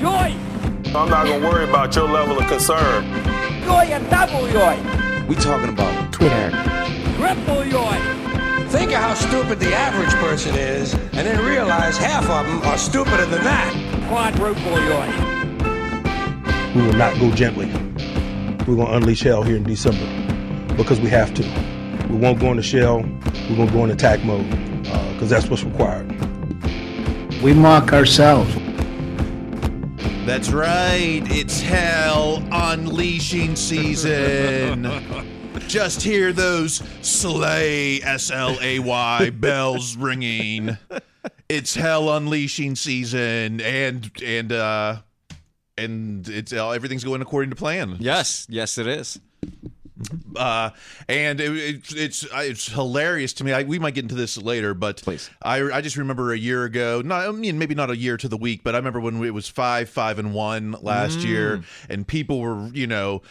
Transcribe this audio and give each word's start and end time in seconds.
Yoy! 0.00 0.36
I'm 0.94 1.10
not 1.10 1.26
gonna 1.26 1.44
worry 1.44 1.68
about 1.68 1.94
your 1.96 2.08
level 2.08 2.38
of 2.38 2.46
concern. 2.46 3.04
Yoy 3.64 3.90
and 3.90 4.08
double 4.08 4.46
yoy! 4.48 4.78
We 5.26 5.34
talking 5.34 5.70
about 5.70 6.12
Twitter. 6.12 6.50
Triple 7.16 7.64
yoy! 7.64 7.98
Think 8.68 8.92
of 8.92 8.98
how 8.98 9.14
stupid 9.14 9.58
the 9.58 9.74
average 9.74 10.14
person 10.20 10.54
is, 10.54 10.94
and 10.94 11.26
then 11.26 11.44
realize 11.44 11.98
half 11.98 12.30
of 12.30 12.46
them 12.46 12.62
are 12.62 12.78
stupider 12.78 13.26
than 13.26 13.42
that. 13.42 13.74
Quadruple 14.08 14.78
yoy! 14.86 16.74
We 16.76 16.82
will 16.82 16.94
not 16.94 17.18
go 17.18 17.32
gently. 17.32 17.66
We're 18.66 18.76
gonna 18.76 18.98
unleash 18.98 19.22
hell 19.22 19.42
here 19.42 19.56
in 19.56 19.64
December 19.64 20.06
because 20.76 21.00
we 21.00 21.10
have 21.10 21.34
to. 21.34 21.42
We 22.08 22.18
won't 22.18 22.38
go 22.38 22.52
into 22.52 22.62
shell. 22.62 23.02
We're 23.50 23.56
gonna 23.56 23.72
go 23.72 23.82
in 23.82 23.90
attack 23.90 24.22
mode 24.24 24.48
because 24.84 25.32
uh, 25.32 25.34
that's 25.34 25.50
what's 25.50 25.64
required. 25.64 26.08
We 27.42 27.52
mock 27.52 27.92
ourselves. 27.92 28.57
That's 30.28 30.50
right. 30.50 31.22
It's 31.30 31.58
hell 31.62 32.46
unleashing 32.52 33.56
season. 33.56 34.86
Just 35.68 36.02
hear 36.02 36.34
those 36.34 36.82
slay 37.00 38.02
S 38.02 38.30
L 38.30 38.58
A 38.60 38.78
Y 38.78 39.30
bells 39.34 39.96
ringing. 39.96 40.76
It's 41.48 41.74
hell 41.74 42.14
unleashing 42.14 42.76
season, 42.76 43.62
and 43.62 44.10
and 44.22 44.52
uh, 44.52 44.96
and 45.78 46.28
it's 46.28 46.52
uh, 46.52 46.72
everything's 46.72 47.04
going 47.04 47.22
according 47.22 47.48
to 47.48 47.56
plan. 47.56 47.96
Yes, 47.98 48.46
yes, 48.50 48.76
it 48.76 48.86
is. 48.86 49.18
Uh, 50.38 50.70
and 51.08 51.40
it, 51.40 51.50
it, 51.56 51.82
it's 51.96 52.26
it's 52.32 52.72
hilarious 52.72 53.32
to 53.34 53.44
me. 53.44 53.52
I, 53.52 53.62
we 53.64 53.78
might 53.78 53.94
get 53.94 54.04
into 54.04 54.14
this 54.14 54.38
later, 54.38 54.72
but 54.74 55.02
Please. 55.02 55.28
I 55.42 55.62
I 55.70 55.80
just 55.80 55.96
remember 55.96 56.32
a 56.32 56.38
year 56.38 56.64
ago. 56.64 57.02
Not 57.04 57.28
I 57.28 57.32
mean 57.32 57.58
maybe 57.58 57.74
not 57.74 57.90
a 57.90 57.96
year 57.96 58.16
to 58.16 58.28
the 58.28 58.36
week, 58.36 58.62
but 58.64 58.74
I 58.74 58.78
remember 58.78 59.00
when 59.00 59.22
it 59.24 59.34
was 59.34 59.48
five 59.48 59.88
five 59.88 60.18
and 60.18 60.32
one 60.32 60.76
last 60.80 61.20
year, 61.20 61.62
and 61.88 62.06
people 62.06 62.40
were 62.40 62.68
you 62.68 62.86
know 62.86 63.22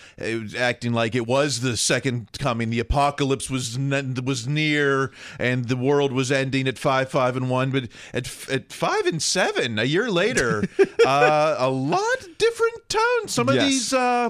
acting 0.58 0.94
like 0.94 1.16
it 1.16 1.26
was 1.28 1.62
the 1.62 1.78
second 1.78 2.28
coming. 2.40 2.70
The 2.70 2.80
apocalypse 2.80 3.50
was 3.50 3.78
was 3.80 4.48
near, 4.48 5.12
and 5.40 5.68
the 5.68 5.78
world 5.78 6.12
was 6.12 6.32
ending 6.32 6.68
at 6.68 6.78
five 6.78 7.10
five 7.10 7.38
and 7.38 7.50
one. 7.50 7.72
But 7.72 7.90
at 8.14 8.28
at 8.50 8.72
five 8.74 9.06
and 9.06 9.22
seven, 9.22 9.80
a 9.80 9.84
year 9.86 10.12
later, 10.12 10.64
uh, 11.06 11.56
a 11.58 11.70
lot 11.70 12.18
different 12.38 12.90
tone. 12.90 13.28
Some 13.28 13.50
of 13.50 13.56
Yes. 13.56 13.66
these 13.70 13.94
uh, 13.94 14.30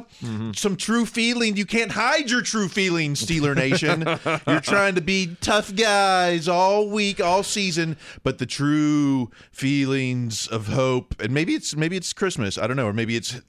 some 0.54 0.76
true 0.76 1.06
feeling. 1.06 1.58
You 1.58 1.66
can't 1.66 1.92
hide 1.92 2.30
your 2.30 2.42
true 2.42 2.67
feelings, 2.68 3.26
Steeler 3.26 3.56
Nation. 3.56 4.02
You're 4.48 4.62
trying 4.62 4.96
to 4.96 5.02
be 5.02 5.36
tough 5.42 5.76
guys 5.76 6.48
all 6.48 6.90
week, 6.90 7.22
all 7.22 7.44
season, 7.44 7.98
but 8.23 8.38
the 8.38 8.46
true 8.46 9.30
feelings 9.52 10.48
of 10.48 10.68
hope, 10.68 11.16
and 11.20 11.34
maybe 11.34 11.54
it's 11.54 11.76
maybe 11.76 11.98
it's 11.98 12.14
Christmas. 12.14 12.58
I 12.58 12.68
don't 12.68 12.78
know, 12.78 12.88
or 12.88 12.94
maybe 12.94 13.16
it's 13.16 13.42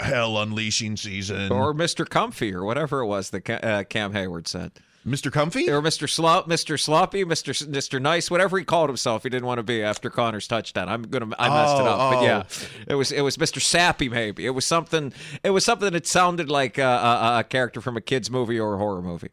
hell 0.00 0.40
unleashing 0.40 0.96
season. 0.96 1.50
Or 1.52 1.74
Mr. 1.74 2.08
Comfy, 2.08 2.54
or 2.54 2.64
whatever 2.64 3.00
it 3.00 3.06
was 3.06 3.30
that 3.30 3.42
Ca- 3.42 3.54
uh, 3.54 3.84
Cam 3.84 4.12
Heyward 4.12 4.46
said. 4.48 4.72
Mr. 5.06 5.30
Comfy. 5.30 5.70
Or 5.70 5.82
Mr. 5.82 6.08
Slop, 6.08 6.48
Mr. 6.48 6.80
Sloppy, 6.80 7.24
Mr. 7.24 7.50
S- 7.50 7.62
Mr. 7.62 8.00
Nice, 8.00 8.30
whatever 8.30 8.58
he 8.58 8.64
called 8.64 8.88
himself. 8.88 9.22
He 9.22 9.28
didn't 9.28 9.46
want 9.46 9.58
to 9.58 9.62
be 9.62 9.82
after 9.82 10.08
Connor's 10.08 10.48
touchdown. 10.48 10.88
I'm 10.88 11.02
gonna, 11.02 11.34
I 11.38 11.48
messed 11.48 11.76
it 11.80 11.82
Oh, 11.82 11.86
up, 11.86 12.12
but 12.12 12.16
oh, 12.16 12.20
oh. 12.20 12.22
yeah, 12.24 12.42
it 12.88 12.94
was, 12.94 13.12
it 13.12 13.20
was 13.20 13.36
Mr. 13.36 13.60
Sappy. 13.60 14.08
Maybe 14.08 14.46
it 14.46 14.50
was 14.50 14.64
something. 14.64 15.12
It 15.42 15.50
was 15.50 15.64
something 15.64 15.92
that 15.92 16.06
sounded 16.06 16.48
like 16.48 16.78
a, 16.78 16.82
a, 16.82 17.38
a 17.40 17.44
character 17.44 17.80
from 17.80 17.96
a 17.96 18.00
kids 18.00 18.30
movie 18.30 18.58
or 18.58 18.74
a 18.74 18.78
horror 18.78 19.02
movie. 19.02 19.30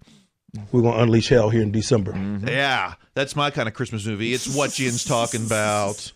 We're 0.74 0.82
gonna 0.82 1.02
unleash 1.04 1.30
hell 1.30 1.50
here 1.50 1.62
in 1.62 1.72
December. 1.72 2.12
Mm-hmm. 2.12 2.50
Yeah, 2.50 2.96
that's 3.14 3.38
my 3.38 3.52
kind 3.52 3.70
of 3.70 3.74
Christmas 3.74 4.06
movie. 4.06 4.34
It's 4.34 4.54
what 4.54 4.72
Jin's 4.74 5.06
talking 5.06 5.46
about. 5.46 6.12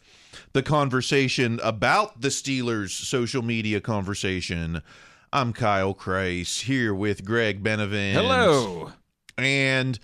The 0.52 0.64
conversation 0.64 1.60
about 1.64 2.20
the 2.22 2.28
Steelers' 2.30 2.90
social 2.90 3.42
media 3.42 3.80
conversation. 3.80 4.82
I'm 5.32 5.52
Kyle 5.54 5.94
Kreis 5.94 6.62
here 6.62 6.94
with 6.94 7.24
Greg 7.26 7.64
Benavent. 7.64 8.14
Hello. 8.14 8.92
And 9.38 10.00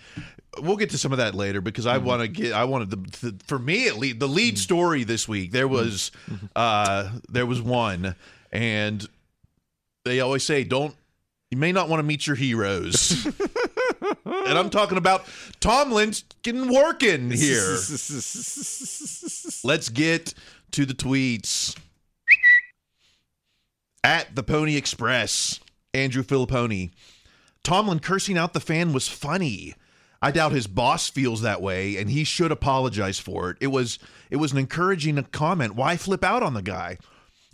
we'll 0.58 0.76
get 0.76 0.90
to 0.90 0.98
some 0.98 1.12
of 1.12 1.18
that 1.18 1.34
later 1.34 1.60
because 1.60 1.86
I 1.86 1.96
mm-hmm. 1.96 2.06
want 2.06 2.22
to 2.22 2.28
get 2.28 2.52
I 2.52 2.64
wanted 2.64 2.90
the, 2.90 2.96
the 2.96 3.44
for 3.46 3.58
me 3.58 3.88
at 3.88 3.96
least 3.96 4.18
the 4.18 4.28
lead 4.28 4.54
mm-hmm. 4.54 4.58
story 4.58 5.04
this 5.04 5.26
week 5.26 5.52
there 5.52 5.64
mm-hmm. 5.66 5.74
was 5.74 6.10
uh 6.54 7.10
there 7.28 7.46
was 7.46 7.62
one. 7.62 8.14
And 8.50 9.08
they 10.04 10.20
always 10.20 10.44
say 10.44 10.64
don't 10.64 10.94
you 11.50 11.58
may 11.58 11.72
not 11.72 11.88
want 11.88 12.00
to 12.00 12.04
meet 12.04 12.26
your 12.26 12.36
heroes. 12.36 13.26
And 14.24 14.58
I'm 14.58 14.70
talking 14.70 14.98
about 14.98 15.24
Tomlin's 15.60 16.24
getting 16.42 16.72
working 16.72 17.30
here. 17.30 17.62
Let's 19.64 19.88
get 19.88 20.34
to 20.72 20.84
the 20.84 20.94
tweets. 20.94 21.76
At 24.04 24.34
the 24.34 24.42
Pony 24.42 24.76
Express 24.76 25.60
Andrew 25.94 26.24
Fillipponi 26.24 26.90
Tomlin 27.62 28.00
cursing 28.00 28.36
out 28.36 28.52
the 28.52 28.60
fan 28.60 28.92
was 28.92 29.08
funny. 29.08 29.74
I 30.20 30.30
doubt 30.30 30.52
his 30.52 30.66
boss 30.66 31.08
feels 31.08 31.42
that 31.42 31.60
way, 31.60 31.96
and 31.96 32.10
he 32.10 32.22
should 32.24 32.52
apologize 32.52 33.18
for 33.18 33.50
it. 33.50 33.56
It 33.60 33.68
was 33.68 33.98
it 34.30 34.36
was 34.36 34.52
an 34.52 34.58
encouraging 34.58 35.22
comment. 35.32 35.74
Why 35.74 35.96
flip 35.96 36.22
out 36.22 36.42
on 36.42 36.54
the 36.54 36.62
guy? 36.62 36.98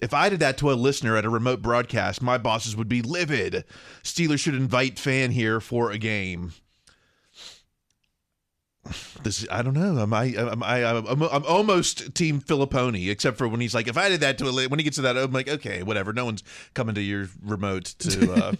If 0.01 0.15
I 0.15 0.29
did 0.29 0.41
that 0.41 0.59
to 0.59 0.71
a 0.71 0.75
listener 0.75 1.17
at 1.17 1.25
a 1.25 1.31
remote 1.31 1.61
broadcast, 1.61 2.23
my 2.23 2.39
bosses 2.39 2.77
would 2.77 2.89
be 2.89 3.03
livid. 3.03 3.65
Steelers 4.03 4.39
should 4.39 4.55
invite 4.55 4.99
fan 4.99 5.33
here 5.33 5.61
for 5.61 5.91
a 5.91 5.99
game. 5.99 6.53
This 9.23 9.47
I 9.51 9.63
don't 9.63 9.75
know. 9.75 9.99
Am 10.01 10.13
I? 10.13 10.25
Am 10.27 10.63
I? 10.63 10.85
I'm, 10.85 11.23
I'm 11.23 11.45
almost 11.45 12.15
Team 12.15 12.41
Fillipponi, 12.41 13.11
except 13.11 13.39
for 13.39 13.49
when 13.49 13.61
he's 13.61 13.75
like, 13.75 13.89
if 13.89 13.97
I 13.97 14.09
did 14.09 14.21
that 14.21 14.39
to 14.39 14.47
a 14.49 14.69
when 14.69 14.79
he 14.79 14.85
gets 14.85 14.97
to 14.97 15.03
that, 15.03 15.17
I'm 15.17 15.33
like, 15.33 15.49
okay, 15.49 15.83
whatever. 15.83 16.13
No 16.13 16.25
one's 16.25 16.43
coming 16.75 16.95
to 16.95 17.03
your 17.03 17.29
remote 17.43 17.95
to. 18.01 18.29
Uh, 18.39 18.53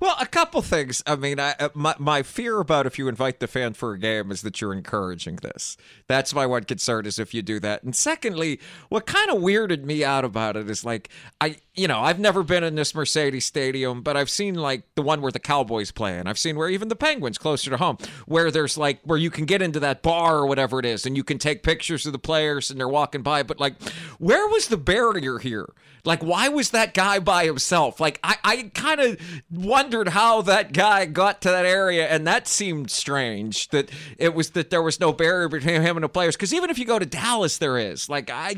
Well, 0.00 0.16
a 0.20 0.26
couple 0.26 0.60
things. 0.60 1.02
I 1.06 1.16
mean, 1.16 1.40
I, 1.40 1.54
uh, 1.58 1.70
my 1.74 1.94
my 1.98 2.22
fear 2.22 2.60
about 2.60 2.86
if 2.86 2.98
you 2.98 3.08
invite 3.08 3.40
the 3.40 3.46
fan 3.46 3.72
for 3.72 3.92
a 3.92 3.98
game 3.98 4.30
is 4.30 4.42
that 4.42 4.60
you're 4.60 4.72
encouraging 4.72 5.36
this. 5.36 5.76
That's 6.08 6.34
my 6.34 6.46
one 6.46 6.64
concern 6.64 7.06
is 7.06 7.18
if 7.18 7.32
you 7.32 7.42
do 7.42 7.58
that. 7.60 7.82
And 7.82 7.96
secondly, 7.96 8.60
what 8.90 9.06
kind 9.06 9.30
of 9.30 9.38
weirded 9.38 9.84
me 9.84 10.04
out 10.04 10.24
about 10.24 10.56
it 10.56 10.68
is 10.68 10.84
like 10.84 11.08
I, 11.40 11.56
you 11.74 11.88
know, 11.88 12.00
I've 12.00 12.18
never 12.20 12.42
been 12.42 12.64
in 12.64 12.74
this 12.74 12.94
Mercedes 12.94 13.44
Stadium, 13.46 14.02
but 14.02 14.16
I've 14.16 14.30
seen 14.30 14.54
like 14.54 14.82
the 14.94 15.02
one 15.02 15.22
where 15.22 15.32
the 15.32 15.40
Cowboys 15.40 15.90
play, 15.90 16.18
and 16.18 16.28
I've 16.28 16.38
seen 16.38 16.56
where 16.56 16.68
even 16.68 16.88
the 16.88 16.96
Penguins 16.96 17.38
closer 17.38 17.70
to 17.70 17.76
home, 17.76 17.98
where 18.26 18.50
there's 18.50 18.76
like 18.76 19.00
where 19.04 19.18
you 19.18 19.30
can 19.30 19.44
get 19.46 19.62
into 19.74 19.80
that 19.80 20.02
bar 20.02 20.36
or 20.38 20.46
whatever 20.46 20.78
it 20.78 20.86
is, 20.86 21.04
and 21.04 21.16
you 21.16 21.24
can 21.24 21.36
take 21.36 21.64
pictures 21.64 22.06
of 22.06 22.12
the 22.12 22.18
players 22.18 22.70
and 22.70 22.78
they're 22.78 22.88
walking 22.88 23.22
by. 23.22 23.42
But 23.42 23.58
like, 23.58 23.82
where 24.18 24.46
was 24.48 24.68
the 24.68 24.76
barrier 24.76 25.38
here? 25.38 25.68
Like, 26.06 26.22
why 26.22 26.48
was 26.48 26.70
that 26.70 26.92
guy 26.92 27.18
by 27.18 27.46
himself? 27.46 27.98
Like, 27.98 28.20
I, 28.22 28.36
I 28.44 28.70
kind 28.74 29.00
of 29.00 29.18
wondered 29.50 30.08
how 30.08 30.42
that 30.42 30.74
guy 30.74 31.06
got 31.06 31.40
to 31.42 31.48
that 31.48 31.64
area, 31.64 32.06
and 32.06 32.26
that 32.26 32.46
seemed 32.46 32.90
strange 32.90 33.68
that 33.70 33.90
it 34.18 34.34
was 34.34 34.50
that 34.50 34.68
there 34.68 34.82
was 34.82 35.00
no 35.00 35.14
barrier 35.14 35.48
between 35.48 35.80
him 35.80 35.96
and 35.96 36.04
the 36.04 36.08
players. 36.10 36.36
Because 36.36 36.52
even 36.52 36.68
if 36.68 36.78
you 36.78 36.84
go 36.84 36.98
to 36.98 37.06
Dallas, 37.06 37.56
there 37.56 37.78
is. 37.78 38.10
Like, 38.10 38.30
I, 38.30 38.56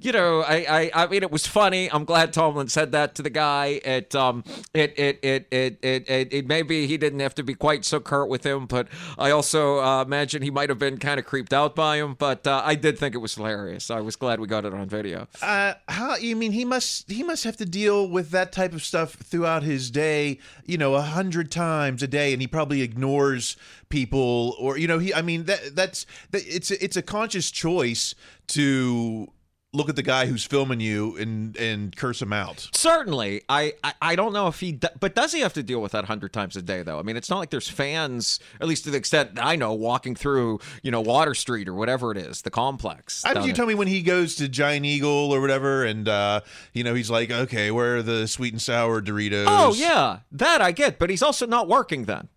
you 0.00 0.10
know, 0.10 0.40
I, 0.40 0.66
I, 0.68 0.90
I 1.02 1.06
mean, 1.06 1.22
it 1.22 1.30
was 1.30 1.46
funny. 1.46 1.92
I'm 1.92 2.06
glad 2.06 2.32
Tomlin 2.32 2.68
said 2.68 2.92
that 2.92 3.14
to 3.16 3.22
the 3.22 3.30
guy. 3.30 3.80
It, 3.84 4.14
um, 4.14 4.42
it, 4.72 4.98
it, 4.98 5.18
it, 5.22 5.48
it, 5.50 5.78
it, 5.82 6.08
it, 6.08 6.32
it 6.32 6.46
maybe 6.46 6.86
he 6.86 6.96
didn't 6.96 7.20
have 7.20 7.34
to 7.34 7.42
be 7.42 7.54
quite 7.54 7.84
so 7.84 8.00
curt 8.00 8.30
with 8.30 8.46
him, 8.46 8.64
but 8.64 8.88
I 9.18 9.32
also 9.32 9.80
uh, 9.80 10.02
imagine 10.02 10.40
he 10.46 10.50
might 10.52 10.68
have 10.68 10.78
been 10.78 10.96
kind 10.96 11.18
of 11.18 11.26
creeped 11.26 11.52
out 11.52 11.74
by 11.74 11.96
him. 11.96 12.14
But 12.14 12.46
uh, 12.46 12.62
I 12.64 12.76
did 12.76 12.96
think 13.00 13.16
it 13.16 13.18
was 13.18 13.34
hilarious. 13.34 13.90
I 13.90 13.98
was 13.98 14.14
glad 14.14 14.38
we 14.38 14.46
got 14.46 14.64
it 14.64 14.72
on 14.72 14.88
video. 14.88 15.26
Uh, 15.42 15.74
how 15.88 16.14
you 16.14 16.36
mean 16.36 16.52
he 16.52 16.64
must 16.64 17.10
he 17.10 17.24
must 17.24 17.42
have 17.42 17.56
to 17.56 17.66
deal 17.66 18.08
with 18.08 18.30
that 18.30 18.52
type 18.52 18.72
of 18.72 18.84
stuff 18.84 19.14
throughout 19.14 19.64
his 19.64 19.90
day, 19.90 20.38
you 20.64 20.78
know, 20.78 20.94
a 20.94 21.02
hundred 21.02 21.50
times 21.50 22.00
a 22.00 22.06
day, 22.06 22.32
and 22.32 22.40
he 22.40 22.46
probably 22.46 22.82
ignores 22.82 23.56
people, 23.88 24.54
or 24.60 24.78
you 24.78 24.86
know, 24.86 25.00
he. 25.00 25.12
I 25.12 25.20
mean, 25.20 25.46
that 25.46 25.74
that's 25.74 26.06
that, 26.30 26.42
it's 26.46 26.70
it's 26.70 26.96
a 26.96 27.02
conscious 27.02 27.50
choice 27.50 28.14
to 28.48 29.26
look 29.76 29.88
at 29.88 29.96
the 29.96 30.02
guy 30.02 30.26
who's 30.26 30.44
filming 30.44 30.80
you 30.80 31.16
and 31.16 31.56
and 31.56 31.94
curse 31.94 32.20
him 32.22 32.32
out. 32.32 32.68
Certainly, 32.72 33.42
I, 33.48 33.74
I 33.84 33.94
I 34.00 34.16
don't 34.16 34.32
know 34.32 34.48
if 34.48 34.60
he, 34.60 34.72
but 34.98 35.14
does 35.14 35.32
he 35.32 35.40
have 35.40 35.52
to 35.54 35.62
deal 35.62 35.80
with 35.80 35.92
that 35.92 36.06
hundred 36.06 36.32
times 36.32 36.56
a 36.56 36.62
day 36.62 36.82
though? 36.82 36.98
I 36.98 37.02
mean, 37.02 37.16
it's 37.16 37.30
not 37.30 37.38
like 37.38 37.50
there's 37.50 37.68
fans, 37.68 38.40
at 38.60 38.66
least 38.66 38.84
to 38.84 38.90
the 38.90 38.96
extent 38.96 39.34
that 39.36 39.44
I 39.44 39.56
know, 39.56 39.72
walking 39.72 40.14
through 40.14 40.60
you 40.82 40.90
know 40.90 41.00
Water 41.00 41.34
Street 41.34 41.68
or 41.68 41.74
whatever 41.74 42.10
it 42.10 42.18
is, 42.18 42.42
the 42.42 42.50
complex. 42.50 43.22
How 43.24 43.34
did 43.34 43.40
you 43.40 43.48
there. 43.48 43.56
tell 43.56 43.66
me 43.66 43.74
when 43.74 43.88
he 43.88 44.02
goes 44.02 44.36
to 44.36 44.48
Giant 44.48 44.86
Eagle 44.86 45.32
or 45.32 45.40
whatever, 45.40 45.84
and 45.84 46.08
uh, 46.08 46.40
you 46.72 46.82
know 46.82 46.94
he's 46.94 47.10
like, 47.10 47.30
okay, 47.30 47.70
where 47.70 47.98
are 47.98 48.02
the 48.02 48.26
sweet 48.26 48.52
and 48.52 48.62
sour 48.62 49.02
Doritos? 49.02 49.46
Oh 49.48 49.74
yeah, 49.74 50.20
that 50.32 50.60
I 50.60 50.72
get, 50.72 50.98
but 50.98 51.10
he's 51.10 51.22
also 51.22 51.46
not 51.46 51.68
working 51.68 52.04
then. 52.04 52.28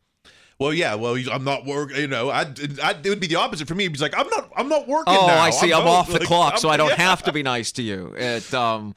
Well, 0.59 0.73
yeah. 0.73 0.95
Well, 0.95 1.17
I'm 1.31 1.45
not 1.45 1.65
work. 1.65 1.95
You 1.95 2.07
know, 2.07 2.29
I, 2.29 2.41
I 2.83 2.91
it 2.91 3.07
would 3.07 3.21
be 3.21 3.27
the 3.27 3.37
opposite 3.37 3.67
for 3.67 3.75
me. 3.75 3.87
He's 3.87 4.01
like, 4.01 4.13
I'm 4.17 4.27
not. 4.27 4.51
I'm 4.57 4.67
not 4.67 4.87
working. 4.89 5.15
Oh, 5.17 5.25
now. 5.27 5.39
I 5.39 5.51
see. 5.51 5.71
I'm, 5.71 5.83
home." 5.83 5.87
off 5.87 6.07
the 6.07 6.13
Like, 6.19 6.27
clock, 6.27 6.57
so 6.57 6.67
I'm- 6.67 6.73
I 6.73 6.77
don't 6.77 6.89
yeah. 6.89 6.95
have 7.07 7.23
to 7.23 7.31
be 7.31 7.43
nice 7.43 7.71
to 7.73 7.81
you. 7.81 8.13
It, 8.17 8.53
um, 8.53 8.93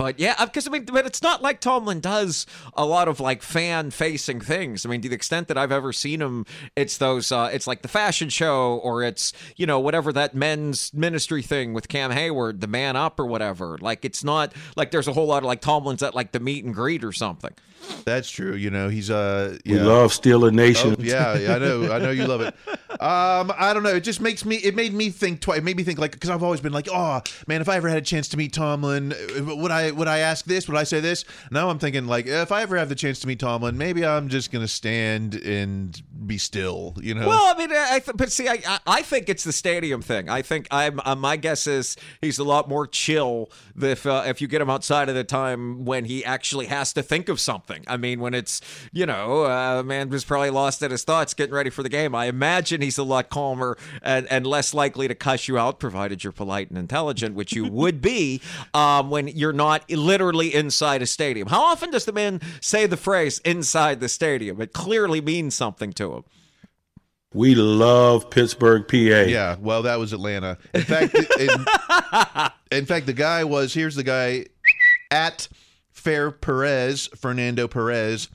But 0.00 0.18
yeah, 0.18 0.42
because 0.42 0.66
I 0.66 0.70
mean, 0.70 0.86
but 0.86 1.04
it's 1.04 1.22
not 1.22 1.42
like 1.42 1.60
Tomlin 1.60 2.00
does 2.00 2.46
a 2.72 2.86
lot 2.86 3.06
of 3.06 3.20
like 3.20 3.42
fan 3.42 3.90
facing 3.90 4.40
things. 4.40 4.86
I 4.86 4.88
mean, 4.88 5.02
to 5.02 5.10
the 5.10 5.14
extent 5.14 5.48
that 5.48 5.58
I've 5.58 5.70
ever 5.70 5.92
seen 5.92 6.22
him, 6.22 6.46
it's 6.74 6.96
those, 6.96 7.30
uh, 7.30 7.50
it's 7.52 7.66
like 7.66 7.82
the 7.82 7.88
fashion 7.88 8.30
show 8.30 8.80
or 8.82 9.02
it's, 9.02 9.34
you 9.56 9.66
know, 9.66 9.78
whatever 9.78 10.10
that 10.14 10.34
men's 10.34 10.94
ministry 10.94 11.42
thing 11.42 11.74
with 11.74 11.88
Cam 11.88 12.12
Heyward, 12.12 12.60
the 12.60 12.66
man 12.66 12.96
up 12.96 13.20
or 13.20 13.26
whatever. 13.26 13.76
Like, 13.78 14.06
it's 14.06 14.24
not 14.24 14.54
like 14.74 14.90
there's 14.90 15.06
a 15.06 15.12
whole 15.12 15.26
lot 15.26 15.42
of 15.42 15.44
like 15.44 15.60
Tomlin's 15.60 16.02
at 16.02 16.14
like 16.14 16.32
the 16.32 16.40
meet 16.40 16.64
and 16.64 16.74
greet 16.74 17.04
or 17.04 17.12
something. 17.12 17.52
That's 18.04 18.30
true. 18.30 18.54
You 18.54 18.70
know, 18.70 18.88
he's 18.88 19.10
uh 19.10 19.58
We 19.66 19.76
yeah. 19.76 19.84
love 19.84 20.12
Steeler 20.12 20.52
Nation. 20.52 20.96
Oh, 20.98 21.02
yeah, 21.02 21.36
yeah, 21.36 21.54
I 21.56 21.58
know, 21.58 21.92
I 21.92 21.98
know 21.98 22.10
you 22.10 22.26
love 22.26 22.40
it. 22.40 22.54
Um, 23.00 23.50
I 23.56 23.72
don't 23.72 23.82
know. 23.82 23.94
It 23.94 24.04
just 24.04 24.20
makes 24.20 24.44
me. 24.44 24.56
It 24.56 24.74
made 24.74 24.92
me 24.92 25.08
think 25.08 25.40
twice. 25.40 25.58
It 25.58 25.64
made 25.64 25.74
me 25.74 25.84
think 25.84 25.98
like 25.98 26.12
because 26.12 26.28
I've 26.28 26.42
always 26.42 26.60
been 26.60 26.74
like, 26.74 26.86
oh 26.92 27.22
man, 27.46 27.62
if 27.62 27.68
I 27.68 27.76
ever 27.76 27.88
had 27.88 27.96
a 27.96 28.02
chance 28.02 28.28
to 28.28 28.36
meet 28.36 28.52
Tomlin, 28.52 29.14
uh, 29.14 29.56
would 29.56 29.70
I 29.70 29.89
would 29.92 30.08
I 30.08 30.18
ask 30.18 30.44
this? 30.44 30.68
Would 30.68 30.76
I 30.76 30.84
say 30.84 31.00
this? 31.00 31.24
Now 31.50 31.70
I'm 31.70 31.78
thinking 31.78 32.06
like, 32.06 32.26
if 32.26 32.52
I 32.52 32.62
ever 32.62 32.76
have 32.76 32.88
the 32.88 32.94
chance 32.94 33.20
to 33.20 33.26
meet 33.26 33.38
Tomlin, 33.38 33.76
maybe 33.78 34.04
I'm 34.04 34.28
just 34.28 34.50
gonna 34.50 34.68
stand 34.68 35.34
and 35.34 36.00
be 36.26 36.38
still. 36.38 36.94
You 37.00 37.14
know. 37.14 37.26
Well, 37.26 37.54
I 37.54 37.58
mean, 37.58 37.70
I 37.72 37.98
th- 37.98 38.16
but 38.16 38.32
see, 38.32 38.48
I, 38.48 38.78
I 38.86 39.02
think 39.02 39.28
it's 39.28 39.44
the 39.44 39.52
stadium 39.52 40.02
thing. 40.02 40.28
I 40.28 40.42
think 40.42 40.66
I'm 40.70 41.00
uh, 41.04 41.14
my 41.14 41.36
guess 41.36 41.66
is 41.66 41.96
he's 42.20 42.38
a 42.38 42.44
lot 42.44 42.68
more 42.68 42.86
chill 42.86 43.50
if 43.80 44.06
uh, 44.06 44.24
if 44.26 44.40
you 44.40 44.48
get 44.48 44.60
him 44.60 44.70
outside 44.70 45.08
of 45.08 45.14
the 45.14 45.24
time 45.24 45.84
when 45.84 46.04
he 46.04 46.24
actually 46.24 46.66
has 46.66 46.92
to 46.94 47.02
think 47.02 47.28
of 47.28 47.40
something. 47.40 47.84
I 47.86 47.96
mean, 47.96 48.20
when 48.20 48.34
it's 48.34 48.60
you 48.92 49.06
know, 49.06 49.44
uh, 49.44 49.82
man 49.82 50.10
was 50.10 50.24
probably 50.24 50.50
lost 50.50 50.82
in 50.82 50.90
his 50.90 51.04
thoughts 51.04 51.34
getting 51.34 51.54
ready 51.54 51.70
for 51.70 51.82
the 51.82 51.88
game. 51.88 52.14
I 52.14 52.26
imagine 52.26 52.80
he's 52.80 52.98
a 52.98 53.02
lot 53.02 53.30
calmer 53.30 53.76
and, 54.02 54.26
and 54.26 54.46
less 54.46 54.74
likely 54.74 55.08
to 55.08 55.14
cuss 55.14 55.48
you 55.48 55.58
out, 55.58 55.78
provided 55.78 56.22
you're 56.22 56.32
polite 56.32 56.68
and 56.70 56.78
intelligent, 56.78 57.34
which 57.34 57.52
you 57.52 57.64
would 57.66 58.00
be 58.00 58.40
um, 58.74 59.10
when 59.10 59.28
you're 59.28 59.52
not 59.52 59.69
literally 59.88 60.54
inside 60.54 61.02
a 61.02 61.06
stadium. 61.06 61.48
How 61.48 61.62
often 61.62 61.90
does 61.90 62.04
the 62.04 62.12
man 62.12 62.40
say 62.60 62.86
the 62.86 62.96
phrase 62.96 63.40
"inside 63.44 64.00
the 64.00 64.08
stadium"? 64.08 64.60
It 64.60 64.72
clearly 64.72 65.20
means 65.20 65.54
something 65.54 65.92
to 65.94 66.14
him. 66.14 66.24
We 67.32 67.54
love 67.54 68.28
Pittsburgh, 68.28 68.88
PA. 68.88 68.96
Yeah, 68.96 69.56
well, 69.60 69.82
that 69.82 69.98
was 70.00 70.12
Atlanta. 70.12 70.58
In 70.74 70.82
fact, 70.82 71.14
in, 71.14 71.48
in 72.78 72.86
fact, 72.86 73.06
the 73.06 73.12
guy 73.12 73.44
was 73.44 73.72
here's 73.72 73.94
the 73.94 74.02
guy 74.02 74.46
at 75.10 75.48
Fair 75.92 76.30
Perez, 76.30 77.08
Fernando 77.16 77.68
Perez. 77.68 78.28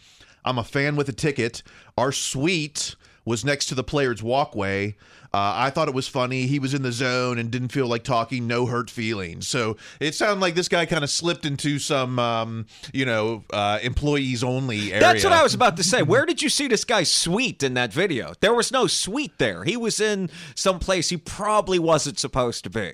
I'm 0.45 0.57
a 0.57 0.63
fan 0.63 0.95
with 0.95 1.09
a 1.09 1.13
ticket. 1.13 1.63
Our 1.97 2.11
suite 2.11 2.95
was 3.25 3.43
next 3.43 3.65
to 3.67 3.75
the 3.75 3.83
players' 3.83 4.23
walkway. 4.23 4.95
Uh, 5.33 5.51
I 5.55 5.69
thought 5.69 5.89
it 5.89 5.93
was 5.93 6.07
funny. 6.07 6.47
He 6.47 6.59
was 6.59 6.73
in 6.73 6.81
the 6.81 6.93
zone 6.93 7.37
and 7.37 7.51
didn't 7.51 7.73
feel 7.73 7.87
like 7.87 8.03
talking. 8.05 8.47
No 8.47 8.67
hurt 8.67 8.89
feelings. 8.89 9.49
So 9.49 9.75
it 9.99 10.15
sounded 10.15 10.39
like 10.39 10.55
this 10.55 10.69
guy 10.69 10.85
kind 10.85 11.03
of 11.03 11.09
slipped 11.09 11.45
into 11.45 11.77
some, 11.77 12.19
um, 12.19 12.67
you 12.93 13.05
know, 13.05 13.43
uh, 13.51 13.79
employees 13.83 14.45
only 14.45 14.91
area. 14.93 15.01
That's 15.01 15.25
what 15.25 15.33
I 15.33 15.43
was 15.43 15.53
about 15.53 15.75
to 15.75 15.83
say. 15.83 16.03
Where 16.03 16.25
did 16.25 16.41
you 16.41 16.47
see 16.47 16.67
this 16.67 16.85
guy's 16.85 17.11
suite 17.11 17.63
in 17.63 17.73
that 17.73 17.91
video? 17.91 18.33
There 18.39 18.53
was 18.53 18.71
no 18.71 18.87
suite 18.87 19.37
there. 19.37 19.65
He 19.65 19.75
was 19.75 19.99
in 19.99 20.29
some 20.55 20.79
place 20.79 21.09
he 21.09 21.17
probably 21.17 21.79
wasn't 21.79 22.17
supposed 22.17 22.63
to 22.63 22.69
be. 22.69 22.93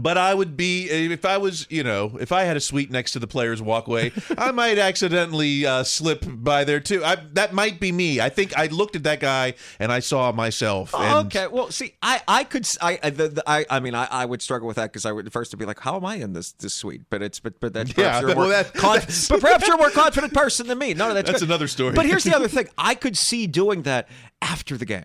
But 0.00 0.16
I 0.16 0.32
would 0.34 0.56
be 0.56 0.88
if 0.88 1.24
I 1.24 1.38
was, 1.38 1.66
you 1.68 1.82
know, 1.82 2.16
if 2.20 2.30
I 2.30 2.44
had 2.44 2.56
a 2.56 2.60
suite 2.60 2.92
next 2.92 3.10
to 3.14 3.18
the 3.18 3.26
players' 3.26 3.60
walkway, 3.60 4.12
I 4.38 4.50
might 4.52 4.78
accidentally 4.78 5.66
uh, 5.66 5.82
slip 5.82 6.24
by 6.28 6.62
there 6.62 6.78
too. 6.78 7.04
I, 7.04 7.16
that 7.32 7.52
might 7.52 7.80
be 7.80 7.90
me. 7.90 8.20
I 8.20 8.28
think 8.28 8.56
I 8.56 8.66
looked 8.66 8.94
at 8.94 9.02
that 9.02 9.18
guy 9.18 9.54
and 9.80 9.90
I 9.90 9.98
saw 9.98 10.30
myself. 10.30 10.94
And 10.94 11.26
okay, 11.26 11.48
well, 11.48 11.72
see, 11.72 11.94
I, 12.00 12.22
I 12.28 12.44
could, 12.44 12.68
I, 12.80 13.00
I, 13.02 13.10
the, 13.10 13.28
the, 13.30 13.42
I, 13.50 13.66
I 13.68 13.80
mean, 13.80 13.96
I, 13.96 14.04
I 14.08 14.26
would 14.26 14.42
struggle 14.42 14.68
with 14.68 14.76
that 14.76 14.92
because 14.92 15.04
I 15.06 15.10
would 15.10 15.32
first 15.32 15.58
be 15.58 15.64
like, 15.66 15.80
how 15.80 15.96
am 15.96 16.04
I 16.04 16.14
in 16.16 16.34
this 16.34 16.52
this 16.52 16.72
suite? 16.72 17.02
But 17.10 17.20
it's, 17.22 17.40
but, 17.40 17.58
but 17.58 17.72
that's 17.72 17.96
Yeah, 17.98 18.20
more 18.20 18.34
well, 18.36 18.48
that- 18.50 18.72
conf- 18.74 19.00
that's- 19.00 19.28
but 19.28 19.40
perhaps 19.40 19.66
you're 19.66 19.74
a 19.74 19.78
more 19.80 19.90
confident 19.90 20.32
person 20.32 20.68
than 20.68 20.78
me. 20.78 20.94
No, 20.94 21.08
no, 21.08 21.14
that's 21.14 21.26
That's 21.28 21.40
good. 21.40 21.48
another 21.48 21.66
story. 21.66 21.94
But 21.94 22.06
here's 22.06 22.22
the 22.22 22.36
other 22.36 22.46
thing: 22.56 22.68
I 22.78 22.94
could 22.94 23.18
see 23.18 23.48
doing 23.48 23.82
that 23.82 24.08
after 24.40 24.76
the 24.76 24.84
game. 24.84 25.04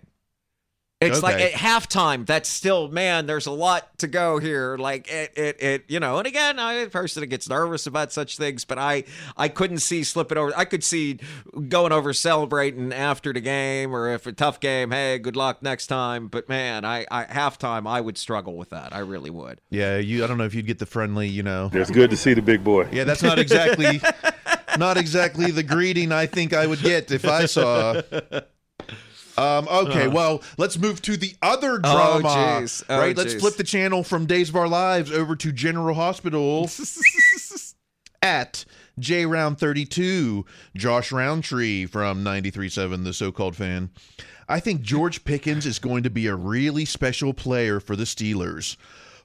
It's 0.98 1.22
like 1.22 1.38
at 1.38 1.52
halftime. 1.52 2.24
That's 2.24 2.48
still, 2.48 2.88
man. 2.88 3.26
There's 3.26 3.44
a 3.44 3.50
lot 3.50 3.98
to 3.98 4.06
go 4.06 4.38
here. 4.38 4.78
Like 4.78 5.10
it, 5.10 5.36
it, 5.36 5.62
it. 5.62 5.84
You 5.88 6.00
know. 6.00 6.16
And 6.16 6.26
again, 6.26 6.58
I'm 6.58 6.86
a 6.86 6.90
person 6.90 7.20
that 7.20 7.26
gets 7.26 7.50
nervous 7.50 7.86
about 7.86 8.12
such 8.12 8.38
things, 8.38 8.64
but 8.64 8.78
I, 8.78 9.04
I 9.36 9.48
couldn't 9.48 9.78
see 9.78 10.04
slipping 10.04 10.38
over. 10.38 10.54
I 10.56 10.64
could 10.64 10.82
see 10.82 11.18
going 11.68 11.92
over 11.92 12.14
celebrating 12.14 12.94
after 12.94 13.34
the 13.34 13.42
game, 13.42 13.94
or 13.94 14.14
if 14.14 14.26
a 14.26 14.32
tough 14.32 14.58
game, 14.58 14.90
hey, 14.90 15.18
good 15.18 15.36
luck 15.36 15.62
next 15.62 15.88
time. 15.88 16.28
But 16.28 16.48
man, 16.48 16.86
I, 16.86 17.04
I 17.10 17.24
halftime, 17.24 17.86
I 17.86 18.00
would 18.00 18.16
struggle 18.16 18.56
with 18.56 18.70
that. 18.70 18.94
I 18.94 19.00
really 19.00 19.30
would. 19.30 19.60
yeah, 19.68 19.98
you. 19.98 20.24
I 20.24 20.26
don't 20.26 20.38
know 20.38 20.44
if 20.44 20.54
you'd 20.54 20.66
get 20.66 20.78
the 20.78 20.86
friendly, 20.86 21.28
you 21.28 21.42
know. 21.42 21.70
It's 21.74 21.90
good 21.90 22.08
to 22.08 22.16
see 22.16 22.32
the 22.32 22.40
big 22.40 22.64
boy. 22.64 22.88
Yeah, 22.90 23.04
that's 23.04 23.22
not 23.22 23.38
exactly, 23.38 24.00
not 24.78 24.96
exactly 24.96 25.50
the 25.50 25.62
greeting 25.62 26.10
I 26.10 26.24
think 26.24 26.54
I 26.54 26.66
would 26.66 26.80
get 26.80 27.10
if 27.10 27.26
I 27.26 27.44
saw. 27.44 28.00
Um, 29.38 29.68
okay, 29.68 30.08
well, 30.08 30.42
let's 30.56 30.78
move 30.78 31.02
to 31.02 31.16
the 31.16 31.34
other 31.42 31.80
Oh, 31.84 32.20
drama. 32.20 32.28
jeez. 32.62 32.82
Oh, 32.88 32.98
right, 32.98 33.16
let's 33.16 33.34
flip 33.34 33.56
the 33.56 33.64
channel 33.64 34.02
from 34.02 34.26
Days 34.26 34.48
of 34.48 34.56
Our 34.56 34.68
Lives 34.68 35.12
over 35.12 35.36
to 35.36 35.52
General 35.52 35.94
Hospital 35.94 36.70
at 38.22 38.64
J 38.98 39.26
Round 39.26 39.58
32, 39.58 40.44
Josh 40.76 41.12
Rowntree 41.12 41.86
from 41.86 42.24
93.7, 42.24 43.04
the 43.04 43.12
so 43.12 43.30
called 43.30 43.56
fan. 43.56 43.90
I 44.48 44.60
think 44.60 44.80
George 44.82 45.24
Pickens 45.24 45.66
is 45.66 45.78
going 45.78 46.02
to 46.04 46.10
be 46.10 46.26
a 46.28 46.34
really 46.36 46.84
special 46.84 47.34
player 47.34 47.80
for 47.80 47.96
the 47.96 48.04
Steelers. 48.04 48.76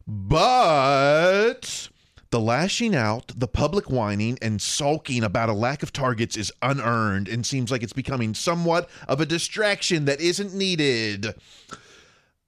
But 0.07 1.89
the 2.31 2.39
lashing 2.39 2.95
out, 2.95 3.31
the 3.35 3.47
public 3.47 3.89
whining, 3.89 4.37
and 4.41 4.61
sulking 4.61 5.23
about 5.23 5.49
a 5.49 5.53
lack 5.53 5.83
of 5.83 5.93
targets 5.93 6.35
is 6.35 6.51
unearned 6.61 7.27
and 7.27 7.45
seems 7.45 7.69
like 7.71 7.83
it's 7.83 7.93
becoming 7.93 8.33
somewhat 8.33 8.89
of 9.07 9.21
a 9.21 9.25
distraction 9.25 10.05
that 10.05 10.19
isn't 10.19 10.53
needed. 10.53 11.35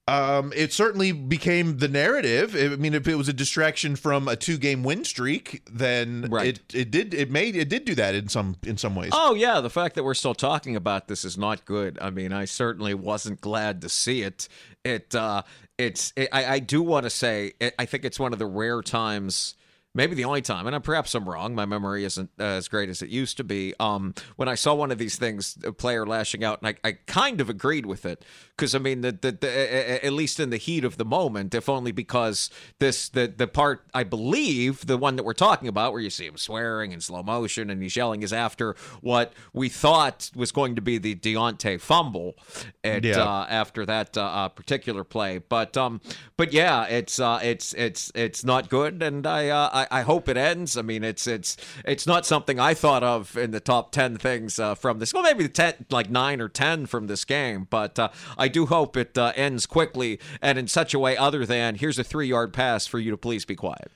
Um, 0.06 0.52
it 0.54 0.74
certainly 0.74 1.14
became 1.14 1.78
the 1.78 1.88
narrative. 1.88 2.56
I 2.58 2.76
mean, 2.76 2.94
if 2.94 3.08
it 3.08 3.16
was 3.16 3.30
a 3.30 3.34
distraction 3.34 3.96
from 3.96 4.28
a 4.28 4.36
two-game 4.36 4.84
win 4.84 5.06
streak, 5.06 5.62
then 5.72 6.28
Right. 6.30 6.48
it 6.48 6.76
it 6.76 6.92
did 6.92 7.14
it 7.14 7.32
made 7.32 7.56
it 7.56 7.70
did 7.70 7.86
do 7.86 7.96
that 7.96 8.14
in 8.14 8.28
some 8.28 8.58
in 8.66 8.76
some 8.76 8.96
ways. 8.96 9.12
Oh 9.14 9.34
yeah, 9.34 9.62
the 9.62 9.70
fact 9.70 9.96
that 9.96 10.04
we're 10.04 10.14
still 10.14 10.36
talking 10.36 10.76
about 10.76 11.08
this 11.08 11.24
is 11.24 11.38
not 11.38 11.64
good. 11.64 11.98
I 12.02 12.10
mean, 12.10 12.34
I 12.34 12.44
certainly 12.44 12.94
wasn't 12.94 13.40
glad 13.40 13.80
to 13.82 13.88
see 13.88 14.24
it. 14.24 14.50
It 14.84 15.16
uh 15.16 15.44
it's 15.78 16.12
it, 16.18 16.28
I 16.34 16.56
I 16.56 16.60
do 16.60 16.82
want 16.82 17.06
to 17.06 17.10
say 17.10 17.54
it, 17.62 17.74
I 17.80 17.86
think 17.86 18.04
it's 18.04 18.20
one 18.20 18.34
of 18.34 18.40
the 18.40 18.46
rare 18.46 18.82
times 18.82 19.56
maybe 19.96 20.16
the 20.16 20.26
only 20.26 20.42
time 20.42 20.66
and 20.68 20.84
perhaps 20.84 21.14
i'm 21.16 21.28
wrong 21.28 21.54
my 21.56 21.66
memory 21.66 22.04
isn't 22.04 22.30
uh, 22.40 22.44
as 22.44 22.68
great 22.68 22.90
as 22.90 23.02
it 23.02 23.10
used 23.10 23.38
to 23.38 23.44
be 23.44 23.74
um 23.80 24.14
when 24.38 24.48
i 24.48 24.56
saw 24.56 24.74
one 24.74 24.92
of 24.92 24.98
these 24.98 25.18
things 25.18 25.58
a 25.64 25.72
player 25.72 26.06
lashing 26.06 26.44
out 26.44 26.60
and 26.62 26.76
i, 26.84 26.88
I 26.90 26.94
kind 27.06 27.40
of 27.42 27.50
agreed 27.50 27.86
with 27.86 28.06
it 28.06 28.24
because 28.56 28.74
i 28.76 28.80
mean 28.80 29.02
the, 29.02 29.12
the, 29.12 29.32
the 29.34 30.06
at 30.06 30.14
least 30.14 30.40
in 30.40 30.50
the 30.50 30.58
heat 30.58 30.84
of 30.84 30.98
the 30.98 31.06
moment 31.06 31.54
if 31.54 31.70
only 31.70 31.92
because 31.92 32.50
this 32.80 33.10
the 33.10 33.32
the 33.36 33.48
part 33.48 33.86
i 33.94 34.04
believe 34.04 34.86
the 34.88 34.98
one 34.98 35.16
that 35.16 35.24
we're 35.24 35.34
talking 35.34 35.68
about 35.68 35.92
where 35.94 36.02
you 36.02 36.10
see 36.10 36.26
him 36.26 36.38
swearing 36.38 36.92
in 36.92 37.00
slow 37.02 37.22
motion 37.24 37.70
and 37.70 37.82
he's 37.84 37.96
yelling 37.96 38.24
is 38.24 38.34
after 38.34 38.76
what 39.02 39.34
we 39.54 39.70
thought 39.70 40.32
was 40.36 40.52
going 40.52 40.76
to 40.76 40.82
be 40.82 40.98
the 40.98 41.16
Diontae 41.16 41.80
fumble 41.80 42.36
at, 42.84 43.04
Yeah. 43.04 43.24
uh, 43.24 43.46
after 43.50 43.86
that 43.86 44.18
uh, 44.18 44.22
uh, 44.24 44.50
particular 44.50 45.04
play. 45.04 45.38
But 45.38 45.76
um, 45.78 46.02
but 46.38 46.54
yeah, 46.54 46.86
it's 46.86 47.20
uh, 47.20 47.40
it's 47.44 47.74
it's 47.74 48.12
it's 48.16 48.44
not 48.44 48.70
good, 48.70 49.02
and 49.04 49.26
I, 49.28 49.50
uh, 49.50 49.83
I 49.92 50.00
I 50.00 50.02
hope 50.04 50.28
it 50.30 50.38
ends. 50.38 50.78
I 50.78 50.82
mean, 50.82 51.04
it's 51.04 51.28
it's 51.28 51.58
it's 51.86 52.06
not 52.08 52.26
something 52.26 52.60
I 52.60 52.74
thought 52.74 53.04
of 53.04 53.38
in 53.38 53.52
the 53.52 53.60
top 53.60 53.92
ten 53.92 54.18
things 54.18 54.60
uh, 54.60 54.76
from 54.76 55.00
this. 55.00 55.14
Well, 55.14 55.24
maybe 55.24 55.48
ten, 55.50 55.86
like 55.90 56.10
nine 56.10 56.42
or 56.42 56.50
ten 56.50 56.86
from 56.86 57.08
this 57.08 57.26
game, 57.26 57.68
but 57.70 57.98
uh, 58.00 58.10
I 58.38 58.48
do 58.48 58.66
hope 58.66 58.98
it 58.98 59.18
uh, 59.18 59.32
ends 59.36 59.66
quickly 59.66 60.20
and 60.42 60.58
in 60.58 60.68
such 60.68 60.94
a 60.94 61.00
way 61.00 61.16
other 61.18 61.46
than 61.46 61.76
here's 61.76 62.00
a 62.00 62.04
three 62.04 62.28
yard 62.28 62.54
pass 62.54 62.86
for 62.88 63.00
you 63.00 63.12
to 63.12 63.18
please 63.18 63.46
be 63.46 63.56
quiet. 63.56 63.92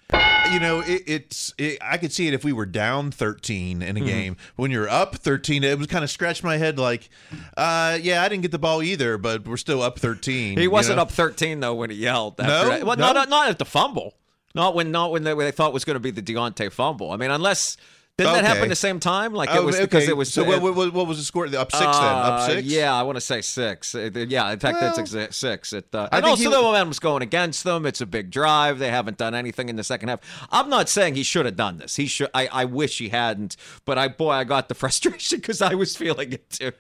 you 0.52 0.60
know, 0.60 0.80
it, 0.82 1.04
it's 1.08 1.54
it, 1.58 1.78
I 1.82 1.98
could 1.98 2.12
see 2.14 2.28
it 2.28 2.34
if 2.34 2.44
we 2.44 2.54
were 2.54 2.66
down 2.66 3.12
13 3.12 3.82
in 3.82 3.98
a 3.98 4.02
game. 4.02 4.38
When 4.56 4.72
you're 4.72 4.90
up 4.90 5.16
13, 5.16 5.64
it 5.64 5.78
was 5.78 5.88
kind 5.88 6.04
of 6.04 6.10
scratch 6.10 6.44
my 6.44 6.58
head 6.58 6.80
like, 6.80 7.10
uh, 7.56 7.98
yeah, 8.02 8.22
I 8.24 8.30
didn't 8.30 8.44
get 8.44 8.52
the 8.52 8.60
ball 8.60 8.82
either, 8.82 9.18
but 9.18 9.48
we're 9.48 9.58
still 9.58 9.82
up 9.82 10.00
13. 10.00 10.58
He 10.58 10.68
wasn't 10.68 10.98
know? 10.98 11.02
up 11.04 11.12
13 11.12 11.60
though 11.60 11.76
when 11.76 11.90
he 11.90 11.98
yelled. 11.98 12.40
After 12.40 12.52
No? 12.52 12.70
that. 12.70 12.86
Well, 12.86 12.98
No? 12.98 13.12
not 13.14 13.30
not 13.30 13.50
at 13.50 13.60
the 13.60 13.66
fumble. 13.66 14.14
Not 14.58 14.76
when 14.76 14.92
not 14.92 15.12
when 15.12 15.24
they, 15.24 15.34
when 15.34 15.46
they 15.46 15.52
thought 15.52 15.72
was 15.72 15.86
going 15.86 15.94
to 15.96 16.00
be 16.02 16.12
the 16.12 16.22
Diontae 16.22 16.72
fumble. 16.72 17.12
I 17.12 17.18
mean, 17.18 17.32
unless 17.32 17.78
didn't 18.18 18.34
that 18.34 18.46
happen 18.46 18.70
the 18.70 18.76
same 18.76 19.00
time? 19.00 19.32
Like 19.36 19.50
it 19.52 19.58
Oh, 19.58 19.66
was 19.66 19.76
okay. 19.76 19.86
because 19.86 20.10
it 20.10 20.18
was. 20.18 20.34
So 20.34 20.42
it- 20.42 20.60
what, 20.60 20.74
what, 20.76 20.92
what 20.92 21.06
was 21.08 21.20
the 21.20 21.24
score? 21.24 21.46
Up 21.46 21.72
six 21.72 21.80
then? 21.80 21.86
Up 21.86 22.34
uh, 22.34 22.48
six? 22.48 22.68
Yeah, 22.68 22.92
I 22.92 23.04
want 23.04 23.16
to 23.18 23.22
say 23.22 23.42
six. 23.42 23.94
Uh, 23.94 24.10
Yeah, 24.28 24.52
in 24.52 24.58
fact, 24.58 24.80
that's 24.80 24.98
exa- 24.98 25.32
six. 25.32 25.72
It, 25.72 25.86
uh, 25.94 26.10
I 26.12 26.18
and 26.18 26.26
also 26.26 26.46
he 26.46 26.50
the 26.50 26.60
momentum's 26.60 26.98
going 26.98 27.22
against 27.22 27.64
them. 27.64 27.86
It's 27.86 28.02
a 28.02 28.08
big 28.08 28.32
drive. 28.32 28.80
They 28.80 28.90
haven't 28.90 29.18
done 29.20 29.36
anything 29.36 29.70
in 29.70 29.76
the 29.76 29.84
second 29.84 30.10
half. 30.10 30.22
I'm 30.52 30.68
not 30.68 30.90
saying 30.90 31.14
he 31.14 31.22
should 31.22 31.46
have 31.46 31.56
done 31.56 31.78
this. 31.78 31.96
He 31.98 32.08
should. 32.08 32.30
I, 32.34 32.48
I 32.52 32.66
wish 32.66 32.98
he 32.98 33.10
hadn't. 33.10 33.56
But 33.86 34.00
I 34.00 34.08
boy, 34.08 34.32
I 34.32 34.44
got 34.46 34.68
the 34.68 34.74
frustration 34.84 35.38
because 35.40 35.62
I 35.62 35.76
was 35.76 35.96
feeling 35.96 36.34
it 36.34 36.50
too. 36.50 36.72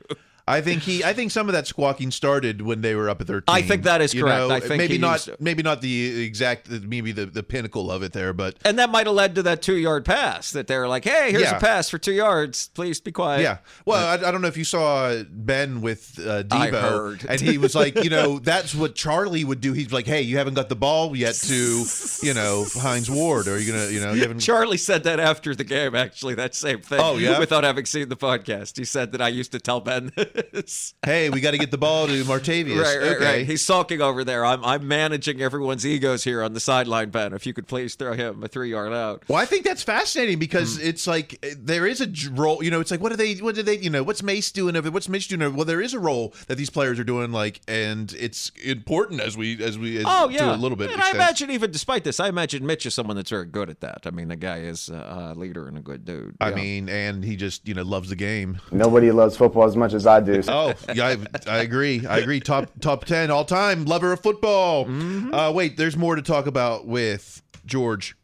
I 0.48 0.62
think 0.62 0.84
he. 0.84 1.04
I 1.04 1.14
think 1.14 1.32
some 1.32 1.50
of 1.50 1.54
that 1.54 1.68
squawking 1.68 2.10
started 2.12 2.62
when 2.62 2.82
they 2.82 2.96
were 2.96 3.10
up 3.10 3.20
at 3.20 3.28
thirteen. 3.28 3.44
I 3.56 3.62
think 3.62 3.84
that 3.84 4.02
is 4.02 4.14
You 4.14 4.24
correct. 4.24 4.40
know, 4.40 4.50
I 4.52 4.60
think 4.60 4.78
maybe 4.78 4.98
not. 4.98 5.28
Maybe 5.40 5.62
not 5.64 5.82
the 5.82 6.24
exact. 6.24 6.70
Maybe 6.70 7.12
the, 7.12 7.26
the 7.26 7.44
pinnacle 7.44 7.92
of 7.92 8.02
it 8.04 8.14
there, 8.14 8.32
but 8.34 8.56
And 8.64 8.80
that 8.80 8.90
might 8.90 9.08
have 9.08 9.16
led 9.16 9.36
to 9.36 9.44
that 9.44 9.62
two 9.62 9.76
yard 9.76 10.06
pass 10.06 10.52
that 10.52 10.68
they 10.68 10.78
were 10.78 10.88
like, 10.88 11.04
hey, 11.04 11.32
here's 11.32 11.44
Yeah. 11.44 11.58
a 11.58 11.60
pass 11.60 11.90
for 11.90 11.98
two 11.98 12.14
yards. 12.14 12.70
Please 12.74 13.00
be 13.02 13.12
quiet. 13.12 13.42
yeah. 13.42 13.58
Well, 13.86 14.06
I, 14.08 14.28
I 14.28 14.32
don't 14.32 14.42
know 14.42 14.48
if 14.48 14.58
you 14.58 14.64
saw 14.64 15.22
Ben 15.30 15.82
with 15.82 16.20
uh, 16.26 16.44
I 16.52 16.70
Debo, 16.72 16.82
heard. 16.82 17.26
and 17.28 17.42
he 17.42 17.58
was 17.58 17.76
like, 17.76 18.02
you 18.04 18.10
know, 18.10 18.40
that's 18.44 18.74
what 18.74 18.96
Charlie 18.96 19.44
would 19.44 19.60
do. 19.62 19.74
He's 19.74 19.92
like, 19.92 20.06
hey, 20.08 20.22
you 20.22 20.38
haven't 20.38 20.54
got 20.54 20.70
the 20.70 20.76
ball 20.76 21.16
yet 21.16 21.36
to, 21.36 21.86
you 22.24 22.34
know, 22.34 22.66
Hines 22.76 23.12
Ward, 23.12 23.48
or 23.48 23.56
are 23.56 23.58
you 23.58 23.72
gonna, 23.74 23.88
you 23.90 24.00
know, 24.00 24.14
you 24.14 24.22
haven't. 24.22 24.40
Charlie 24.48 24.78
said 24.78 25.04
that 25.04 25.20
after 25.20 25.54
the 25.56 25.64
game, 25.64 25.94
actually, 25.96 26.36
that 26.36 26.56
same 26.56 26.80
thing. 26.82 27.00
Oh, 27.02 27.18
yeah? 27.18 27.38
Without 27.40 27.64
having 27.64 27.86
seen 27.86 28.10
the 28.10 28.16
podcast. 28.18 28.78
He 28.78 28.86
said 28.86 29.12
that 29.12 29.22
I 29.22 29.28
used 29.28 29.52
to 29.52 29.60
tell 29.60 29.80
Ben 29.82 30.12
this. 30.52 30.94
hey, 31.04 31.30
we 31.30 31.42
got 31.42 31.52
to 31.52 31.58
get 31.58 31.72
the 31.72 31.78
ball 31.78 32.08
to 32.08 32.24
Martavis. 32.24 32.76
Right, 32.78 32.98
right, 32.98 33.16
okay. 33.16 33.26
right. 33.40 33.46
He's 33.46 33.62
sulking 33.64 34.02
over 34.02 34.24
there. 34.24 34.46
I'm, 34.46 34.64
I'm 34.64 34.88
managing 34.88 35.42
everyone's 35.42 35.86
egos 35.86 36.24
here 36.24 36.44
on 36.44 36.54
the 36.54 36.60
sideline, 36.60 37.10
Ben. 37.10 37.34
If 37.34 37.46
you 37.46 37.54
could 37.54 37.68
please 37.68 37.96
throw 37.96 38.14
him 38.14 38.44
a 38.44 38.48
three 38.48 38.70
yard 38.70 38.94
out. 38.94 39.24
Well, 39.28 39.38
I 39.40 39.46
think 39.46 39.64
that's 39.66 39.84
fascinating 39.84 40.40
because 40.40 40.78
it's 40.80 41.08
like 41.08 41.40
eh, 41.44 41.54
there 41.58 41.86
is 41.88 42.02
a 42.02 42.08
j- 42.08 42.30
role. 42.32 42.64
You 42.64 42.72
know, 42.72 42.80
it's 42.80 42.92
like 42.92 43.02
what 43.02 43.10
do 43.10 43.16
they? 43.16 43.36
What 43.36 43.56
do 43.56 43.64
they? 43.64 43.78
You 43.78 43.90
know, 43.90 44.04
what's 44.04 44.24
Mace 44.24 44.52
doing 44.52 44.76
of 44.76 44.86
it? 44.86 44.94
What's 44.94 45.10
Mitch 45.10 45.28
doing 45.28 45.42
of 45.42 45.54
it? 45.54 45.56
Well, 45.56 45.66
there 45.66 45.82
is 45.82 45.94
a 45.94 46.00
role 46.00 46.34
that 46.48 46.56
these 46.58 46.70
players 46.70 47.00
are 47.00 47.04
doing, 47.04 47.32
like, 47.32 47.62
and 47.68 48.14
it's 48.14 48.52
important 48.64 49.22
as 49.22 49.36
we 49.38 49.64
as 49.64 49.78
we 49.78 49.98
as, 49.98 50.06
Oh 50.08 50.30
yeah, 50.30 50.40
to 50.40 50.56
a 50.56 50.58
little 50.58 50.78
bit. 50.78 50.92
And 50.92 51.02
I 51.02 51.12
imagine 51.12 51.52
even 51.52 51.72
despite 51.72 52.04
this, 52.04 52.20
I 52.20 52.28
imagine 52.30 52.66
Mitch 52.66 52.86
is 52.86 52.94
someone 52.94 53.16
that's 53.16 53.30
very 53.30 53.46
good 53.46 53.70
at 53.70 53.82
that. 53.82 54.02
I 54.06 54.12
mean, 54.12 54.28
the 54.28 54.36
guy 54.36 54.60
is 54.60 54.90
a 54.90 55.34
leader 55.36 55.68
and 55.68 55.78
a 55.78 55.82
good 55.82 56.06
dude. 56.06 56.36
I 56.40 56.50
Yeah. 56.50 56.56
mean, 56.56 56.90
and 56.90 57.24
he 57.24 57.36
just 57.36 57.68
you 57.68 57.74
know 57.74 57.84
loves 57.84 58.10
the 58.10 58.16
game. 58.16 58.60
Nobody 58.72 59.12
loves 59.12 59.38
football 59.38 59.64
as 59.66 59.76
much 59.76 59.94
as 59.94 60.06
I 60.08 60.20
do. 60.20 60.27
Oh, 60.48 60.74
yeah, 60.94 61.16
I, 61.48 61.50
I 61.50 61.58
agree. 61.60 62.06
I 62.06 62.20
agree. 62.20 62.40
Top 62.40 62.70
top 62.80 63.06
ten 63.06 63.32
all 63.32 63.46
time 63.46 63.86
lover 63.86 64.12
of 64.14 64.22
football. 64.22 64.86
Mm-hmm. 64.86 65.34
Uh, 65.34 65.52
wait, 65.52 65.78
there's 65.78 65.98
more 65.98 66.16
to 66.16 66.22
talk 66.22 66.48
about 66.48 66.86
with 66.86 67.42
George 67.66 68.16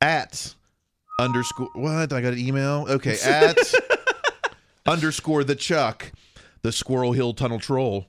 at 0.00 0.54
underscore. 1.20 1.70
What 1.74 2.12
I 2.12 2.20
got 2.20 2.32
an 2.32 2.38
email. 2.38 2.86
Okay, 2.88 3.16
at 3.24 3.58
underscore 4.86 5.44
the 5.44 5.56
Chuck, 5.56 6.12
the 6.62 6.72
Squirrel 6.72 7.12
Hill 7.12 7.34
Tunnel 7.34 7.60
Troll. 7.60 8.06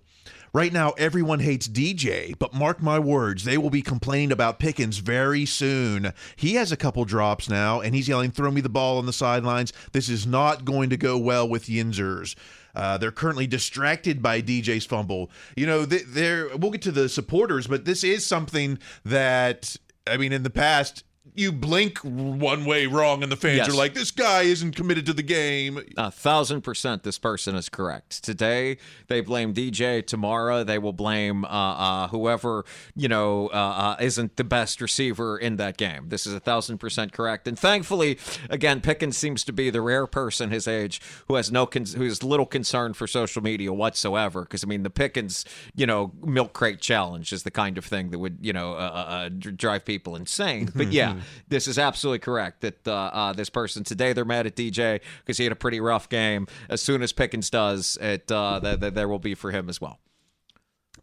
Right 0.53 0.72
now, 0.74 0.91
everyone 0.91 1.39
hates 1.39 1.67
DJ, 1.67 2.34
but 2.39 2.53
mark 2.53 2.82
my 2.82 2.98
words, 2.98 3.44
they 3.44 3.58
will 3.58 3.70
be 3.70 3.82
complaining 3.82 4.32
about 4.32 4.60
Pickens 4.60 5.00
very 5.00 5.46
soon. 5.46 6.13
He 6.36 6.56
has 6.56 6.72
a 6.72 6.77
couple 6.77 7.03
drops 7.06 7.50
now, 7.50 7.82
and 7.82 7.94
he's 7.94 8.08
yelling, 8.08 8.32
Throw 8.32 8.50
me 8.50 8.62
the 8.62 8.70
ball 8.70 8.98
on 8.98 9.06
the 9.06 9.13
sidelines. 9.13 9.74
This 9.91 10.10
is 10.10 10.25
not 10.25 10.65
going 10.65 10.89
to 10.89 10.98
go 10.98 11.17
well 11.17 11.48
with 11.48 11.65
Yinzers. 11.65 12.36
Uh, 12.77 12.96
they're 12.96 13.12
currently 13.12 13.48
distracted 13.48 14.22
by 14.22 14.39
DJ's 14.39 14.86
fumble. 14.86 15.31
You 15.55 15.65
know, 15.65 15.84
th- 15.84 16.03
they're, 16.05 16.55
we'll 16.55 16.69
get 16.69 16.84
to 16.84 16.91
the 16.91 17.10
supporters, 17.10 17.65
but 17.65 17.86
this 17.86 18.03
is 18.03 18.24
something 18.24 18.77
that, 19.03 19.75
I 20.05 20.17
mean, 20.17 20.31
in 20.31 20.43
the 20.43 20.51
past, 20.51 21.03
you 21.38 21.51
blink 21.51 22.00
one 22.00 22.65
way 22.65 22.88
wrong, 22.88 23.22
and 23.24 23.32
the 23.32 23.36
fans 23.36 23.58
Yes. 23.58 23.70
are 23.70 23.74
like, 23.74 23.94
this 23.94 24.12
guy 24.12 24.41
isn't 24.41 24.75
committed 24.75 25.06
to 25.06 25.13
the 25.13 25.22
game. 25.24 25.79
A 25.96 26.10
thousand 26.12 26.62
percent, 26.62 27.03
this 27.03 27.17
person 27.20 27.56
is 27.56 27.70
correct. 27.70 28.24
Today, 28.24 28.77
they 29.08 29.22
blame 29.22 29.53
DJ. 29.53 30.06
Tomorrow, 30.06 30.63
they 30.63 30.79
will 30.79 30.94
blame 30.94 31.46
uh, 31.46 31.48
uh, 31.48 32.08
whoever 32.10 32.65
you 32.96 33.08
know 33.08 33.48
uh, 33.53 33.96
uh, 33.96 33.96
isn't 34.01 34.36
the 34.36 34.44
best 34.44 34.82
receiver 34.82 35.38
in 35.38 35.58
that 35.58 35.77
game. 35.77 36.10
This 36.10 36.25
is 36.25 36.34
a 36.34 36.39
thousand 36.39 36.79
percent 36.79 37.13
correct. 37.13 37.48
And 37.48 37.58
thankfully, 37.58 38.17
again, 38.50 38.82
Pickens 38.82 39.15
seems 39.15 39.44
to 39.46 39.53
be 39.53 39.70
the 39.70 39.82
rare 39.82 40.08
person 40.08 40.50
his 40.50 40.67
age 40.67 41.00
who 41.27 41.36
has 41.36 41.51
no 41.51 41.65
con- 41.67 41.86
who 41.86 42.03
has 42.06 42.24
little 42.24 42.46
concern 42.48 42.94
for 42.94 43.06
social 43.08 43.44
media 43.44 43.72
whatsoever. 43.72 44.41
Because 44.41 44.63
I 44.63 44.67
mean, 44.67 44.84
the 44.84 44.89
Pickens, 44.89 45.46
you 45.75 45.86
know, 45.86 46.12
milk 46.25 46.53
crate 46.53 46.82
challenge 46.82 47.32
is 47.32 47.44
the 47.44 47.51
kind 47.51 47.77
of 47.77 47.86
thing 47.86 48.10
that 48.10 48.20
would 48.20 48.39
you 48.41 48.53
know 48.53 48.74
uh, 48.74 48.75
uh, 48.77 48.79
uh, 48.79 49.29
drive 49.29 49.86
people 49.86 50.15
insane. 50.15 50.72
But 50.75 50.91
yeah, 50.91 51.15
this 51.48 51.67
is 51.67 51.77
absolutely 51.77 52.19
correct 52.19 52.62
that 52.62 52.88
uh, 52.88 52.93
uh, 52.93 53.34
this 53.34 53.50
person 53.50 53.84
today 53.84 54.13
they're 54.13 54.25
mad 54.25 54.48
at 54.48 54.55
DJ 54.55 55.01
because 55.19 55.38
he 55.38 55.43
had 55.43 55.53
a 55.53 55.57
pretty 55.57 55.79
rough 55.79 56.10
game. 56.10 56.48
As 56.69 56.81
soon 56.81 57.01
as 57.01 57.12
Pickens 57.12 57.50
does, 57.50 57.98
it 58.01 58.31
uh, 58.31 58.60
th- 58.60 58.79
th- 58.79 58.93
there 58.93 59.07
will 59.07 59.19
be 59.19 59.36
for 59.36 59.51
him 59.51 59.69
as 59.69 59.79
well. 59.81 60.00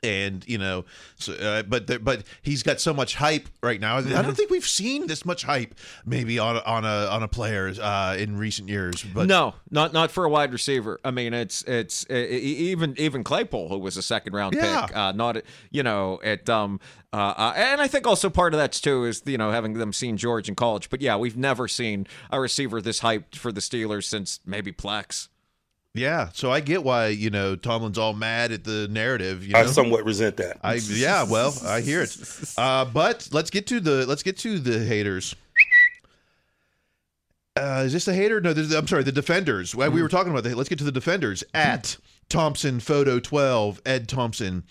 And 0.04 0.46
you 0.46 0.58
know, 0.58 0.84
so, 1.16 1.32
uh, 1.34 1.62
but 1.64 1.86
there, 1.86 1.98
but 1.98 2.22
he's 2.42 2.62
got 2.62 2.80
so 2.80 2.92
much 2.94 3.14
hype 3.16 3.48
right 3.62 3.80
now. 3.80 3.96
I 3.96 4.02
Mm-hmm. 4.02 4.22
don't 4.22 4.36
think 4.36 4.50
we've 4.50 4.66
seen 4.66 5.06
this 5.06 5.24
much 5.24 5.42
hype 5.44 5.74
maybe 6.04 6.38
on 6.38 6.56
a, 6.56 6.60
on 6.60 6.84
a 6.84 7.06
on 7.10 7.22
a 7.22 7.28
player 7.28 7.72
uh, 7.80 8.16
in 8.18 8.36
recent 8.36 8.68
years. 8.68 9.02
But 9.02 9.26
no, 9.26 9.54
not 9.70 9.92
not 9.92 10.10
for 10.10 10.24
a 10.24 10.28
wide 10.28 10.52
receiver. 10.52 11.00
I 11.04 11.10
mean, 11.10 11.32
it's 11.34 11.62
it's 11.62 12.04
e- 12.10 12.26
even 12.70 12.94
even 12.98 13.24
Claypool, 13.24 13.68
who 13.70 13.78
was 13.78 13.96
a 13.96 14.02
second 14.02 14.32
round 14.34 14.54
Yeah. 14.54 14.86
pick, 14.86 14.96
uh, 14.96 15.12
not 15.12 15.38
you 15.70 15.82
know 15.82 16.20
it. 16.22 16.48
Um, 16.50 16.80
uh, 17.12 17.32
uh, 17.36 17.52
and 17.56 17.80
I 17.80 17.86
think 17.88 18.06
also 18.06 18.28
part 18.28 18.54
of 18.54 18.58
that 18.58 18.72
too 18.72 19.04
is 19.04 19.22
you 19.24 19.38
know 19.38 19.50
having 19.52 19.74
them 19.74 19.92
seen 19.92 20.16
George 20.16 20.48
in 20.48 20.54
college. 20.54 20.90
But 20.90 21.00
yeah, 21.00 21.16
we've 21.16 21.36
never 21.36 21.66
seen 21.68 22.06
a 22.30 22.40
receiver 22.40 22.80
this 22.82 23.00
hyped 23.00 23.36
for 23.36 23.52
the 23.52 23.60
Steelers 23.60 24.04
since 24.04 24.40
maybe 24.44 24.72
Plex. 24.72 25.28
Yeah, 25.94 26.28
so 26.32 26.50
I 26.50 26.60
get 26.60 26.82
why 26.82 27.08
you 27.08 27.30
know 27.30 27.56
Tomlin's 27.56 27.98
all 27.98 28.12
mad 28.12 28.50
at 28.52 28.64
the 28.64 28.88
narrative. 28.88 29.46
You 29.46 29.52
know? 29.52 29.60
I 29.60 29.66
somewhat 29.66 30.04
resent 30.04 30.36
that. 30.38 30.58
I 30.62 30.74
yeah, 30.74 31.22
well, 31.22 31.54
I 31.64 31.80
hear 31.80 32.02
it. 32.02 32.16
Uh, 32.58 32.84
but 32.84 33.28
let's 33.32 33.50
get 33.50 33.66
to 33.68 33.80
the 33.80 34.04
let's 34.06 34.22
get 34.22 34.36
to 34.38 34.58
the 34.58 34.84
haters. 34.84 35.34
Uh, 37.56 37.84
is 37.86 37.92
this 37.92 38.04
the 38.04 38.14
hater? 38.14 38.40
No, 38.40 38.52
this 38.52 38.66
is, 38.66 38.74
I'm 38.74 38.88
sorry, 38.88 39.04
the 39.04 39.12
defenders. 39.12 39.74
Well, 39.74 39.90
We 39.90 40.02
were 40.02 40.08
talking 40.08 40.32
about 40.32 40.42
that. 40.44 40.56
Let's 40.56 40.68
get 40.68 40.78
to 40.78 40.84
the 40.84 40.90
defenders. 40.92 41.44
At 41.54 41.96
Thompson 42.28 42.80
Photo 42.80 43.20
12, 43.20 43.80
Ed 43.86 44.08
Thompson. 44.08 44.64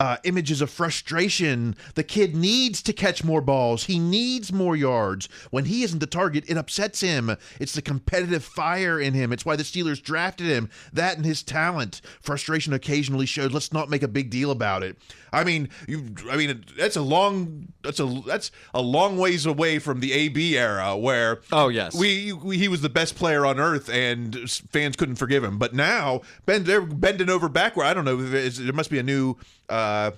Uh, 0.00 0.16
images 0.22 0.60
of 0.60 0.70
frustration. 0.70 1.74
The 1.96 2.04
kid 2.04 2.36
needs 2.36 2.82
to 2.82 2.92
catch 2.92 3.24
more 3.24 3.40
balls. 3.40 3.86
He 3.86 3.98
needs 3.98 4.52
more 4.52 4.76
yards. 4.76 5.28
When 5.50 5.64
he 5.64 5.82
isn't 5.82 5.98
the 5.98 6.06
target, 6.06 6.44
it 6.46 6.56
upsets 6.56 7.00
him. 7.00 7.36
It's 7.58 7.72
the 7.72 7.82
competitive 7.82 8.44
fire 8.44 9.00
in 9.00 9.12
him. 9.14 9.32
It's 9.32 9.44
why 9.44 9.56
the 9.56 9.64
Steelers 9.64 10.00
drafted 10.00 10.46
him. 10.46 10.70
That 10.92 11.16
and 11.16 11.26
his 11.26 11.42
talent. 11.42 12.00
Frustration 12.20 12.72
occasionally 12.72 13.26
showed. 13.26 13.50
Let's 13.50 13.72
not 13.72 13.90
make 13.90 14.04
a 14.04 14.08
big 14.08 14.30
deal 14.30 14.52
about 14.52 14.84
it. 14.84 14.96
I 15.32 15.42
mean, 15.44 15.68
you. 15.88 16.14
I 16.30 16.36
mean, 16.36 16.64
that's 16.78 16.96
a 16.96 17.02
long. 17.02 17.68
That's 17.82 17.98
a 18.00 18.06
that's 18.24 18.50
a 18.72 18.80
long 18.80 19.18
ways 19.18 19.46
away 19.46 19.78
from 19.80 19.98
the 20.00 20.12
AB 20.12 20.56
era 20.56 20.96
where 20.96 21.40
Oh, 21.52 21.68
yes. 21.68 21.94
we, 21.94 22.32
we 22.32 22.56
he 22.56 22.68
was 22.68 22.80
the 22.82 22.88
best 22.88 23.14
player 23.16 23.44
on 23.44 23.58
earth 23.60 23.90
and 23.90 24.48
fans 24.70 24.96
couldn't 24.96 25.16
forgive 25.16 25.42
him. 25.44 25.58
But 25.58 25.74
now 25.74 26.22
bend 26.46 26.64
they're 26.66 26.80
bending 26.80 27.28
over 27.28 27.48
backward. 27.50 27.84
I 27.84 27.94
don't 27.94 28.04
know. 28.06 28.16
There 28.16 28.72
must 28.72 28.90
be 28.90 29.00
a 29.00 29.02
new. 29.02 29.36
Uh, 29.68 29.87
uh, 29.88 30.10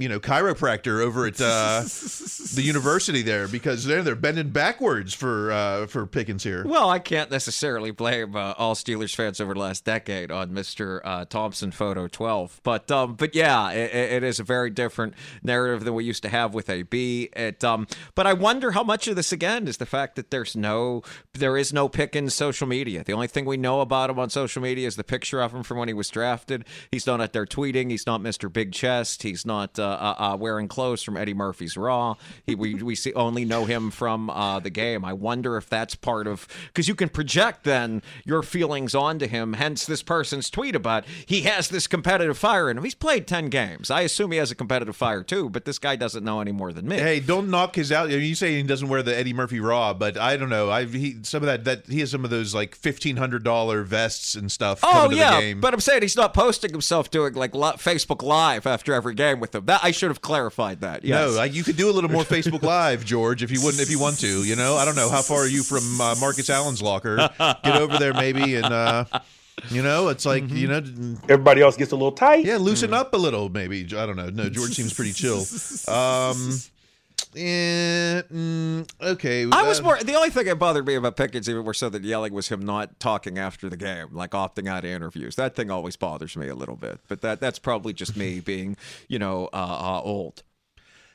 you 0.00 0.08
know, 0.08 0.18
chiropractor 0.18 1.02
over 1.04 1.26
at 1.26 1.40
uh, 1.40 1.82
the 2.54 2.62
university 2.62 3.22
there 3.22 3.46
because 3.46 3.84
they're 3.84 4.02
they're 4.02 4.14
bending 4.14 4.48
backwards 4.48 5.12
for 5.12 5.52
uh, 5.52 5.86
for 5.86 6.06
Pickens 6.06 6.42
here. 6.42 6.64
Well, 6.66 6.88
I 6.88 6.98
can't 6.98 7.30
necessarily 7.30 7.90
blame 7.90 8.34
uh, 8.34 8.54
all 8.56 8.74
Steelers 8.74 9.14
fans 9.14 9.40
over 9.40 9.54
the 9.54 9.60
last 9.60 9.84
decade 9.84 10.30
on 10.30 10.52
Mister 10.52 11.06
uh, 11.06 11.26
Thompson 11.26 11.70
Photo 11.70 12.08
12, 12.08 12.60
but 12.62 12.90
um, 12.90 13.14
but 13.14 13.34
yeah, 13.34 13.70
it, 13.70 13.94
it 13.94 14.22
is 14.22 14.40
a 14.40 14.44
very 14.44 14.70
different 14.70 15.14
narrative 15.42 15.84
than 15.84 15.94
we 15.94 16.04
used 16.04 16.22
to 16.22 16.28
have 16.28 16.54
with 16.54 16.70
AB. 16.70 17.28
It 17.36 17.62
um, 17.62 17.86
but 18.14 18.26
I 18.26 18.32
wonder 18.32 18.72
how 18.72 18.82
much 18.82 19.06
of 19.06 19.16
this 19.16 19.32
again 19.32 19.68
is 19.68 19.76
the 19.76 19.86
fact 19.86 20.16
that 20.16 20.30
there's 20.30 20.56
no 20.56 21.02
there 21.34 21.56
is 21.56 21.72
no 21.72 21.88
Pickens 21.88 22.34
social 22.34 22.66
media. 22.66 23.04
The 23.04 23.12
only 23.12 23.26
thing 23.26 23.44
we 23.44 23.58
know 23.58 23.80
about 23.80 24.08
him 24.10 24.18
on 24.18 24.30
social 24.30 24.62
media 24.62 24.86
is 24.86 24.96
the 24.96 25.04
picture 25.04 25.40
of 25.40 25.52
him 25.52 25.62
from 25.62 25.78
when 25.78 25.88
he 25.88 25.94
was 25.94 26.08
drafted. 26.08 26.64
He's 26.90 27.06
not 27.06 27.20
out 27.20 27.32
there 27.32 27.46
tweeting. 27.46 27.90
He's 27.90 28.06
not 28.06 28.22
Mister 28.22 28.48
Big 28.48 28.72
Chest. 28.72 29.22
He's 29.22 29.44
not 29.44 29.78
uh, 29.78 29.89
uh, 29.90 30.14
uh, 30.18 30.36
wearing 30.36 30.68
clothes 30.68 31.02
from 31.02 31.16
Eddie 31.16 31.34
Murphy's 31.34 31.76
Raw. 31.76 32.14
He 32.46 32.54
we 32.54 32.74
we 32.74 32.94
see 32.94 33.12
only 33.14 33.44
know 33.44 33.64
him 33.64 33.90
from 33.90 34.30
uh, 34.30 34.60
the 34.60 34.70
game. 34.70 35.04
I 35.04 35.12
wonder 35.12 35.56
if 35.56 35.68
that's 35.68 35.94
part 35.94 36.26
of 36.26 36.46
because 36.68 36.88
you 36.88 36.94
can 36.94 37.08
project 37.08 37.64
then 37.64 38.02
your 38.24 38.42
feelings 38.42 38.94
onto 38.94 39.26
him. 39.26 39.54
Hence 39.54 39.86
this 39.86 40.02
person's 40.02 40.50
tweet 40.50 40.74
about 40.74 41.04
he 41.26 41.42
has 41.42 41.68
this 41.68 41.86
competitive 41.86 42.38
fire 42.38 42.70
in 42.70 42.78
him. 42.78 42.84
He's 42.84 42.94
played 42.94 43.26
ten 43.26 43.48
games. 43.48 43.90
I 43.90 44.02
assume 44.02 44.32
he 44.32 44.38
has 44.38 44.50
a 44.50 44.54
competitive 44.54 44.96
fire 44.96 45.22
too, 45.22 45.48
but 45.50 45.64
this 45.64 45.78
guy 45.78 45.96
doesn't 45.96 46.24
know 46.24 46.40
any 46.40 46.52
more 46.52 46.72
than 46.72 46.86
me. 46.86 46.98
Hey, 46.98 47.20
don't 47.20 47.50
knock 47.50 47.76
his 47.76 47.92
out. 47.92 48.10
You 48.10 48.34
say 48.34 48.56
he 48.56 48.62
doesn't 48.62 48.88
wear 48.88 49.02
the 49.02 49.16
Eddie 49.16 49.32
Murphy 49.32 49.60
Raw, 49.60 49.94
but 49.94 50.16
I 50.16 50.36
don't 50.36 50.50
know. 50.50 50.70
I 50.70 50.84
he 50.84 51.16
some 51.22 51.42
of 51.42 51.46
that 51.46 51.64
that 51.64 51.86
he 51.86 52.00
has 52.00 52.10
some 52.10 52.24
of 52.24 52.30
those 52.30 52.54
like 52.54 52.74
fifteen 52.74 53.16
hundred 53.16 53.44
dollar 53.44 53.82
vests 53.82 54.34
and 54.34 54.50
stuff. 54.50 54.80
Oh 54.82 54.90
coming 54.90 55.10
to 55.10 55.16
the 55.16 55.20
yeah, 55.20 55.40
game. 55.40 55.60
but 55.60 55.74
I'm 55.74 55.80
saying 55.80 56.02
he's 56.02 56.16
not 56.16 56.34
posting 56.34 56.70
himself 56.70 57.10
doing 57.10 57.34
like 57.34 57.52
Facebook 57.52 58.22
Live 58.22 58.66
after 58.66 58.92
every 58.92 59.14
game 59.14 59.40
with 59.40 59.52
them. 59.52 59.66
That 59.66 59.79
I 59.82 59.90
should 59.90 60.10
have 60.10 60.20
clarified 60.20 60.80
that. 60.80 61.04
Yes. 61.04 61.30
No, 61.30 61.36
like 61.36 61.54
you 61.54 61.62
could 61.64 61.76
do 61.76 61.90
a 61.90 61.92
little 61.92 62.10
more 62.10 62.22
Facebook 62.24 62.62
Live, 62.62 63.04
George, 63.04 63.42
if 63.42 63.50
you 63.50 63.62
wouldn't, 63.62 63.82
if 63.82 63.90
you 63.90 63.98
want 63.98 64.18
to. 64.20 64.44
You 64.44 64.56
know, 64.56 64.76
I 64.76 64.84
don't 64.84 64.96
know 64.96 65.08
how 65.10 65.22
far 65.22 65.38
are 65.38 65.46
you 65.48 65.62
from 65.62 66.00
uh, 66.00 66.14
Marcus 66.20 66.48
Allen's 66.50 66.82
locker. 66.82 67.16
Get 67.38 67.76
over 67.76 67.98
there, 67.98 68.14
maybe, 68.14 68.56
and 68.56 68.66
uh, 68.66 69.04
you 69.70 69.82
know, 69.82 70.08
it's 70.08 70.24
like 70.26 70.44
Mm-hmm. 70.44 70.56
you 70.56 70.68
know, 70.68 71.16
Everybody 71.28 71.60
else 71.62 71.76
gets 71.76 71.92
a 71.92 71.96
little 71.96 72.12
tight. 72.12 72.44
yeah, 72.44 72.56
loosen 72.56 72.94
up 72.94 73.12
a 73.14 73.16
little, 73.16 73.48
maybe. 73.48 73.82
I 73.84 74.06
don't 74.06 74.16
know. 74.16 74.30
No, 74.30 74.48
George 74.48 74.74
seems 74.74 74.92
pretty 74.94 75.12
chill. 75.12 75.44
Um, 75.88 76.58
Eh, 77.36 78.22
mm, 78.22 78.90
okay. 79.00 79.46
I 79.52 79.62
was 79.62 79.80
more. 79.82 79.98
The 79.98 80.14
only 80.14 80.30
thing 80.30 80.46
that 80.46 80.58
bothered 80.58 80.86
me 80.86 80.94
about 80.94 81.16
Pickens, 81.16 81.48
even 81.48 81.62
more 81.62 81.74
so 81.74 81.88
than 81.88 82.02
yelling 82.02 82.32
was 82.32 82.48
him 82.48 82.64
not 82.64 82.98
talking 82.98 83.38
after 83.38 83.68
the 83.68 83.76
game, 83.76 84.08
like 84.12 84.30
opting 84.30 84.68
out 84.68 84.84
of 84.84 84.90
interviews. 84.90 85.36
That 85.36 85.54
thing 85.54 85.70
always 85.70 85.96
bothers 85.96 86.36
me 86.36 86.48
a 86.48 86.54
little 86.54 86.76
bit. 86.76 87.00
But 87.08 87.20
that 87.20 87.40
that's 87.40 87.58
probably 87.58 87.92
just 87.92 88.16
me 88.16 88.40
being, 88.44 88.76
you 89.08 89.18
know, 89.18 89.48
uh, 89.52 89.56
uh, 89.56 90.00
old. 90.02 90.42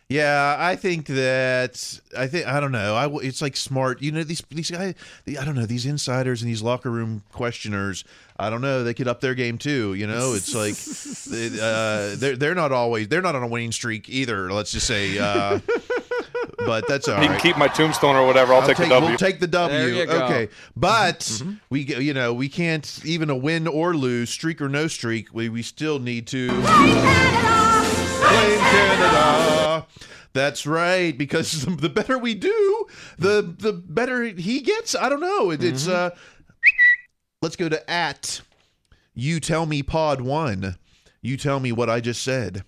Yeah, 0.08 0.56
I 0.60 0.76
think 0.76 1.08
that 1.08 2.00
I 2.16 2.28
think 2.28 2.46
I 2.46 2.60
don't 2.60 2.72
know. 2.72 2.96
I 2.96 3.10
it's 3.24 3.42
like 3.42 3.58
smart. 3.58 4.04
You 4.04 4.12
know 4.12 4.24
these 4.24 4.44
these 4.50 4.70
guys. 4.70 4.94
I 5.28 5.44
don't 5.44 5.56
know 5.56 5.66
these 5.66 5.88
insiders 5.88 6.44
and 6.44 6.50
these 6.50 6.62
locker 6.62 6.92
room 6.92 7.24
questioners. 7.32 8.04
I 8.38 8.52
don't 8.52 8.62
know. 8.62 8.84
They 8.84 8.94
could 8.94 9.08
up 9.08 9.20
their 9.22 9.34
game 9.34 9.58
too. 9.58 9.96
You 9.96 10.06
know, 10.06 10.34
it's 10.34 10.54
like 10.54 10.76
uh, 11.60 12.16
they're 12.18 12.36
they're 12.36 12.54
not 12.54 12.72
always 12.72 13.08
they're 13.08 13.24
not 13.24 13.34
on 13.34 13.42
a 13.42 13.48
winning 13.48 13.72
streak 13.72 14.08
either. 14.08 14.52
Let's 14.52 14.72
just 14.72 14.86
say. 14.86 15.18
Uh, 15.18 15.60
but 16.66 16.88
that's 16.88 17.08
all 17.08 17.22
You 17.22 17.30
right. 17.30 17.40
can 17.40 17.52
keep 17.52 17.58
my 17.58 17.68
tombstone 17.68 18.16
or 18.16 18.26
whatever. 18.26 18.54
I'll, 18.54 18.66
take, 18.68 18.78
the 18.78 18.88
W. 18.88 19.10
We'll 19.10 19.18
take 19.18 19.40
the 19.40 19.48
W. 19.48 19.78
There 19.78 19.90
you 19.90 20.06
go. 20.06 20.26
Okay, 20.26 20.50
but 20.76 21.42
we 21.70 21.82
you 21.84 22.14
know 22.14 22.34
we 22.34 22.50
can't 22.50 23.00
even 23.06 23.30
a 23.30 23.36
win 23.36 23.68
or 23.68 23.96
lose, 23.96 24.30
streak 24.30 24.62
or 24.62 24.70
no 24.70 24.88
streak. 24.88 25.34
We 25.34 25.50
we 25.50 25.62
still 25.62 26.00
need 26.00 26.28
to 26.28 26.50
blame 26.50 26.66
Canada. 28.60 29.86
That's 30.34 30.66
right, 30.66 31.18
because 31.18 31.66
the 31.66 31.90
better 31.90 32.18
we 32.18 32.36
do, 32.36 32.86
the 33.18 33.56
the 33.58 33.74
better 33.74 34.24
he 34.24 34.62
gets. 34.62 34.96
I 34.96 35.10
don't 35.10 35.22
know. 35.22 35.52
It, 35.52 35.64
It's 35.64 35.88
uh, 35.88 36.12
let's 37.42 37.56
go 37.56 37.70
to 37.70 37.90
at 37.90 38.42
you 39.14 39.40
tell 39.40 39.66
me 39.66 39.82
pod 39.82 40.22
one. 40.22 40.76
You 41.22 41.38
tell 41.38 41.60
me 41.60 41.72
what 41.72 41.90
I 41.90 42.02
just 42.02 42.22
said. 42.22 42.64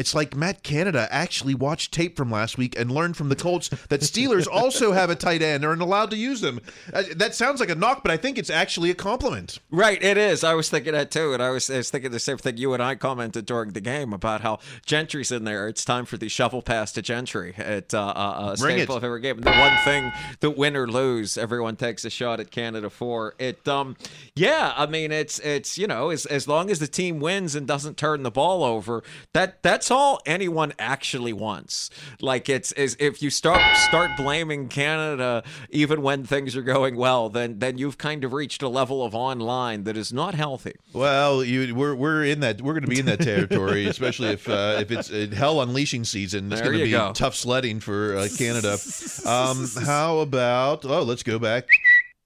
It's 0.00 0.14
like 0.14 0.34
Matt 0.34 0.62
Canada 0.62 1.06
actually 1.10 1.54
watched 1.54 1.92
tape 1.92 2.16
from 2.16 2.30
last 2.30 2.56
week 2.56 2.74
and 2.78 2.90
learned 2.90 3.18
from 3.18 3.28
the 3.28 3.36
Colts 3.36 3.68
that 3.68 4.00
Steelers 4.00 4.48
also 4.50 4.92
have 4.92 5.10
a 5.10 5.14
tight 5.14 5.42
end 5.42 5.62
and 5.62 5.66
are 5.66 5.84
allowed 5.84 6.10
to 6.12 6.16
use 6.16 6.40
them. 6.40 6.58
Uh, 6.90 7.02
that 7.16 7.34
sounds 7.34 7.60
like 7.60 7.68
a 7.68 7.74
knock, 7.74 8.02
but 8.02 8.10
I 8.10 8.16
think 8.16 8.38
it's 8.38 8.48
actually 8.48 8.88
a 8.90 8.94
compliment. 8.94 9.58
Right, 9.70 10.02
it 10.02 10.16
is. 10.16 10.42
I 10.42 10.54
was 10.54 10.70
thinking 10.70 10.94
that 10.94 11.10
too, 11.10 11.34
and 11.34 11.42
I 11.42 11.50
was, 11.50 11.68
I 11.68 11.76
was 11.76 11.90
thinking 11.90 12.12
the 12.12 12.18
same 12.18 12.38
thing. 12.38 12.56
You 12.56 12.72
and 12.72 12.82
I 12.82 12.94
commented 12.94 13.44
during 13.44 13.72
the 13.72 13.82
game 13.82 14.14
about 14.14 14.40
how 14.40 14.60
Gentry's 14.86 15.30
in 15.30 15.44
there. 15.44 15.68
It's 15.68 15.84
time 15.84 16.06
for 16.06 16.16
the 16.16 16.30
shovel 16.30 16.62
pass 16.62 16.92
to 16.92 17.02
Gentry 17.02 17.52
at 17.58 17.92
uh, 17.92 18.00
uh, 18.00 18.02
uh, 18.08 18.56
staple 18.56 18.96
of 18.96 19.04
every 19.04 19.20
game. 19.20 19.36
And 19.36 19.44
the 19.44 19.50
one 19.50 19.76
thing 19.84 20.12
that 20.40 20.56
win 20.56 20.76
or 20.76 20.86
lose, 20.88 21.36
everyone 21.36 21.76
takes 21.76 22.06
a 22.06 22.10
shot 22.10 22.40
at 22.40 22.50
Canada 22.50 22.88
for 22.88 23.34
it. 23.38 23.68
Um, 23.68 23.98
yeah, 24.34 24.72
I 24.78 24.86
mean, 24.86 25.12
it's 25.12 25.40
it's 25.40 25.76
you 25.76 25.86
know, 25.86 26.08
as 26.08 26.24
as 26.24 26.48
long 26.48 26.70
as 26.70 26.78
the 26.78 26.88
team 26.88 27.20
wins 27.20 27.54
and 27.54 27.66
doesn't 27.66 27.98
turn 27.98 28.22
the 28.22 28.30
ball 28.30 28.64
over, 28.64 29.02
that 29.34 29.62
that's 29.62 29.89
all 29.90 30.20
anyone 30.26 30.72
actually 30.78 31.32
wants. 31.32 31.90
Like 32.20 32.48
it's 32.48 32.72
is 32.72 32.96
if 33.00 33.22
you 33.22 33.30
start 33.30 33.76
start 33.76 34.12
blaming 34.16 34.68
Canada 34.68 35.42
even 35.70 36.02
when 36.02 36.24
things 36.24 36.56
are 36.56 36.62
going 36.62 36.96
well, 36.96 37.28
then 37.28 37.58
then 37.58 37.78
you've 37.78 37.98
kind 37.98 38.24
of 38.24 38.32
reached 38.32 38.62
a 38.62 38.68
level 38.68 39.04
of 39.04 39.14
online 39.14 39.84
that 39.84 39.96
is 39.96 40.12
not 40.12 40.34
healthy. 40.34 40.74
Well, 40.92 41.44
you, 41.44 41.74
we're 41.74 41.94
we're 41.94 42.24
in 42.24 42.40
that. 42.40 42.60
We're 42.60 42.74
going 42.74 42.84
to 42.84 42.88
be 42.88 43.00
in 43.00 43.06
that 43.06 43.20
territory, 43.20 43.86
especially 43.94 44.28
if 44.28 44.48
uh, 44.48 44.78
if 44.80 44.90
it's 44.90 45.10
uh, 45.10 45.28
hell 45.34 45.60
unleashing 45.60 46.04
season. 46.04 46.52
It's 46.52 46.60
going 46.60 46.78
to 46.78 46.84
be 46.84 46.90
go. 46.90 47.12
tough 47.12 47.34
sledding 47.34 47.80
for 47.80 48.16
uh, 48.16 48.28
Canada. 48.36 48.78
Um, 49.26 49.66
how 49.84 50.18
about? 50.18 50.84
Oh, 50.84 51.02
let's 51.02 51.22
go 51.22 51.38
back. 51.38 51.68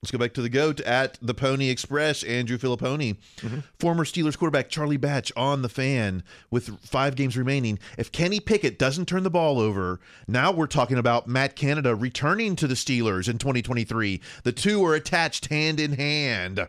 Let's 0.05 0.11
go 0.11 0.19
back 0.19 0.35
to 0.35 0.43
the 0.43 0.51
goat 0.51 0.81
at 0.83 1.19
the 1.23 1.33
Pony 1.33 1.71
Express. 1.71 2.23
Andrew 2.25 2.59
Fillipponi, 2.59 3.17
Mm-hmm. 3.39 3.61
former 3.79 4.05
Steelers 4.05 4.37
quarterback 4.37 4.69
Charlie 4.69 4.99
Batch 4.99 5.33
on 5.35 5.63
the 5.63 5.69
fan 5.71 6.23
with 6.51 6.79
five 6.81 7.15
games 7.17 7.39
remaining. 7.39 7.79
If 7.97 8.13
Kenny 8.13 8.39
Pickett 8.39 8.79
doesn't 8.79 9.07
turn 9.07 9.23
the 9.23 9.31
ball 9.31 9.59
over, 9.59 10.01
now 10.29 10.53
we're 10.53 10.67
talking 10.67 10.99
about 10.99 11.27
Matt 11.27 11.57
Canada 11.57 11.95
returning 11.95 12.55
to 12.57 12.67
the 12.67 12.75
Steelers 12.75 13.31
in 13.31 13.39
2023. 13.39 14.21
The 14.43 14.53
two 14.53 14.85
are 14.85 14.95
attached 14.95 15.47
hand 15.47 15.81
in 15.81 15.93
hand. 15.95 16.69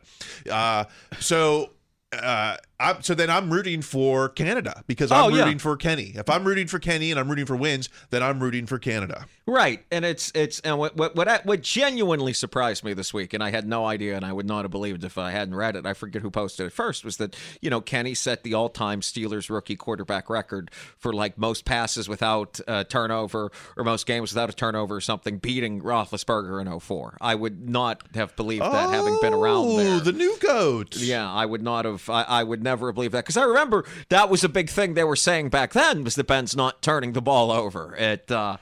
Uh, 0.50 0.86
so. 1.20 1.72
Uh, 2.14 2.56
I'm, 2.80 3.02
so 3.02 3.16
then 3.16 3.30
I'm 3.30 3.52
rooting 3.54 3.82
for 3.82 4.30
Canada 4.30 4.84
because 4.88 5.12
I'm 5.12 5.26
Oh, 5.26 5.28
yeah. 5.30 5.44
rooting 5.44 5.60
for 5.60 5.78
Kenny. 5.78 6.12
If 6.16 6.30
I'm 6.30 6.44
rooting 6.44 6.68
for 6.68 6.78
Kenny 6.80 7.10
and 7.10 7.20
I'm 7.20 7.30
rooting 7.30 7.46
for 7.46 7.56
wins, 7.56 7.90
then 8.10 8.22
I'm 8.22 8.42
rooting 8.42 8.66
for 8.66 8.78
Canada. 8.80 9.28
Right, 9.48 9.86
and 9.92 10.04
it's 10.04 10.32
it's 10.36 10.60
and 10.62 10.78
what 10.80 10.98
what 10.98 11.16
what, 11.16 11.46
what 11.46 11.62
genuinely 11.62 12.34
surprised 12.34 12.84
me 12.84 12.94
this 12.94 13.14
week, 13.14 13.34
and 13.34 13.44
I 13.44 13.52
had 13.52 13.68
no 13.68 13.86
idea, 13.86 14.16
and 14.16 14.26
I 14.26 14.34
would 14.34 14.48
not 14.48 14.64
have 14.66 14.72
believed 14.72 15.04
if 15.04 15.18
I 15.20 15.32
hadn't 15.32 15.54
read 15.56 15.76
it. 15.76 15.86
I 15.86 15.94
forget 15.94 16.24
who 16.24 16.32
posted 16.32 16.66
it 16.66 16.74
first. 16.74 17.06
Was 17.06 17.18
that 17.18 17.36
you 17.62 17.70
know 17.70 17.80
Kenny 17.80 18.16
set 18.16 18.44
the 18.44 18.56
all-time 18.56 19.02
Steelers 19.02 19.50
rookie 19.50 19.76
quarterback 19.76 20.30
record 20.32 20.72
for 20.98 21.14
like 21.14 21.38
most 21.38 21.64
passes 21.64 22.10
without 22.10 22.60
uh, 22.68 22.84
turnover 22.86 23.52
or 23.78 23.84
most 23.84 24.08
games 24.08 24.34
without 24.34 24.50
a 24.50 24.54
turnover 24.54 24.96
or 24.96 25.02
something, 25.02 25.38
beating 25.38 25.80
Roethlisberger 25.82 26.60
in 26.60 26.80
04. 26.80 27.18
I 27.22 27.36
would 27.36 27.70
not 27.70 28.02
have 28.16 28.36
believed 28.36 28.64
that 28.64 28.90
having 28.90 29.18
been 29.22 29.34
around 29.34 29.56
Oh, 29.68 29.78
there. 29.78 30.00
the 30.00 30.12
new 30.12 30.36
goat. 30.40 30.98
Yeah, 30.98 31.32
I 31.32 31.46
would 31.46 31.62
not 31.62 31.86
have. 31.86 32.10
I, 32.10 32.24
I 32.24 32.44
would 32.44 32.64
never 32.66 32.88
have 32.88 32.96
believed 32.96 33.14
that 33.14 33.24
because 33.24 33.38
I 33.38 33.44
remember 33.44 33.86
that 34.10 34.30
was 34.30 34.44
a 34.44 34.50
big 34.50 34.70
thing 34.70 34.94
they 34.94 35.06
were 35.06 35.16
saying 35.16 35.50
back 35.50 35.72
then 35.72 36.04
was 36.04 36.16
that 36.16 36.28
Ben's 36.28 36.56
not 36.56 36.82
turning 36.82 37.14
the 37.14 37.22
ball 37.22 37.52
over. 37.52 37.96
It. 37.96 38.30
Uh, 38.30 38.58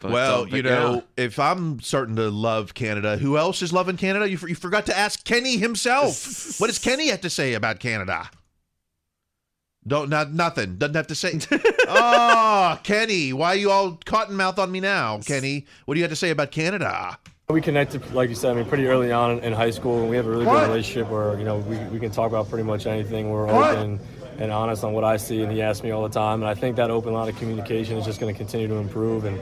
but, 0.00 0.10
well, 0.10 0.42
uh, 0.42 0.46
you 0.46 0.62
know, 0.62 1.04
yeah. 1.16 1.24
if 1.24 1.38
I'm 1.38 1.80
starting 1.80 2.16
to 2.16 2.28
love 2.28 2.74
Canada, 2.74 3.16
who 3.16 3.38
else 3.38 3.62
is 3.62 3.72
loving 3.72 3.96
Canada? 3.96 4.28
You, 4.28 4.38
you 4.46 4.54
forgot 4.54 4.84
to 4.86 4.96
ask 4.96 5.24
Kenny 5.24 5.56
himself. 5.56 6.60
what 6.60 6.66
does 6.66 6.78
Kenny 6.78 7.08
have 7.08 7.22
to 7.22 7.30
say 7.30 7.54
about 7.54 7.80
Canada? 7.80 8.28
Don't 9.86 10.08
not 10.08 10.32
nothing. 10.32 10.76
Doesn't 10.76 10.96
have 10.96 11.06
to 11.08 11.14
say. 11.14 11.38
oh, 11.88 12.78
Kenny, 12.84 13.32
why 13.32 13.48
are 13.48 13.56
you 13.56 13.70
all 13.70 13.92
cottonmouth 13.96 14.58
on 14.58 14.72
me 14.72 14.80
now, 14.80 15.18
Kenny? 15.18 15.66
What 15.84 15.94
do 15.94 15.98
you 16.00 16.04
have 16.04 16.12
to 16.12 16.16
say 16.16 16.30
about 16.30 16.50
Canada? 16.50 17.18
We 17.50 17.60
connected, 17.60 18.10
like 18.14 18.30
you 18.30 18.34
said, 18.34 18.52
I 18.52 18.54
mean, 18.54 18.64
pretty 18.64 18.86
early 18.86 19.12
on 19.12 19.40
in, 19.40 19.52
high 19.52 19.68
school, 19.68 20.00
and 20.00 20.08
we 20.08 20.16
have 20.16 20.26
a 20.26 20.30
really 20.30 20.46
good 20.46 20.66
relationship 20.66 21.10
where, 21.10 21.38
you 21.38 21.44
know, 21.44 21.58
we, 21.58 21.76
we 21.88 22.00
can 22.00 22.10
talk 22.10 22.28
about 22.28 22.48
pretty 22.48 22.64
much 22.64 22.86
anything. 22.86 23.28
We're 23.28 23.50
open 23.50 24.00
and 24.38 24.50
honest 24.50 24.82
on 24.82 24.94
what 24.94 25.04
I 25.04 25.18
see, 25.18 25.42
and 25.42 25.52
he 25.52 25.60
asks 25.60 25.82
me 25.82 25.90
all 25.90 26.02
the 26.02 26.08
time. 26.08 26.40
And 26.40 26.48
I 26.48 26.54
think 26.54 26.76
that 26.76 26.90
open 26.90 27.12
line 27.12 27.28
of 27.28 27.36
communication 27.36 27.98
is 27.98 28.06
just 28.06 28.18
going 28.18 28.32
to 28.32 28.38
continue 28.38 28.66
to 28.68 28.76
improve. 28.76 29.26
And 29.26 29.38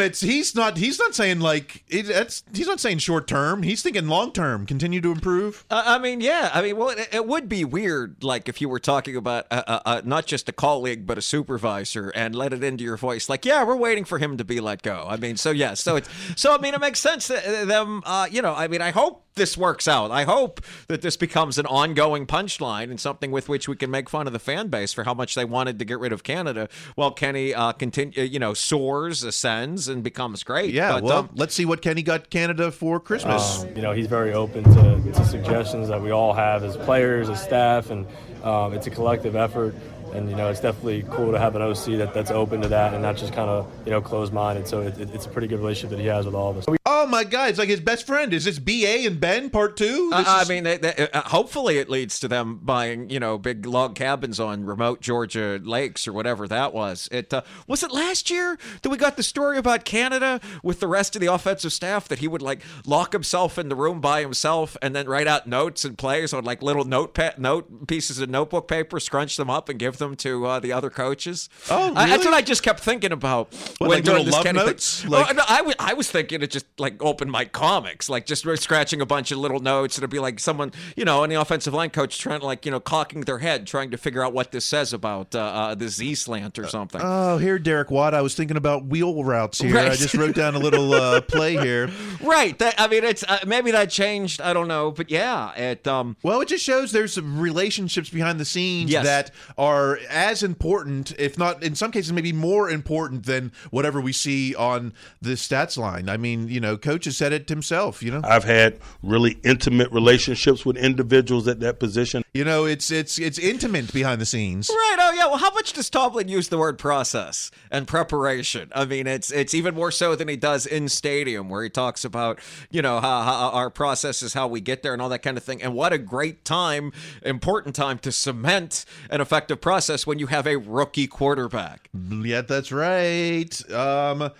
It's 0.00 0.20
he's 0.20 0.54
not 0.54 0.76
he's 0.76 0.98
not 0.98 1.14
saying 1.14 1.40
like 1.40 1.84
it, 1.88 2.04
that's 2.04 2.44
he's 2.52 2.66
not 2.66 2.80
saying 2.80 2.98
short 2.98 3.26
term. 3.26 3.62
He's 3.62 3.82
thinking 3.82 4.08
long 4.08 4.32
term. 4.32 4.66
Continue 4.66 5.00
to 5.00 5.10
improve. 5.12 5.64
Uh, 5.70 5.82
I 5.86 5.98
mean, 5.98 6.20
yeah. 6.20 6.50
I 6.52 6.62
mean, 6.62 6.76
well, 6.76 6.90
it, 6.90 7.08
it 7.12 7.26
would 7.26 7.48
be 7.48 7.64
weird, 7.64 8.22
like 8.22 8.48
if 8.48 8.60
you 8.60 8.68
were 8.68 8.78
talking 8.78 9.16
about 9.16 9.46
uh, 9.50 9.62
uh, 9.66 9.80
uh, 9.84 10.02
not 10.04 10.26
just 10.26 10.48
a 10.48 10.52
colleague 10.52 11.06
but 11.06 11.18
a 11.18 11.22
supervisor, 11.22 12.10
and 12.10 12.34
let 12.34 12.52
it 12.52 12.62
into 12.62 12.84
your 12.84 12.96
voice, 12.96 13.28
like, 13.28 13.44
yeah, 13.44 13.64
we're 13.64 13.76
waiting 13.76 14.04
for 14.04 14.18
him 14.18 14.36
to 14.36 14.44
be 14.44 14.60
let 14.60 14.82
go. 14.82 15.06
I 15.08 15.16
mean, 15.16 15.36
so 15.36 15.50
yeah, 15.50 15.74
so 15.74 15.96
it's 15.96 16.08
so. 16.36 16.54
I 16.54 16.58
mean, 16.58 16.74
it 16.74 16.80
makes 16.80 17.00
sense 17.00 17.28
that 17.28 17.66
them. 17.66 18.02
Uh, 18.04 18.26
you 18.30 18.42
know, 18.42 18.54
I 18.54 18.68
mean, 18.68 18.82
I 18.82 18.90
hope 18.90 19.25
this 19.36 19.56
works 19.56 19.86
out. 19.86 20.10
I 20.10 20.24
hope 20.24 20.60
that 20.88 21.02
this 21.02 21.16
becomes 21.16 21.58
an 21.58 21.66
ongoing 21.66 22.26
punchline 22.26 22.90
and 22.90 22.98
something 22.98 23.30
with 23.30 23.48
which 23.48 23.68
we 23.68 23.76
can 23.76 23.90
make 23.90 24.08
fun 24.08 24.26
of 24.26 24.32
the 24.32 24.38
fan 24.38 24.68
base 24.68 24.92
for 24.92 25.04
how 25.04 25.14
much 25.14 25.34
they 25.34 25.44
wanted 25.44 25.78
to 25.78 25.84
get 25.84 26.00
rid 26.00 26.12
of 26.12 26.24
Canada, 26.24 26.68
while 26.94 27.12
Kenny 27.12 27.54
uh, 27.54 27.72
continue, 27.72 28.22
you 28.22 28.38
know, 28.38 28.54
soars, 28.54 29.22
ascends, 29.22 29.88
and 29.88 30.02
becomes 30.02 30.42
great. 30.42 30.72
Yeah. 30.72 30.92
But, 30.94 31.02
well, 31.04 31.18
um, 31.18 31.30
let's 31.34 31.54
see 31.54 31.64
what 31.64 31.82
Kenny 31.82 32.02
got 32.02 32.30
Canada 32.30 32.72
for 32.72 32.98
Christmas. 32.98 33.62
Um, 33.62 33.76
you 33.76 33.82
know, 33.82 33.92
he's 33.92 34.06
very 34.06 34.32
open 34.32 34.64
to, 34.64 35.12
to 35.12 35.24
suggestions 35.24 35.88
that 35.88 36.00
we 36.00 36.10
all 36.10 36.32
have 36.32 36.64
as 36.64 36.76
players, 36.78 37.28
as 37.28 37.42
staff, 37.42 37.90
and 37.90 38.06
um, 38.42 38.72
it's 38.72 38.86
a 38.86 38.90
collective 38.90 39.36
effort. 39.36 39.74
And 40.14 40.30
you 40.30 40.36
know, 40.36 40.48
it's 40.48 40.60
definitely 40.60 41.04
cool 41.10 41.32
to 41.32 41.38
have 41.38 41.56
an 41.56 41.62
OC 41.62 41.98
that, 41.98 42.14
that's 42.14 42.30
open 42.30 42.62
to 42.62 42.68
that 42.68 42.94
and 42.94 43.02
not 43.02 43.16
just 43.16 43.34
kind 43.34 43.50
of 43.50 43.70
you 43.84 43.90
know 43.90 44.00
closed-minded. 44.00 44.66
So 44.66 44.80
it, 44.80 44.98
it, 44.98 45.14
it's 45.14 45.26
a 45.26 45.28
pretty 45.28 45.48
good 45.48 45.58
relationship 45.58 45.90
that 45.90 46.00
he 46.00 46.06
has 46.06 46.24
with 46.24 46.34
all 46.34 46.50
of 46.50 46.56
us. 46.56 46.78
Oh 47.06 47.10
my 47.10 47.24
God! 47.24 47.50
It's 47.50 47.58
like 47.58 47.68
his 47.68 47.80
best 47.80 48.06
friend. 48.06 48.32
Is 48.34 48.44
this 48.44 48.58
BA 48.58 49.06
and 49.06 49.20
Ben 49.20 49.50
part 49.50 49.76
two? 49.76 50.10
Uh, 50.12 50.24
I 50.26 50.44
mean, 50.48 50.64
they, 50.64 50.76
they, 50.76 51.08
uh, 51.12 51.22
hopefully 51.22 51.78
it 51.78 51.88
leads 51.88 52.18
to 52.20 52.28
them 52.28 52.58
buying, 52.62 53.08
you 53.10 53.20
know, 53.20 53.38
big 53.38 53.64
log 53.66 53.94
cabins 53.94 54.40
on 54.40 54.64
remote 54.64 55.00
Georgia 55.00 55.60
lakes 55.62 56.06
or 56.08 56.12
whatever 56.12 56.48
that 56.48 56.74
was. 56.74 57.08
It 57.12 57.32
uh, 57.32 57.42
was 57.66 57.82
it 57.82 57.92
last 57.92 58.30
year 58.30 58.58
that 58.82 58.88
we 58.88 58.96
got 58.96 59.16
the 59.16 59.22
story 59.22 59.58
about 59.58 59.84
Canada 59.84 60.40
with 60.62 60.80
the 60.80 60.88
rest 60.88 61.14
of 61.16 61.20
the 61.20 61.32
offensive 61.32 61.72
staff 61.72 62.08
that 62.08 62.18
he 62.18 62.28
would 62.28 62.42
like 62.42 62.62
lock 62.84 63.12
himself 63.12 63.58
in 63.58 63.68
the 63.68 63.76
room 63.76 64.00
by 64.00 64.20
himself 64.20 64.76
and 64.82 64.94
then 64.94 65.06
write 65.06 65.26
out 65.26 65.46
notes 65.46 65.84
and 65.84 65.96
plays 65.96 66.32
on 66.32 66.44
like 66.44 66.62
little 66.62 66.84
notepad 66.84 67.38
note 67.38 67.86
pieces 67.86 68.18
of 68.18 68.28
notebook 68.28 68.68
paper, 68.68 68.98
scrunch 69.00 69.36
them 69.36 69.48
up 69.50 69.68
and 69.68 69.78
give 69.78 69.98
them 69.98 70.16
to 70.16 70.46
uh, 70.46 70.60
the 70.60 70.72
other 70.72 70.90
coaches. 70.90 71.48
Oh, 71.70 71.92
I- 71.94 72.08
that's 72.08 72.24
what 72.24 72.34
I 72.34 72.42
just 72.42 72.62
kept 72.62 72.80
thinking 72.80 73.12
about 73.12 73.52
What, 73.78 73.88
when 73.88 73.90
like 73.98 74.04
doing 74.04 74.24
this 74.24 74.34
love 74.34 74.52
notes? 74.54 75.04
Oh, 75.06 75.10
Like- 75.10 75.36
no, 75.36 75.42
I, 75.48 75.56
w- 75.58 75.74
I 75.78 75.94
was 75.94 76.10
thinking 76.10 76.42
it 76.42 76.50
just 76.50 76.66
like 76.78 76.95
like 76.96 77.06
open 77.08 77.30
mic 77.30 77.52
comics, 77.52 78.08
like 78.08 78.26
just 78.26 78.46
scratching 78.62 79.00
a 79.00 79.06
bunch 79.06 79.30
of 79.32 79.38
little 79.38 79.60
notes. 79.60 79.98
It'd 79.98 80.10
be 80.10 80.18
like 80.18 80.40
someone, 80.40 80.72
you 80.96 81.04
know, 81.04 81.22
and 81.22 81.30
the 81.32 81.40
offensive 81.40 81.74
line 81.74 81.90
coach 81.90 82.18
trying 82.18 82.40
to 82.40 82.46
like, 82.46 82.64
you 82.64 82.70
know, 82.70 82.80
cocking 82.80 83.22
their 83.22 83.38
head, 83.38 83.66
trying 83.66 83.90
to 83.90 83.96
figure 83.98 84.24
out 84.24 84.32
what 84.32 84.52
this 84.52 84.64
says 84.64 84.92
about 84.92 85.34
uh, 85.34 85.40
uh, 85.40 85.74
the 85.74 85.88
Z 85.88 86.14
slant 86.16 86.58
or 86.58 86.66
something. 86.68 87.00
Oh, 87.02 87.38
here, 87.38 87.58
Derek 87.58 87.90
Watt. 87.90 88.14
I 88.14 88.22
was 88.22 88.34
thinking 88.34 88.56
about 88.56 88.86
wheel 88.86 89.22
routes 89.24 89.60
here. 89.60 89.74
Right. 89.74 89.92
I 89.92 89.96
just 89.96 90.14
wrote 90.14 90.34
down 90.34 90.54
a 90.54 90.58
little 90.58 90.92
uh, 90.94 91.20
play 91.28 91.56
here. 91.56 91.90
right. 92.22 92.58
That, 92.58 92.74
I 92.78 92.88
mean, 92.88 93.04
it's 93.04 93.24
uh, 93.24 93.38
maybe 93.46 93.70
that 93.72 93.90
changed. 93.90 94.40
I 94.40 94.52
don't 94.52 94.68
know, 94.68 94.90
but 94.90 95.10
yeah, 95.10 95.52
it. 95.54 95.86
Um, 95.86 96.16
Well, 96.22 96.40
it 96.40 96.48
just 96.48 96.64
shows 96.64 96.92
there's 96.92 97.12
some 97.12 97.38
relationships 97.38 98.08
behind 98.10 98.40
the 98.40 98.44
scenes 98.44 98.90
Yes. 98.90 99.04
that 99.04 99.30
are 99.58 99.98
as 100.08 100.42
important, 100.42 101.12
if 101.18 101.38
not 101.38 101.62
in 101.62 101.74
some 101.74 101.90
cases, 101.90 102.12
maybe 102.12 102.32
more 102.32 102.70
important 102.70 103.26
than 103.26 103.52
whatever 103.70 104.00
we 104.00 104.12
see 104.12 104.54
on 104.54 104.92
the 105.20 105.30
stats 105.32 105.76
line. 105.76 106.08
I 106.08 106.16
mean, 106.16 106.48
you 106.48 106.60
know, 106.60 106.76
coach 106.86 107.04
has 107.04 107.16
said 107.16 107.32
it 107.32 107.48
himself. 107.48 108.00
You 108.00 108.12
know, 108.12 108.20
I've 108.22 108.44
had 108.44 108.78
really 109.02 109.38
intimate 109.42 109.90
relationships 109.90 110.64
with 110.64 110.76
individuals 110.76 111.48
at 111.48 111.58
that 111.60 111.80
position. 111.80 112.22
you 112.32 112.44
know, 112.44 112.64
it's 112.64 112.92
it's 112.92 113.18
it's 113.18 113.38
intimate 113.38 113.92
behind 113.92 114.20
the 114.20 114.26
scenes. 114.26 114.68
Right. 114.70 114.96
Oh, 115.00 115.12
yeah. 115.12 115.26
Well, 115.26 115.38
how 115.38 115.52
much 115.52 115.72
does 115.72 115.90
Tomlin 115.90 116.28
use 116.28 116.48
the 116.48 116.58
word 116.58 116.78
process 116.78 117.50
and 117.72 117.88
preparation? 117.88 118.70
I 118.72 118.84
mean, 118.84 119.08
it's 119.08 119.32
it's 119.32 119.52
even 119.52 119.74
more 119.74 119.90
so 119.90 120.14
than 120.14 120.28
he 120.28 120.36
does 120.36 120.64
in 120.64 120.88
stadium, 120.88 121.48
where 121.48 121.64
he 121.64 121.70
talks 121.70 122.04
about 122.04 122.38
you 122.70 122.82
know 122.82 123.00
how, 123.00 123.22
how 123.22 123.50
our 123.50 123.68
process 123.68 124.22
is 124.22 124.32
how 124.34 124.46
we 124.46 124.60
get 124.60 124.84
there 124.84 124.92
and 124.92 125.02
all 125.02 125.08
that 125.08 125.22
kind 125.22 125.36
of 125.36 125.42
thing. 125.42 125.60
And 125.60 125.74
what 125.74 125.92
a 125.92 125.98
great 125.98 126.44
time, 126.44 126.92
important 127.22 127.74
time 127.74 127.98
to 127.98 128.12
cement 128.12 128.84
an 129.10 129.20
effective 129.20 129.60
process 129.60 130.06
when 130.06 130.20
you 130.20 130.28
have 130.28 130.46
a 130.46 130.56
rookie 130.56 131.08
quarterback. 131.08 131.90
Yeah, 131.92 132.42
that's 132.42 132.70
right. 132.70 133.70
Um, 133.72 134.30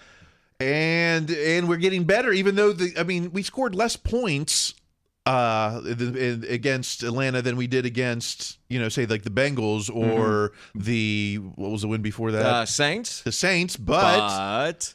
and 0.60 1.30
and 1.30 1.68
we're 1.68 1.76
getting 1.76 2.04
better, 2.04 2.32
even 2.32 2.54
though 2.56 2.72
the 2.72 2.92
I 2.98 3.02
mean 3.02 3.32
we 3.32 3.42
scored 3.42 3.74
less 3.74 3.96
points 3.96 4.74
uh 5.26 5.80
in- 5.84 6.16
in- 6.16 6.44
against 6.48 7.02
Atlanta 7.02 7.42
than 7.42 7.56
we 7.56 7.66
did 7.66 7.84
against 7.84 8.58
you 8.68 8.78
know 8.78 8.88
say 8.88 9.06
like 9.06 9.22
the 9.24 9.30
Bengals 9.30 9.94
or 9.94 10.52
the 10.74 11.36
what 11.56 11.70
was 11.70 11.82
the 11.82 11.88
win 11.88 12.00
before 12.02 12.30
that 12.32 12.46
Uh, 12.46 12.64
Saints, 12.66 13.22
the 13.22 13.32
Saints, 13.32 13.76
but 13.76 14.18
but 14.28 14.94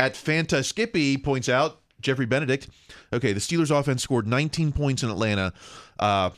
at 0.00 0.14
Fanta 0.14 0.64
Skippy 0.64 1.16
points 1.18 1.48
out 1.48 1.80
Jeffrey 2.00 2.26
Benedict. 2.26 2.68
Okay, 3.12 3.32
the 3.32 3.40
Steelers 3.40 3.70
offense 3.76 4.02
scored 4.02 4.26
19 4.26 4.72
points 4.72 5.02
in 5.02 5.10
Atlanta. 5.10 5.52
Uh, 5.98 6.30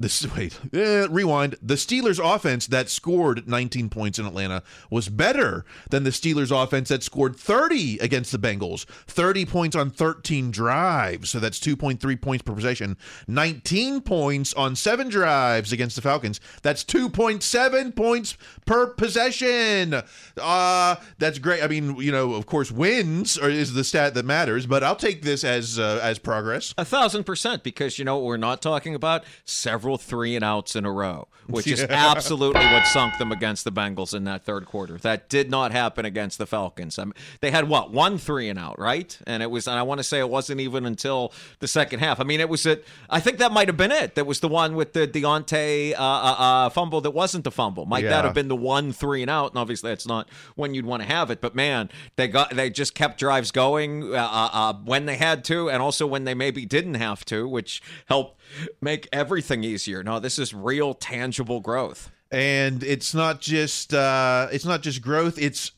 this 0.00 0.26
wait, 0.34 0.58
eh, 0.72 1.06
rewind. 1.08 1.54
The 1.62 1.74
Steelers 1.74 2.18
offense 2.22 2.66
that 2.66 2.90
scored 2.90 3.46
19 3.46 3.88
points 3.88 4.18
in 4.18 4.26
Atlanta 4.26 4.62
was 4.90 5.08
better 5.08 5.64
than 5.90 6.02
the 6.02 6.10
Steelers 6.10 6.50
offense 6.50 6.88
that 6.88 7.04
scored 7.04 7.36
30 7.36 7.98
against 7.98 8.32
the 8.32 8.38
Bengals. 8.38 8.86
30 9.06 9.46
points 9.46 9.76
on 9.76 9.90
13 9.90 10.50
drives, 10.50 11.30
so 11.30 11.38
that's 11.38 11.60
2.3 11.60 12.20
points 12.20 12.42
per 12.42 12.54
possession. 12.54 12.96
19 13.28 14.00
points 14.00 14.52
on 14.54 14.74
7 14.74 15.08
drives 15.08 15.72
against 15.72 15.94
the 15.94 16.02
Falcons. 16.02 16.40
That's 16.62 16.82
2.7 16.84 17.94
points 17.94 18.36
per 18.66 18.88
possession. 18.88 20.02
Uh 20.40 20.96
that's 21.18 21.38
great. 21.38 21.62
I 21.62 21.68
mean, 21.68 21.96
you 21.96 22.10
know, 22.10 22.34
of 22.34 22.46
course 22.46 22.72
wins 22.72 23.38
are, 23.38 23.48
is 23.48 23.74
the 23.74 23.84
stat 23.84 24.14
that 24.14 24.24
matters, 24.24 24.66
but 24.66 24.82
I'll 24.82 24.96
take 24.96 25.22
this 25.22 25.44
as 25.44 25.78
uh, 25.78 26.00
as 26.02 26.18
progress. 26.18 26.74
A 26.76 26.84
thousand 26.84 27.24
percent, 27.24 27.62
because 27.62 27.98
you 27.98 28.04
know 28.04 28.16
what 28.16 28.24
we're 28.24 28.36
not 28.36 28.60
talking 28.60 28.94
about? 28.94 29.24
Several 29.44 29.83
three 29.98 30.34
and 30.34 30.44
outs 30.44 30.74
in 30.74 30.84
a 30.84 30.90
row, 30.90 31.28
which 31.46 31.66
is 31.66 31.82
absolutely 31.88 32.64
what 32.64 32.86
sunk 32.86 33.18
them 33.18 33.30
against 33.30 33.64
the 33.64 33.70
Bengals 33.70 34.14
in 34.14 34.24
that 34.24 34.44
third 34.44 34.66
quarter. 34.66 34.98
That 34.98 35.28
did 35.28 35.50
not 35.50 35.72
happen 35.72 36.04
against 36.04 36.38
the 36.38 36.46
Falcons. 36.46 36.98
I 36.98 37.04
mean, 37.04 37.14
they 37.40 37.50
had 37.50 37.68
what 37.68 37.92
one 37.92 38.18
three 38.18 38.48
and 38.48 38.58
out, 38.58 38.78
right? 38.78 39.18
And 39.26 39.42
it 39.42 39.50
was, 39.50 39.68
and 39.68 39.78
I 39.78 39.82
want 39.82 39.98
to 39.98 40.04
say 40.04 40.18
it 40.18 40.28
wasn't 40.28 40.60
even 40.60 40.86
until 40.86 41.32
the 41.58 41.68
second 41.68 42.00
half. 42.00 42.20
I 42.20 42.24
mean, 42.24 42.40
it 42.40 42.48
was 42.48 42.66
it. 42.66 42.84
I 43.10 43.20
think 43.20 43.38
that 43.38 43.52
might 43.52 43.68
have 43.68 43.76
been 43.76 43.92
it. 43.92 44.14
That 44.14 44.26
was 44.26 44.40
the 44.40 44.48
one 44.48 44.74
with 44.74 44.92
the 44.92 45.06
Diontae 45.06 45.92
uh, 45.92 45.96
uh, 45.96 46.36
uh, 46.38 46.68
fumble. 46.70 47.00
That 47.00 47.12
wasn't 47.12 47.44
the 47.44 47.50
fumble. 47.50 47.86
Might 47.86 48.04
that 48.04 48.24
have 48.24 48.34
been 48.34 48.48
the 48.48 48.56
one 48.56 48.92
three 48.92 49.22
and 49.22 49.30
out? 49.30 49.52
And 49.52 49.58
obviously, 49.58 49.90
that's 49.90 50.06
not 50.06 50.28
when 50.54 50.74
you'd 50.74 50.86
want 50.86 51.02
to 51.02 51.08
have 51.08 51.30
it. 51.30 51.40
But 51.40 51.54
man, 51.54 51.90
they 52.16 52.28
got 52.28 52.54
they 52.54 52.70
just 52.70 52.94
kept 52.94 53.18
drives 53.18 53.50
going 53.50 54.14
uh, 54.14 54.18
uh, 54.18 54.48
uh, 54.52 54.72
when 54.84 55.06
they 55.06 55.16
had 55.16 55.44
to, 55.44 55.70
and 55.70 55.82
also 55.82 56.06
when 56.06 56.24
they 56.24 56.34
maybe 56.34 56.64
didn't 56.66 56.94
have 56.94 57.24
to, 57.26 57.48
which 57.48 57.82
helped 58.06 58.40
make 58.80 59.08
everything 59.12 59.64
easier. 59.64 60.02
No, 60.02 60.20
this 60.20 60.38
is 60.38 60.52
real, 60.54 60.94
tangible 60.94 61.60
growth. 61.60 62.10
and 62.30 62.82
it's 62.82 63.14
not 63.14 63.40
just 63.40 63.92
uh 63.94 64.48
it's 64.50 64.64
not 64.64 64.82
just 64.82 65.00
growth 65.02 65.38
it's 65.38 65.72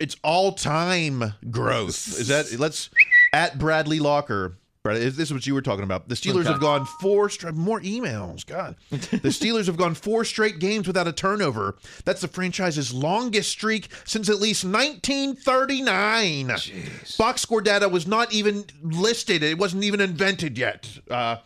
it's 0.00 0.16
all 0.24 0.52
time 0.52 1.34
growth 1.50 2.18
is 2.18 2.28
that 2.28 2.46
let's 2.58 2.90
at 3.32 3.58
bradley 3.58 4.00
locker 4.00 4.56
Brad, 4.82 4.98
is 4.98 5.16
this 5.16 5.28
is 5.28 5.32
what 5.32 5.46
you 5.46 5.54
were 5.54 5.62
talking 5.62 5.82
about. 5.82 6.10
The 6.10 6.14
Steelers 6.14 6.40
Okay. 6.40 6.50
have 6.50 6.60
gone 6.60 6.84
four 7.00 7.30
straight 7.30 7.54
more 7.54 7.80
emails. 7.80 8.44
God, 8.44 8.76
the 8.90 8.98
Steelers 9.32 9.64
have 9.64 9.78
gone 9.78 9.94
four 9.94 10.26
straight 10.26 10.58
games 10.58 10.86
without 10.86 11.08
a 11.08 11.12
turnover. 11.12 11.76
That's 12.04 12.20
the 12.20 12.28
franchise's 12.28 12.92
longest 12.92 13.48
streak 13.48 13.88
since 14.04 14.28
at 14.28 14.40
least 14.40 14.62
1939. 14.62 16.50
Box 17.18 17.40
score 17.40 17.62
data 17.62 17.88
was 17.88 18.06
not 18.06 18.32
even 18.34 18.64
listed; 18.82 19.42
it 19.42 19.56
wasn't 19.56 19.84
even 19.84 20.02
invented 20.02 20.58
yet. 20.58 20.86
Uh, 21.10 21.36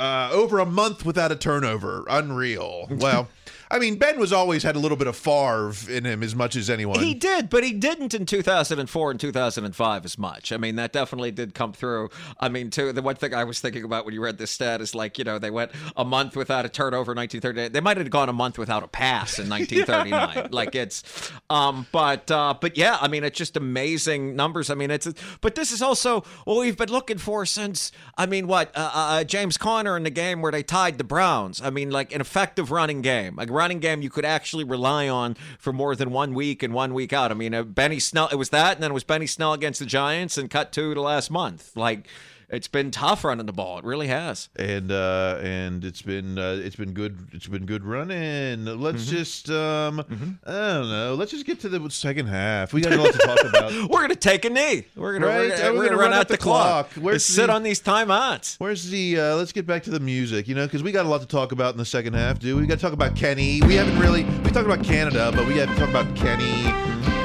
uh, 0.00 0.30
over 0.32 0.58
a 0.58 0.66
month 0.66 1.04
without 1.04 1.30
a 1.30 1.36
turnover. 1.36 2.04
Unreal. 2.08 2.88
Well, 2.90 3.28
I 3.72 3.78
mean, 3.78 3.96
Ben 3.96 4.18
was 4.18 4.32
always 4.32 4.64
had 4.64 4.74
a 4.74 4.80
little 4.80 4.96
bit 4.96 5.06
of 5.06 5.14
Favre 5.14 5.72
in 5.88 6.04
him 6.04 6.24
as 6.24 6.34
much 6.34 6.56
as 6.56 6.68
anyone. 6.68 6.98
He 6.98 7.14
did, 7.14 7.48
but 7.48 7.62
he 7.62 7.72
didn't 7.72 8.14
in 8.14 8.26
2004 8.26 9.10
and 9.12 9.20
2005 9.20 10.04
as 10.04 10.18
much. 10.18 10.50
I 10.50 10.56
mean, 10.56 10.74
that 10.76 10.92
definitely 10.92 11.30
did 11.30 11.54
come 11.54 11.72
through. 11.72 12.10
I 12.40 12.48
mean, 12.48 12.70
too, 12.70 12.92
the 12.92 13.00
one 13.00 13.14
thing 13.14 13.32
I 13.32 13.44
was 13.44 13.60
thinking 13.60 13.84
about 13.84 14.04
when 14.04 14.12
you 14.12 14.22
read 14.22 14.38
this 14.38 14.50
stat 14.50 14.80
is 14.80 14.94
like, 14.94 15.18
you 15.18 15.24
know, 15.24 15.38
they 15.38 15.50
went 15.50 15.70
a 15.96 16.04
month 16.04 16.34
without 16.34 16.64
a 16.64 16.68
turnover 16.68 17.12
in 17.12 17.16
1939. 17.18 17.70
They 17.70 17.80
might 17.80 17.96
have 17.96 18.10
gone 18.10 18.28
a 18.28 18.32
month 18.32 18.58
without 18.58 18.82
a 18.82 18.88
pass 18.88 19.38
in 19.38 19.48
1939. 19.48 20.48
Like 20.50 20.74
it's, 20.74 21.30
um, 21.48 21.86
but, 21.92 22.28
uh, 22.28 22.54
but 22.60 22.76
yeah, 22.76 22.98
I 23.00 23.06
mean, 23.06 23.22
it's 23.22 23.38
just 23.38 23.56
amazing 23.56 24.34
numbers. 24.34 24.70
I 24.70 24.74
mean, 24.74 24.90
it's, 24.90 25.06
but 25.40 25.54
this 25.54 25.70
is 25.70 25.80
also 25.80 26.22
what 26.44 26.58
we've 26.58 26.76
been 26.76 26.90
looking 26.90 27.18
for 27.18 27.46
since, 27.46 27.92
I 28.18 28.26
mean, 28.26 28.48
what, 28.48 28.76
uh, 28.76 28.90
uh, 28.92 29.24
James 29.24 29.56
Conner 29.56 29.96
in 29.96 30.02
the 30.02 30.10
game 30.10 30.42
where 30.42 30.50
they 30.50 30.64
tied 30.64 30.98
the 30.98 31.04
Browns. 31.04 31.62
I 31.62 31.70
mean, 31.70 31.90
like 31.90 32.12
an 32.12 32.20
effective 32.20 32.72
running 32.72 33.00
game, 33.00 33.36
like 33.36 33.48
running 33.60 33.78
game 33.78 34.00
you 34.00 34.08
could 34.08 34.24
actually 34.24 34.64
rely 34.64 35.06
on 35.06 35.36
for 35.58 35.70
more 35.70 35.94
than 35.94 36.10
one 36.10 36.32
week 36.32 36.62
and 36.62 36.72
one 36.72 36.94
week 36.94 37.12
out. 37.12 37.30
I 37.30 37.34
mean, 37.34 37.52
uh, 37.52 37.62
Benny 37.62 37.98
Snell, 37.98 38.28
it 38.32 38.36
was 38.36 38.48
that, 38.48 38.76
and 38.76 38.82
then 38.82 38.90
it 38.90 38.94
was 38.94 39.04
Benny 39.04 39.26
Snell 39.26 39.52
against 39.52 39.80
the 39.80 39.86
Giants, 39.86 40.38
and 40.38 40.48
cut 40.48 40.72
two 40.72 40.94
to 40.94 41.00
last 41.02 41.30
month. 41.30 41.76
Like, 41.76 42.08
it's 42.52 42.68
been 42.68 42.90
tough 42.90 43.24
running 43.24 43.46
the 43.46 43.52
ball. 43.52 43.78
It 43.78 43.84
really 43.84 44.08
has. 44.08 44.48
and 44.56 44.90
uh, 44.90 45.38
and 45.40 45.84
it's 45.84 46.02
been 46.02 46.38
uh, 46.38 46.60
it's 46.62 46.76
been 46.76 46.92
good 46.92 47.28
it's 47.32 47.46
been 47.46 47.64
good 47.66 47.84
running. 47.84 48.64
Let's 48.64 49.04
Mm-hmm. 49.06 49.16
just 49.16 49.50
um 49.50 50.00
I 50.44 50.50
don't 50.52 50.90
know. 50.90 51.14
Let's 51.14 51.30
just 51.30 51.46
get 51.46 51.60
to 51.60 51.68
the 51.68 51.88
second 51.90 52.26
half. 52.26 52.72
We 52.72 52.80
got 52.80 52.92
a 52.92 52.96
lot 53.00 53.12
to 53.12 53.18
talk 53.18 53.44
about. 53.48 53.72
We're 53.90 54.00
gonna 54.02 54.16
take 54.16 54.44
a 54.44 54.50
knee. 54.50 54.84
We're 54.96 55.14
gonna, 55.18 55.26
Right, 55.26 55.38
we're, 55.38 55.48
gonna, 55.56 55.62
we're 55.62 55.70
we're 55.70 55.76
gonna 55.84 55.88
gonna 55.96 56.02
run, 56.10 56.12
out 56.12 56.28
the 56.28 56.36
clock. 56.36 56.90
clock. 56.92 57.02
Where's 57.04 57.24
Just 57.24 57.36
sit 57.36 57.50
on 57.50 57.62
these 57.62 57.80
timeouts. 57.80 58.56
Where's 58.58 58.90
the? 58.90 59.18
Uh, 59.20 59.36
let's 59.36 59.52
get 59.52 59.66
back 59.66 59.82
to 59.84 59.90
the 59.90 60.00
music, 60.00 60.48
you 60.48 60.54
know, 60.54 60.66
because 60.66 60.82
we 60.82 60.92
got 60.92 61.06
a 61.06 61.08
lot 61.08 61.20
to 61.20 61.26
talk 61.26 61.52
about 61.52 61.72
in 61.74 61.78
the 61.78 61.84
second 61.84 62.14
half, 62.14 62.38
dude. 62.40 62.60
We 62.60 62.66
got 62.66 62.74
to 62.76 62.80
talk 62.80 62.92
about 62.92 63.14
Kenny. 63.16 63.60
We 63.62 63.74
haven't 63.74 63.98
really 63.98 64.24
we 64.24 64.50
talked 64.50 64.66
about 64.66 64.82
Canada, 64.84 65.30
but 65.34 65.46
we 65.46 65.54
got 65.54 65.68
to 65.68 65.74
talk 65.76 65.88
about 65.88 66.14
Kenny 66.16 66.66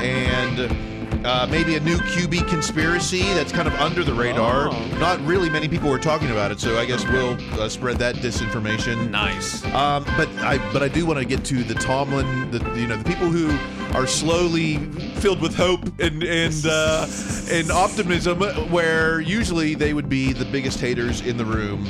and 0.05 0.94
uh, 1.23 1.47
maybe 1.49 1.75
a 1.75 1.79
new 1.79 1.97
QB 1.97 2.47
conspiracy 2.47 3.21
that's 3.33 3.51
kind 3.51 3.67
of 3.67 3.73
under 3.75 4.03
the 4.03 4.13
radar. 4.13 4.69
Oh. 4.69 4.97
Not 4.99 5.19
really 5.25 5.49
many 5.49 5.67
people 5.67 5.89
were 5.89 5.99
talking 5.99 6.31
about 6.31 6.51
it, 6.51 6.59
so 6.59 6.77
I 6.77 6.85
guess 6.85 7.05
we'll 7.07 7.37
uh, 7.59 7.69
spread 7.69 7.97
that 7.97 8.15
disinformation. 8.15 9.09
Nice. 9.09 9.63
Um, 9.65 10.03
but 10.17 10.27
I 10.39 10.57
but 10.73 10.83
I 10.83 10.87
do 10.87 11.05
want 11.05 11.19
to 11.19 11.25
get 11.25 11.43
to 11.45 11.63
the 11.63 11.75
Tomlin, 11.75 12.51
the 12.51 12.59
you 12.75 12.87
know 12.87 12.97
the 12.97 13.03
people 13.03 13.29
who 13.29 13.49
are 13.97 14.07
slowly 14.07 14.77
filled 15.19 15.41
with 15.41 15.55
hope 15.55 15.81
and 15.99 16.23
and 16.23 16.65
uh, 16.65 17.07
and 17.51 17.71
optimism, 17.71 18.41
where 18.71 19.21
usually 19.21 19.75
they 19.75 19.93
would 19.93 20.09
be 20.09 20.33
the 20.33 20.45
biggest 20.45 20.79
haters 20.79 21.21
in 21.21 21.37
the 21.37 21.45
room. 21.45 21.87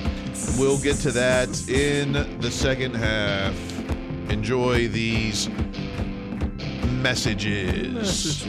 We'll 0.58 0.80
get 0.80 0.98
to 0.98 1.12
that 1.12 1.70
in 1.70 2.14
the 2.40 2.52
second 2.52 2.96
half. 2.96 3.54
Enjoy 4.30 4.88
these 4.88 5.50
messages. 7.02 8.48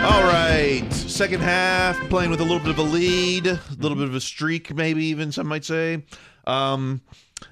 All 0.00 0.22
right, 0.22 0.86
second 0.92 1.40
half, 1.40 1.98
playing 2.08 2.30
with 2.30 2.40
a 2.40 2.44
little 2.44 2.60
bit 2.60 2.70
of 2.70 2.78
a 2.78 2.82
lead, 2.82 3.46
a 3.46 3.60
little 3.78 3.96
bit 3.96 4.06
of 4.08 4.14
a 4.14 4.20
streak, 4.20 4.74
maybe 4.74 5.04
even 5.06 5.32
some 5.32 5.48
might 5.48 5.64
say. 5.64 6.04
Um, 6.46 7.02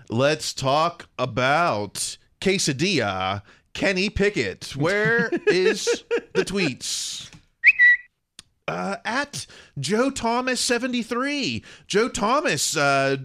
let's 0.08 0.54
talk 0.54 1.08
about 1.18 2.16
quesadilla. 2.40 3.42
Kenny 3.74 4.08
Pickett, 4.08 4.76
where 4.76 5.28
is 5.48 6.04
the 6.34 6.44
tweets? 6.44 7.30
uh, 8.68 8.96
at 9.04 9.46
Joe 9.78 10.10
Thomas 10.10 10.60
73. 10.60 11.62
Joe 11.86 12.08
Thomas, 12.08 12.76
uh, 12.76 13.16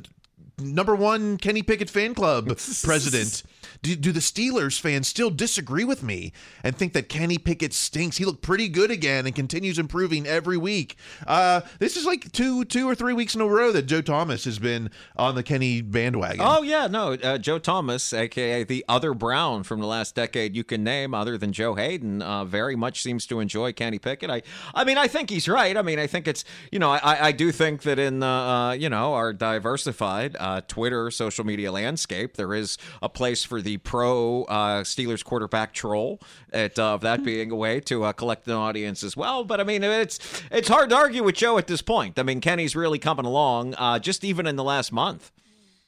number 0.61 0.95
one 0.95 1.37
Kenny 1.37 1.63
Pickett 1.63 1.89
fan 1.89 2.13
club 2.13 2.47
president. 2.83 3.43
Do, 3.83 3.95
do 3.95 4.11
the 4.11 4.19
Steelers 4.19 4.79
fans 4.79 5.07
still 5.07 5.31
disagree 5.31 5.83
with 5.83 6.03
me 6.03 6.33
and 6.63 6.75
think 6.75 6.93
that 6.93 7.09
Kenny 7.09 7.39
Pickett 7.39 7.73
stinks? 7.73 8.17
He 8.17 8.25
looked 8.25 8.43
pretty 8.43 8.69
good 8.69 8.91
again 8.91 9.25
and 9.25 9.33
continues 9.33 9.79
improving 9.79 10.27
every 10.27 10.57
week. 10.57 10.95
Uh, 11.25 11.61
this 11.79 11.97
is 11.97 12.05
like 12.05 12.31
two, 12.31 12.63
two 12.65 12.87
or 12.87 12.93
three 12.93 13.13
weeks 13.13 13.33
in 13.33 13.41
a 13.41 13.47
row 13.47 13.71
that 13.71 13.87
Joe 13.87 14.01
Thomas 14.01 14.45
has 14.45 14.59
been 14.59 14.91
on 15.15 15.33
the 15.33 15.41
Kenny 15.41 15.81
bandwagon. 15.81 16.41
Oh 16.41 16.61
yeah, 16.61 16.85
no, 16.85 17.13
uh, 17.13 17.39
Joe 17.39 17.57
Thomas, 17.57 18.13
aka 18.13 18.63
the 18.63 18.85
other 18.87 19.15
Brown 19.15 19.63
from 19.63 19.79
the 19.79 19.87
last 19.87 20.13
decade 20.13 20.55
you 20.55 20.63
can 20.63 20.83
name, 20.83 21.15
other 21.15 21.35
than 21.35 21.51
Joe 21.51 21.73
Haden, 21.73 22.21
uh, 22.21 22.45
very 22.45 22.75
much 22.75 23.01
seems 23.01 23.25
to 23.27 23.39
enjoy 23.39 23.73
Kenny 23.73 23.97
Pickett. 23.97 24.29
I, 24.29 24.43
I 24.75 24.83
mean, 24.83 24.99
I 24.99 25.07
think 25.07 25.31
he's 25.31 25.49
right. 25.49 25.75
I 25.75 25.81
mean, 25.81 25.97
I 25.97 26.05
think 26.05 26.27
it's 26.27 26.45
you 26.71 26.77
know, 26.77 26.91
I, 26.91 27.29
I 27.29 27.31
do 27.31 27.51
think 27.51 27.81
that 27.81 27.97
in 27.97 28.19
the 28.19 28.27
uh, 28.27 28.71
you 28.73 28.89
know 28.89 29.15
our 29.15 29.33
diversified 29.33 30.35
uh, 30.39 30.61
Twitter 30.67 31.09
social 31.09 31.45
media 31.45 31.71
landscape, 31.71 32.37
there 32.37 32.53
is 32.53 32.77
a 33.01 33.09
place 33.09 33.43
for 33.43 33.59
the 33.59 33.70
pro 33.77 34.43
uh, 34.43 34.83
Steelers 34.83 35.23
quarterback 35.23 35.73
troll. 35.73 36.19
At 36.51 36.77
uh, 36.77 36.97
that 36.97 37.23
being 37.23 37.51
a 37.51 37.55
way 37.55 37.79
to 37.81 38.03
uh, 38.03 38.13
collect 38.13 38.47
an 38.47 38.53
audience 38.53 39.03
as 39.03 39.15
well. 39.15 39.43
But 39.43 39.59
I 39.59 39.63
mean, 39.63 39.83
it's 39.83 40.19
it's 40.51 40.67
hard 40.67 40.89
to 40.89 40.95
argue 40.95 41.23
with 41.23 41.35
Joe 41.35 41.57
at 41.57 41.67
this 41.67 41.81
point. 41.81 42.19
I 42.19 42.23
mean, 42.23 42.41
Kenny's 42.41 42.75
really 42.75 42.99
coming 42.99 43.25
along, 43.25 43.75
uh, 43.75 43.99
just 43.99 44.23
even 44.23 44.47
in 44.47 44.55
the 44.55 44.63
last 44.63 44.91
month. 44.91 45.31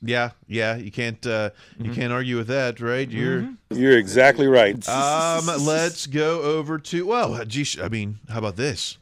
Yeah, 0.06 0.32
yeah, 0.48 0.76
you 0.76 0.92
can't 0.92 1.26
uh, 1.26 1.52
you 1.80 1.92
can't 1.94 2.12
argue 2.12 2.36
with 2.36 2.48
that, 2.48 2.82
right? 2.82 3.10
You're 3.10 3.50
You're 3.70 3.98
exactly 3.98 4.48
right. 4.48 4.88
um. 4.90 5.46
Let's 5.46 6.08
go 6.08 6.42
over 6.42 6.78
to 6.78 7.06
well, 7.06 7.46
geez, 7.46 7.80
I 7.80 7.88
mean, 7.88 8.20
how 8.30 8.40
about 8.40 8.58
this? 8.58 8.98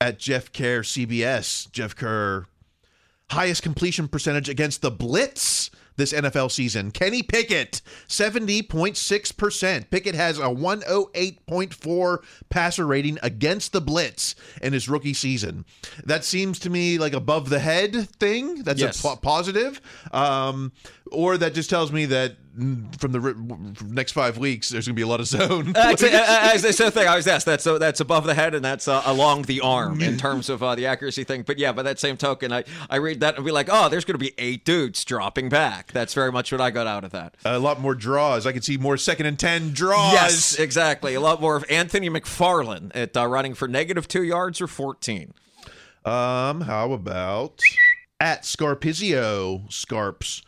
At 0.00 0.18
Jeff 0.18 0.52
Kerr 0.52 0.80
CBS, 0.80 1.70
Jeff 1.70 1.94
Kerr 1.94 2.46
highest 3.30 3.62
completion 3.62 4.08
percentage 4.08 4.48
against 4.48 4.82
the 4.82 4.90
blitz 4.90 5.70
this 5.96 6.12
NFL 6.12 6.50
season. 6.50 6.90
Kenny 6.90 7.22
Pickett, 7.22 7.80
70.6%. 8.08 9.90
Pickett 9.90 10.14
has 10.14 10.38
a 10.38 10.42
108.4 10.42 12.18
passer 12.50 12.86
rating 12.86 13.18
against 13.22 13.72
the 13.72 13.80
blitz 13.80 14.34
in 14.62 14.72
his 14.72 14.88
rookie 14.88 15.14
season. 15.14 15.64
That 16.04 16.24
seems 16.24 16.58
to 16.60 16.70
me 16.70 16.98
like 16.98 17.12
above 17.12 17.48
the 17.48 17.60
head 17.60 18.08
thing. 18.18 18.62
That's 18.62 18.80
Yes. 18.80 19.04
a 19.04 19.16
positive. 19.16 19.80
Um, 20.12 20.72
or 21.10 21.36
that 21.38 21.54
just 21.54 21.70
tells 21.70 21.92
me 21.92 22.06
that 22.06 22.36
from 22.98 23.12
the 23.12 23.20
ri- 23.20 23.34
next 23.86 24.12
five 24.12 24.38
weeks, 24.38 24.68
there's 24.68 24.86
going 24.86 24.94
to 24.94 24.98
be 24.98 25.02
a 25.02 25.06
lot 25.06 25.20
of 25.20 25.26
zone. 25.26 25.72
That's 25.72 26.02
uh, 26.02 26.06
uh, 26.06 26.10
uh, 26.10 26.58
that's 26.58 26.78
the 26.78 26.90
thing 26.90 27.08
I 27.08 27.16
was 27.16 27.26
asked. 27.26 27.46
That's 27.46 27.66
uh, 27.66 27.78
that's 27.78 28.00
above 28.00 28.24
the 28.24 28.34
head 28.34 28.54
and 28.54 28.64
that's 28.64 28.86
uh, 28.86 29.02
along 29.06 29.42
the 29.42 29.60
arm 29.60 30.00
in 30.00 30.16
terms 30.16 30.48
of 30.48 30.62
uh, 30.62 30.74
the 30.74 30.86
accuracy 30.86 31.24
thing. 31.24 31.42
But 31.42 31.58
yeah, 31.58 31.72
by 31.72 31.82
that 31.82 31.98
same 31.98 32.16
token, 32.16 32.52
I, 32.52 32.64
I 32.88 32.96
read 32.96 33.20
that 33.20 33.36
and 33.36 33.44
be 33.44 33.50
like, 33.50 33.68
oh, 33.70 33.88
there's 33.88 34.04
going 34.04 34.18
to 34.18 34.24
be 34.24 34.32
eight 34.38 34.64
dudes 34.64 35.04
dropping 35.04 35.48
back. 35.48 35.92
That's 35.92 36.14
very 36.14 36.30
much 36.30 36.52
what 36.52 36.60
I 36.60 36.70
got 36.70 36.86
out 36.86 37.04
of 37.04 37.10
that. 37.12 37.34
a 37.44 37.58
lot 37.58 37.80
more 37.80 37.94
draws. 37.94 38.46
I 38.46 38.52
could 38.52 38.64
see 38.64 38.76
more 38.76 38.96
second 38.96 39.26
and 39.26 39.38
10 39.38 39.72
draws. 39.72 40.12
Yes, 40.12 40.58
exactly. 40.58 41.14
A 41.14 41.20
lot 41.20 41.40
more 41.40 41.56
of 41.56 41.64
Anthony 41.68 42.08
McFarland 42.08 42.92
at 42.94 43.16
uh, 43.16 43.26
running 43.26 43.54
for 43.54 43.66
negative 43.66 44.06
two 44.06 44.22
yards 44.22 44.60
or 44.60 44.66
14. 44.66 45.32
Um, 46.04 46.62
how 46.62 46.92
about 46.92 47.60
at 48.20 48.44
Scarpizio 48.44 49.62
Scarps? 49.70 50.42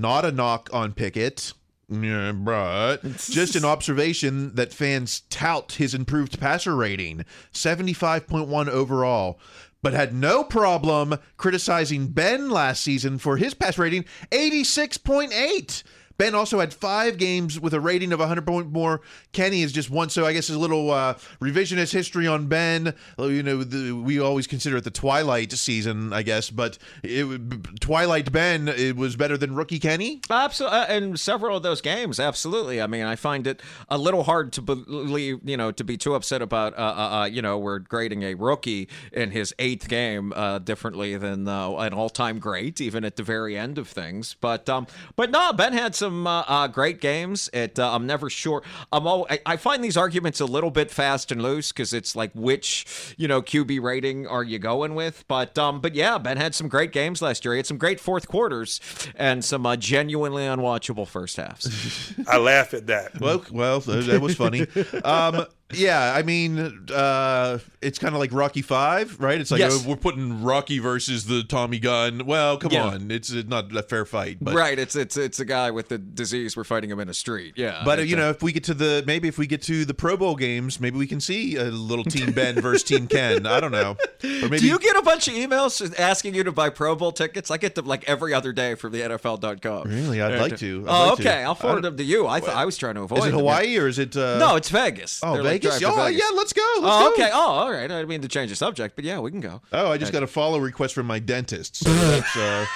Not 0.00 0.24
a 0.24 0.32
knock 0.32 0.68
on 0.72 0.92
Pickett. 0.92 1.52
Yeah, 1.88 2.32
but 2.32 3.02
just 3.30 3.54
an 3.54 3.64
observation 3.64 4.54
that 4.56 4.72
fans 4.72 5.22
tout 5.30 5.72
his 5.72 5.94
improved 5.94 6.40
passer 6.40 6.74
rating, 6.74 7.24
75.1 7.52 8.68
overall, 8.68 9.38
but 9.82 9.92
had 9.92 10.12
no 10.12 10.42
problem 10.42 11.16
criticizing 11.36 12.08
Ben 12.08 12.50
last 12.50 12.82
season 12.82 13.18
for 13.18 13.36
his 13.36 13.54
pass 13.54 13.78
rating, 13.78 14.04
86.8. 14.32 15.82
Ben 16.18 16.34
also 16.34 16.60
had 16.60 16.72
five 16.72 17.18
games 17.18 17.60
with 17.60 17.74
a 17.74 17.80
rating 17.80 18.12
of 18.12 18.20
100 18.20 18.46
point 18.46 18.72
more. 18.72 19.00
Kenny 19.32 19.62
is 19.62 19.72
just 19.72 19.90
one. 19.90 20.08
So 20.08 20.26
I 20.26 20.32
guess 20.32 20.48
a 20.48 20.58
little 20.58 20.90
uh, 20.90 21.14
revisionist 21.40 21.92
history 21.92 22.26
on 22.26 22.46
Ben. 22.46 22.94
You 23.18 23.42
know, 23.42 23.64
the, 23.64 23.92
we 23.92 24.18
always 24.20 24.46
consider 24.46 24.76
it 24.76 24.84
the 24.84 24.90
Twilight 24.90 25.52
season, 25.52 26.12
I 26.12 26.22
guess, 26.22 26.50
but 26.50 26.78
it, 27.02 27.80
Twilight 27.80 28.32
Ben 28.32 28.68
it 28.68 28.96
was 28.96 29.16
better 29.16 29.36
than 29.36 29.54
rookie 29.54 29.78
Kenny. 29.78 30.20
Absolutely, 30.30 30.78
uh, 30.78 30.94
in 30.94 31.16
several 31.16 31.56
of 31.56 31.62
those 31.62 31.80
games, 31.80 32.20
absolutely. 32.20 32.80
I 32.80 32.86
mean, 32.86 33.04
I 33.04 33.16
find 33.16 33.46
it 33.46 33.62
a 33.88 33.98
little 33.98 34.22
hard 34.24 34.52
to 34.54 34.62
believe, 34.62 35.40
you 35.44 35.56
know, 35.56 35.72
to 35.72 35.84
be 35.84 35.96
too 35.96 36.14
upset 36.14 36.42
about, 36.42 36.74
uh, 36.74 36.94
uh, 36.96 37.16
uh, 37.20 37.24
you 37.24 37.42
know, 37.42 37.58
we're 37.58 37.78
grading 37.78 38.22
a 38.22 38.34
rookie 38.34 38.88
in 39.12 39.30
his 39.32 39.54
eighth 39.58 39.88
game 39.88 40.32
uh, 40.34 40.58
differently 40.58 41.16
than 41.16 41.48
uh, 41.48 41.74
an 41.76 41.92
all-time 41.92 42.38
great, 42.38 42.80
even 42.80 43.04
at 43.04 43.16
the 43.16 43.22
very 43.22 43.56
end 43.56 43.78
of 43.78 43.88
things. 43.88 44.36
But, 44.40 44.68
um, 44.68 44.86
but 45.16 45.30
no, 45.30 45.52
Ben 45.52 45.72
had 45.72 45.94
some 45.94 46.05
uh, 46.06 46.44
uh, 46.46 46.68
great 46.68 47.00
games. 47.00 47.48
It, 47.52 47.78
uh, 47.78 47.94
I'm 47.94 48.06
never 48.06 48.28
sure. 48.30 48.62
I'm 48.92 49.06
all. 49.06 49.26
I, 49.30 49.40
I 49.46 49.56
find 49.56 49.82
these 49.82 49.96
arguments 49.96 50.40
a 50.40 50.46
little 50.46 50.70
bit 50.70 50.90
fast 50.90 51.32
and 51.32 51.42
loose 51.42 51.72
because 51.72 51.92
it's 51.92 52.14
like 52.14 52.30
which, 52.34 53.14
you 53.16 53.28
know, 53.28 53.42
QB 53.42 53.80
rating 53.82 54.26
are 54.26 54.44
you 54.44 54.58
going 54.58 54.94
with? 54.94 55.24
But, 55.28 55.56
um, 55.58 55.80
but 55.80 55.94
yeah, 55.94 56.18
Ben 56.18 56.36
had 56.36 56.54
some 56.54 56.68
great 56.68 56.92
games 56.92 57.22
last 57.22 57.44
year. 57.44 57.54
He 57.54 57.58
had 57.58 57.66
some 57.66 57.78
great 57.78 58.00
fourth 58.00 58.28
quarters 58.28 58.80
and 59.16 59.44
some 59.44 59.66
uh, 59.66 59.76
genuinely 59.76 60.44
unwatchable 60.44 61.06
first 61.06 61.36
halves. 61.36 62.14
I 62.28 62.38
laugh 62.38 62.74
at 62.74 62.86
that. 62.86 63.20
Well, 63.20 63.44
well, 63.50 63.80
that 63.80 64.20
was 64.20 64.36
funny. 64.36 64.66
Um, 65.04 65.46
yeah, 65.72 66.14
I 66.16 66.22
mean, 66.22 66.86
uh, 66.94 67.58
it's 67.82 67.98
kind 67.98 68.14
of 68.14 68.20
like 68.20 68.32
Rocky 68.32 68.62
Five, 68.62 69.18
right? 69.20 69.40
It's 69.40 69.50
like 69.50 69.58
Yes. 69.58 69.84
oh, 69.84 69.88
we're 69.90 69.96
putting 69.96 70.44
Rocky 70.44 70.78
versus 70.78 71.24
the 71.26 71.42
Tommy 71.42 71.78
Gun. 71.80 72.24
Well, 72.24 72.56
come 72.56 72.70
Yeah. 72.72 72.84
on, 72.86 73.10
it's 73.10 73.32
not 73.32 73.74
a 73.76 73.82
fair 73.82 74.04
fight, 74.04 74.38
but 74.40 74.54
right, 74.54 74.78
it's 74.78 74.94
it's 74.94 75.16
it's 75.16 75.40
a 75.40 75.44
guy 75.44 75.72
with 75.72 75.88
the 75.88 75.98
disease. 75.98 76.56
We're 76.56 76.64
fighting 76.64 76.90
him 76.90 77.00
in 77.00 77.08
a 77.08 77.14
street. 77.14 77.54
Yeah, 77.56 77.82
But 77.84 77.98
uh, 77.98 78.02
you 78.02 78.14
know, 78.14 78.30
if 78.30 78.42
we 78.42 78.52
get 78.52 78.62
to 78.64 78.74
the 78.74 79.02
maybe 79.06 79.26
if 79.26 79.38
we 79.38 79.46
get 79.48 79.60
to 79.62 79.84
the 79.84 79.94
Pro 79.94 80.16
Bowl 80.16 80.36
games, 80.36 80.78
maybe 80.80 80.98
we 80.98 81.06
can 81.08 81.20
see 81.20 81.56
a 81.56 81.64
little 81.64 82.04
Team 82.04 82.30
Ben 82.32 82.60
versus 82.60 82.84
Team 82.84 83.06
Ken. 83.08 83.44
I 83.46 83.58
don't 83.58 83.72
know, 83.72 83.96
or 84.22 84.48
maybe 84.48 84.58
do 84.58 84.66
you 84.68 84.78
get 84.78 84.96
a 84.96 85.02
bunch 85.02 85.26
of 85.26 85.34
emails 85.34 85.98
asking 85.98 86.34
you 86.34 86.44
to 86.44 86.52
buy 86.52 86.70
Pro 86.70 86.94
Bowl 86.94 87.10
tickets? 87.10 87.50
I 87.50 87.56
get 87.56 87.74
them 87.74 87.86
like 87.86 88.04
every 88.08 88.32
other 88.32 88.52
day 88.52 88.76
from 88.76 88.92
the 88.92 89.00
NFL.com. 89.00 89.88
Really? 89.88 90.22
I'd 90.22 90.40
like 90.40 90.56
to. 90.58 90.84
I'd 90.86 90.90
oh, 90.90 91.08
like 91.08 91.16
to. 91.18 91.22
okay. 91.28 91.42
I'll 91.42 91.54
forward 91.56 91.82
them 91.82 91.96
to 91.96 92.04
you. 92.04 92.28
I 92.28 92.38
thought 92.38 92.54
I 92.54 92.64
was 92.64 92.76
trying 92.76 92.94
to 92.94 93.02
avoid. 93.02 93.18
Is 93.18 93.24
it 93.26 93.30
them. 93.30 93.40
Hawaii 93.40 93.76
or 93.78 93.88
is 93.88 93.98
it? 93.98 94.16
Uh, 94.16 94.38
No, 94.38 94.54
it's 94.56 94.68
Vegas. 94.68 95.20
Oh, 95.24 95.34
They're 95.34 95.42
like 95.42 95.55
Vegas. 95.62 95.82
Oh, 95.84 95.94
Vegas. 95.96 96.20
yeah. 96.22 96.36
Let's 96.36 96.52
go. 96.52 96.62
Let's 96.80 96.84
Oh, 96.96 97.08
go. 97.08 97.12
okay. 97.14 97.30
Oh, 97.32 97.38
all 97.40 97.70
right. 97.72 97.84
I 97.84 97.88
didn't 97.88 98.08
mean 98.08 98.22
to 98.22 98.28
change 98.28 98.50
the 98.50 98.56
subject, 98.56 98.96
but 98.96 99.04
yeah, 99.04 99.18
we 99.20 99.30
can 99.30 99.40
go. 99.40 99.60
Oh, 99.72 99.90
I 99.90 99.98
just 99.98 100.12
got 100.12 100.22
a 100.22 100.26
follow 100.26 100.58
request 100.58 100.94
from 100.94 101.06
my 101.06 101.18
dentist. 101.18 101.76
So 101.76 101.90
uh, 101.90 102.66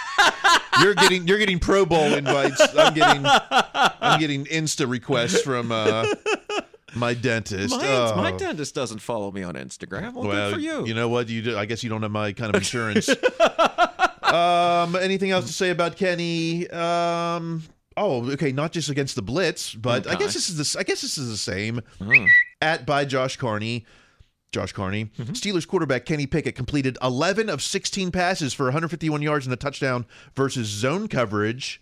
you're 0.82 0.94
getting 0.94 1.26
you're 1.28 1.38
getting 1.38 1.58
Pro 1.58 1.84
Bowl 1.86 2.12
invites. 2.14 2.60
I'm 2.76 2.94
getting 2.94 3.24
I'm 3.24 4.18
getting 4.20 4.44
Insta 4.46 4.88
requests 4.88 5.42
from 5.42 5.70
uh, 5.72 6.06
my 6.94 7.14
dentist. 7.14 7.76
My, 7.76 7.86
Oh. 7.88 8.16
my 8.16 8.32
dentist 8.32 8.74
doesn't 8.74 8.98
follow 9.00 9.30
me 9.30 9.42
on 9.42 9.54
Instagram. 9.54 10.14
Well, 10.14 10.26
well, 10.28 10.50
good 10.50 10.54
for 10.54 10.60
you. 10.60 10.86
You 10.86 10.94
know 10.94 11.08
what? 11.08 11.28
You 11.28 11.42
do, 11.42 11.56
I 11.56 11.66
guess 11.66 11.82
you 11.84 11.90
don't 11.90 12.02
have 12.02 12.10
my 12.10 12.32
kind 12.32 12.54
of 12.54 12.60
insurance. 12.60 13.08
um, 14.22 14.96
anything 14.96 15.30
else 15.30 15.46
to 15.46 15.52
say 15.52 15.70
about 15.70 15.96
Kenny? 15.96 16.68
Um, 16.70 17.62
oh, 17.96 18.30
okay, 18.32 18.52
not 18.52 18.72
just 18.72 18.88
against 18.88 19.16
the 19.16 19.22
blitz, 19.22 19.74
but 19.74 20.06
I 20.08 20.14
guess 20.14 20.34
this 20.34 20.48
is 20.48 20.56
the 20.72 20.78
I 20.80 20.82
guess 20.82 21.02
this 21.02 21.18
is 21.18 21.28
the 21.28 21.36
same. 21.36 21.80
Hmm. 21.98 22.26
At 22.60 22.84
by 22.86 23.04
Josh 23.04 23.36
Carney. 23.36 23.86
Josh 24.52 24.72
Carney. 24.72 25.06
Mm-hmm. 25.18 25.32
Steelers 25.32 25.66
quarterback 25.66 26.04
Kenny 26.04 26.26
Pickett 26.26 26.56
completed 26.56 26.98
11 27.02 27.48
of 27.48 27.62
16 27.62 28.10
passes 28.10 28.52
for 28.52 28.64
151 28.64 29.22
yards 29.22 29.46
and 29.46 29.52
a 29.52 29.56
touchdown 29.56 30.06
versus 30.34 30.66
zone 30.66 31.06
coverage 31.08 31.80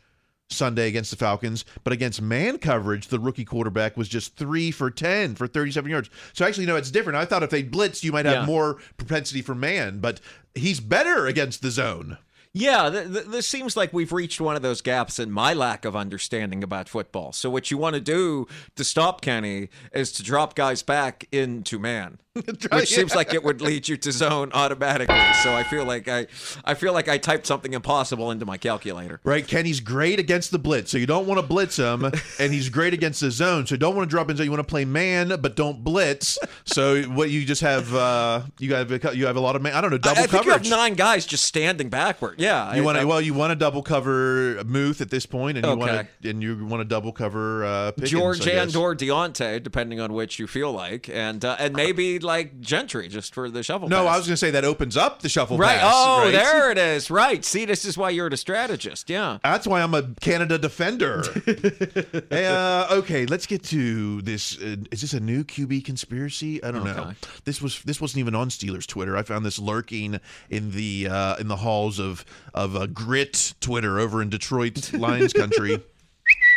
Sunday 0.50 0.88
against 0.88 1.10
the 1.10 1.16
Falcons, 1.16 1.64
but 1.84 1.92
against 1.92 2.22
man 2.22 2.56
coverage, 2.58 3.08
the 3.08 3.18
rookie 3.18 3.44
quarterback 3.44 3.96
was 3.98 4.08
just 4.08 4.36
3 4.36 4.70
for 4.70 4.90
10 4.90 5.34
for 5.34 5.46
37 5.46 5.90
yards. 5.90 6.10
So 6.32 6.46
actually 6.46 6.64
no, 6.66 6.76
it's 6.76 6.90
different. 6.90 7.18
I 7.18 7.24
thought 7.26 7.42
if 7.42 7.50
they 7.50 7.62
blitzed, 7.62 8.02
you 8.02 8.12
might 8.12 8.24
have 8.26 8.34
Yeah. 8.42 8.46
more 8.46 8.74
propensity 8.96 9.42
for 9.42 9.54
man, 9.54 9.98
but 10.00 10.20
he's 10.54 10.80
better 10.80 11.26
against 11.26 11.60
the 11.60 11.70
zone. 11.70 12.16
Yeah, 12.58 12.90
th- 12.90 13.12
th- 13.12 13.26
this 13.26 13.46
seems 13.46 13.76
like 13.76 13.92
we've 13.92 14.10
reached 14.12 14.40
one 14.40 14.56
of 14.56 14.62
those 14.62 14.80
gaps 14.80 15.20
in 15.20 15.30
my 15.30 15.54
lack 15.54 15.84
of 15.84 15.94
understanding 15.94 16.64
about 16.64 16.88
football. 16.88 17.32
So 17.32 17.48
what 17.48 17.70
you 17.70 17.78
want 17.78 17.94
to 17.94 18.00
do 18.00 18.48
to 18.74 18.82
stop 18.82 19.20
Kenny 19.20 19.68
is 19.92 20.10
to 20.12 20.24
drop 20.24 20.56
guys 20.56 20.82
back 20.82 21.28
into 21.30 21.78
man, 21.78 22.18
which 22.72 22.88
seems 22.92 23.14
like 23.14 23.32
it 23.32 23.44
would 23.44 23.60
lead 23.60 23.86
you 23.88 23.96
to 23.98 24.10
zone 24.10 24.50
automatically. 24.54 25.32
So 25.44 25.54
I 25.54 25.62
feel 25.62 25.84
like 25.84 26.08
I, 26.08 26.26
I 26.64 26.74
feel 26.74 26.92
like 26.92 27.08
I 27.08 27.16
typed 27.18 27.46
something 27.46 27.74
impossible 27.74 28.30
into 28.32 28.44
my 28.44 28.56
calculator. 28.56 29.20
Right, 29.22 29.46
Kenny's 29.46 29.78
great 29.80 30.18
against 30.18 30.50
the 30.50 30.58
blitz, 30.58 30.90
so 30.90 30.98
you 30.98 31.06
don't 31.06 31.26
want 31.28 31.40
to 31.40 31.46
blitz 31.46 31.76
him, 31.76 32.04
and 32.40 32.52
he's 32.52 32.68
great 32.70 32.92
against 32.92 33.20
the 33.20 33.30
zone, 33.30 33.66
so 33.66 33.74
you 33.76 33.78
don't 33.78 33.94
want 33.94 34.08
to 34.08 34.10
drop 34.10 34.30
in 34.30 34.36
zone. 34.36 34.44
You 34.46 34.50
want 34.50 34.66
to 34.66 34.70
play 34.70 34.84
man, 34.84 35.28
but 35.40 35.54
don't 35.54 35.84
blitz. 35.84 36.38
So 36.64 37.02
what 37.04 37.30
you 37.30 37.44
just 37.44 37.62
have, 37.62 37.94
uh, 37.94 38.42
you 38.58 38.74
have 38.74 38.90
you 39.14 39.26
have 39.26 39.36
a 39.36 39.40
lot 39.40 39.54
of 39.54 39.62
man. 39.62 39.74
I 39.74 39.80
don't 39.80 39.90
know, 39.90 39.98
double 39.98 40.20
I, 40.20 40.24
I 40.24 40.26
coverage. 40.26 40.46
you 40.46 40.52
have 40.52 40.66
nine 40.80 40.94
guys 40.94 41.24
just 41.24 41.44
standing 41.44 41.88
backward. 41.88 42.36
Yeah, 42.38 42.47
You 42.74 42.84
want 42.84 42.98
to 42.98 43.06
well, 43.06 43.20
you 43.20 43.34
want 43.34 43.50
to 43.50 43.56
double 43.56 43.82
cover 43.82 44.62
Muth 44.64 45.00
at 45.00 45.10
this 45.10 45.26
point, 45.26 45.58
and 45.58 45.66
you 45.66 45.76
want 45.76 46.08
to 46.22 46.28
and 46.30 46.42
you 46.42 46.64
want 46.64 46.80
to 46.80 46.84
double 46.84 47.12
cover 47.12 47.64
uh, 47.64 47.92
Pickens, 47.92 48.10
George 48.10 48.46
and 48.46 48.74
or 48.76 48.94
Diontae, 48.94 49.62
depending 49.62 50.00
on 50.00 50.12
which 50.12 50.38
you 50.38 50.46
feel 50.46 50.72
like, 50.72 51.08
and 51.08 51.44
uh, 51.44 51.56
and 51.58 51.74
maybe 51.74 52.18
like 52.18 52.60
Gentry 52.60 53.08
just 53.08 53.34
for 53.34 53.50
the 53.50 53.62
shovel. 53.62 53.88
No, 53.88 54.04
pass. 54.04 54.14
I 54.14 54.16
was 54.18 54.26
going 54.26 54.34
to 54.34 54.38
say 54.38 54.50
that 54.52 54.64
opens 54.64 54.96
up 54.96 55.22
the 55.22 55.28
shuffle 55.28 55.58
right. 55.58 55.78
pass. 55.78 55.92
oh, 55.94 56.22
right? 56.24 56.32
there 56.32 56.70
it 56.70 56.78
is. 56.78 57.10
Right. 57.10 57.44
See, 57.44 57.64
this 57.64 57.84
is 57.84 57.96
why 57.96 58.10
you're 58.10 58.30
the 58.30 58.36
strategist. 58.36 59.10
Yeah. 59.10 59.38
That's 59.42 59.66
why 59.66 59.82
I'm 59.82 59.94
a 59.94 60.02
Canada 60.20 60.58
defender. 60.58 61.22
uh, 62.30 62.86
okay, 62.90 63.26
let's 63.26 63.46
get 63.46 63.62
to 63.64 64.22
this. 64.22 64.58
Uh, 64.58 64.76
is 64.90 65.00
this 65.00 65.12
a 65.12 65.20
new 65.20 65.44
QB 65.44 65.84
conspiracy? 65.84 66.62
I 66.62 66.70
don't 66.70 66.84
know. 66.84 67.12
This 67.44 67.60
was 67.62 67.82
this 67.82 68.00
wasn't 68.00 68.20
even 68.20 68.34
on 68.34 68.48
Steelers 68.48 68.86
Twitter. 68.86 69.16
I 69.16 69.22
found 69.22 69.44
this 69.44 69.58
lurking 69.58 70.20
in 70.50 70.70
the 70.72 71.08
uh, 71.10 71.36
in 71.36 71.48
the 71.48 71.56
halls 71.56 71.98
of 71.98 72.24
of 72.54 72.76
uh, 72.76 72.86
Grit 72.86 73.54
Twitter 73.60 73.98
over 73.98 74.22
in 74.22 74.28
Detroit 74.28 74.92
Lions 74.92 75.32
country. 75.32 75.82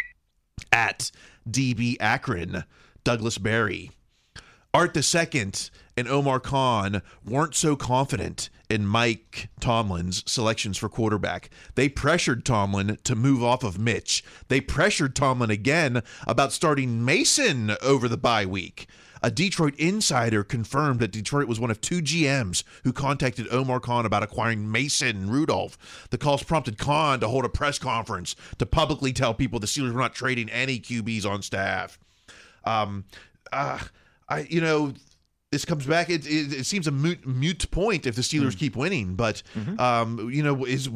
At 0.72 1.12
DB 1.50 1.98
Akron, 2.00 2.64
Douglas 3.04 3.38
Berry. 3.38 3.92
Art 4.74 4.96
II 4.96 5.52
and 5.98 6.08
Omar 6.08 6.40
Khan 6.40 7.02
weren't 7.26 7.56
so 7.56 7.76
confident 7.76 8.50
in 8.70 8.86
Mike 8.86 9.50
Tomlin's 9.60 10.24
selections 10.32 10.78
for 10.78 10.88
quarterback. 10.88 11.50
They 11.76 11.90
pressured 11.90 12.46
Tomlin 12.46 12.98
to 13.04 13.16
move 13.16 13.44
off 13.44 13.66
of 13.66 13.78
Mitch. 13.78 14.24
They 14.48 14.62
pressured 14.62 15.14
Tomlin 15.14 15.52
again 15.52 16.02
about 16.26 16.54
starting 16.54 17.04
Mason 17.04 17.76
over 17.82 18.08
the 18.08 18.18
bye 18.18 18.46
week. 18.46 18.88
A 19.24 19.30
Detroit 19.30 19.76
insider 19.76 20.44
confirmed 20.44 21.00
that 21.00 21.12
Detroit 21.12 21.48
was 21.48 21.60
one 21.60 21.70
of 21.70 21.80
two 21.80 22.02
GMs 22.02 22.64
who 22.84 22.92
contacted 22.92 23.48
Omar 23.52 23.80
Khan 23.80 24.06
about 24.06 24.24
acquiring 24.24 24.72
Mason 24.72 25.30
Rudolph. 25.30 26.08
The 26.10 26.18
calls 26.18 26.42
prompted 26.42 26.80
Khan 26.80 27.20
to 27.20 27.28
hold 27.28 27.46
a 27.46 27.50
press 27.50 27.78
conference 27.78 28.36
to 28.58 28.66
publicly 28.66 29.14
tell 29.14 29.34
people 29.34 29.60
the 29.60 29.68
Steelers 29.68 29.94
were 29.94 30.00
not 30.00 30.16
trading 30.16 30.50
any 30.50 30.80
QBs 30.80 31.26
on 31.26 31.44
staff. 31.44 32.00
Um, 32.64 33.06
uh, 33.52 33.80
I 34.28 34.42
you 34.50 34.62
know 34.62 34.94
this 35.52 35.66
comes 35.66 35.86
back. 35.86 36.10
It, 36.10 36.26
it, 36.26 36.54
it 36.54 36.66
seems 36.66 36.88
a 36.88 36.92
mute, 36.92 37.28
mute 37.28 37.70
point 37.72 38.06
if 38.06 38.16
the 38.16 38.22
Steelers 38.22 38.58
keep 38.58 38.76
winning, 38.78 39.16
but 39.16 39.44
um, 39.80 40.30
you 40.32 40.44
know, 40.44 40.64
is 40.66 40.88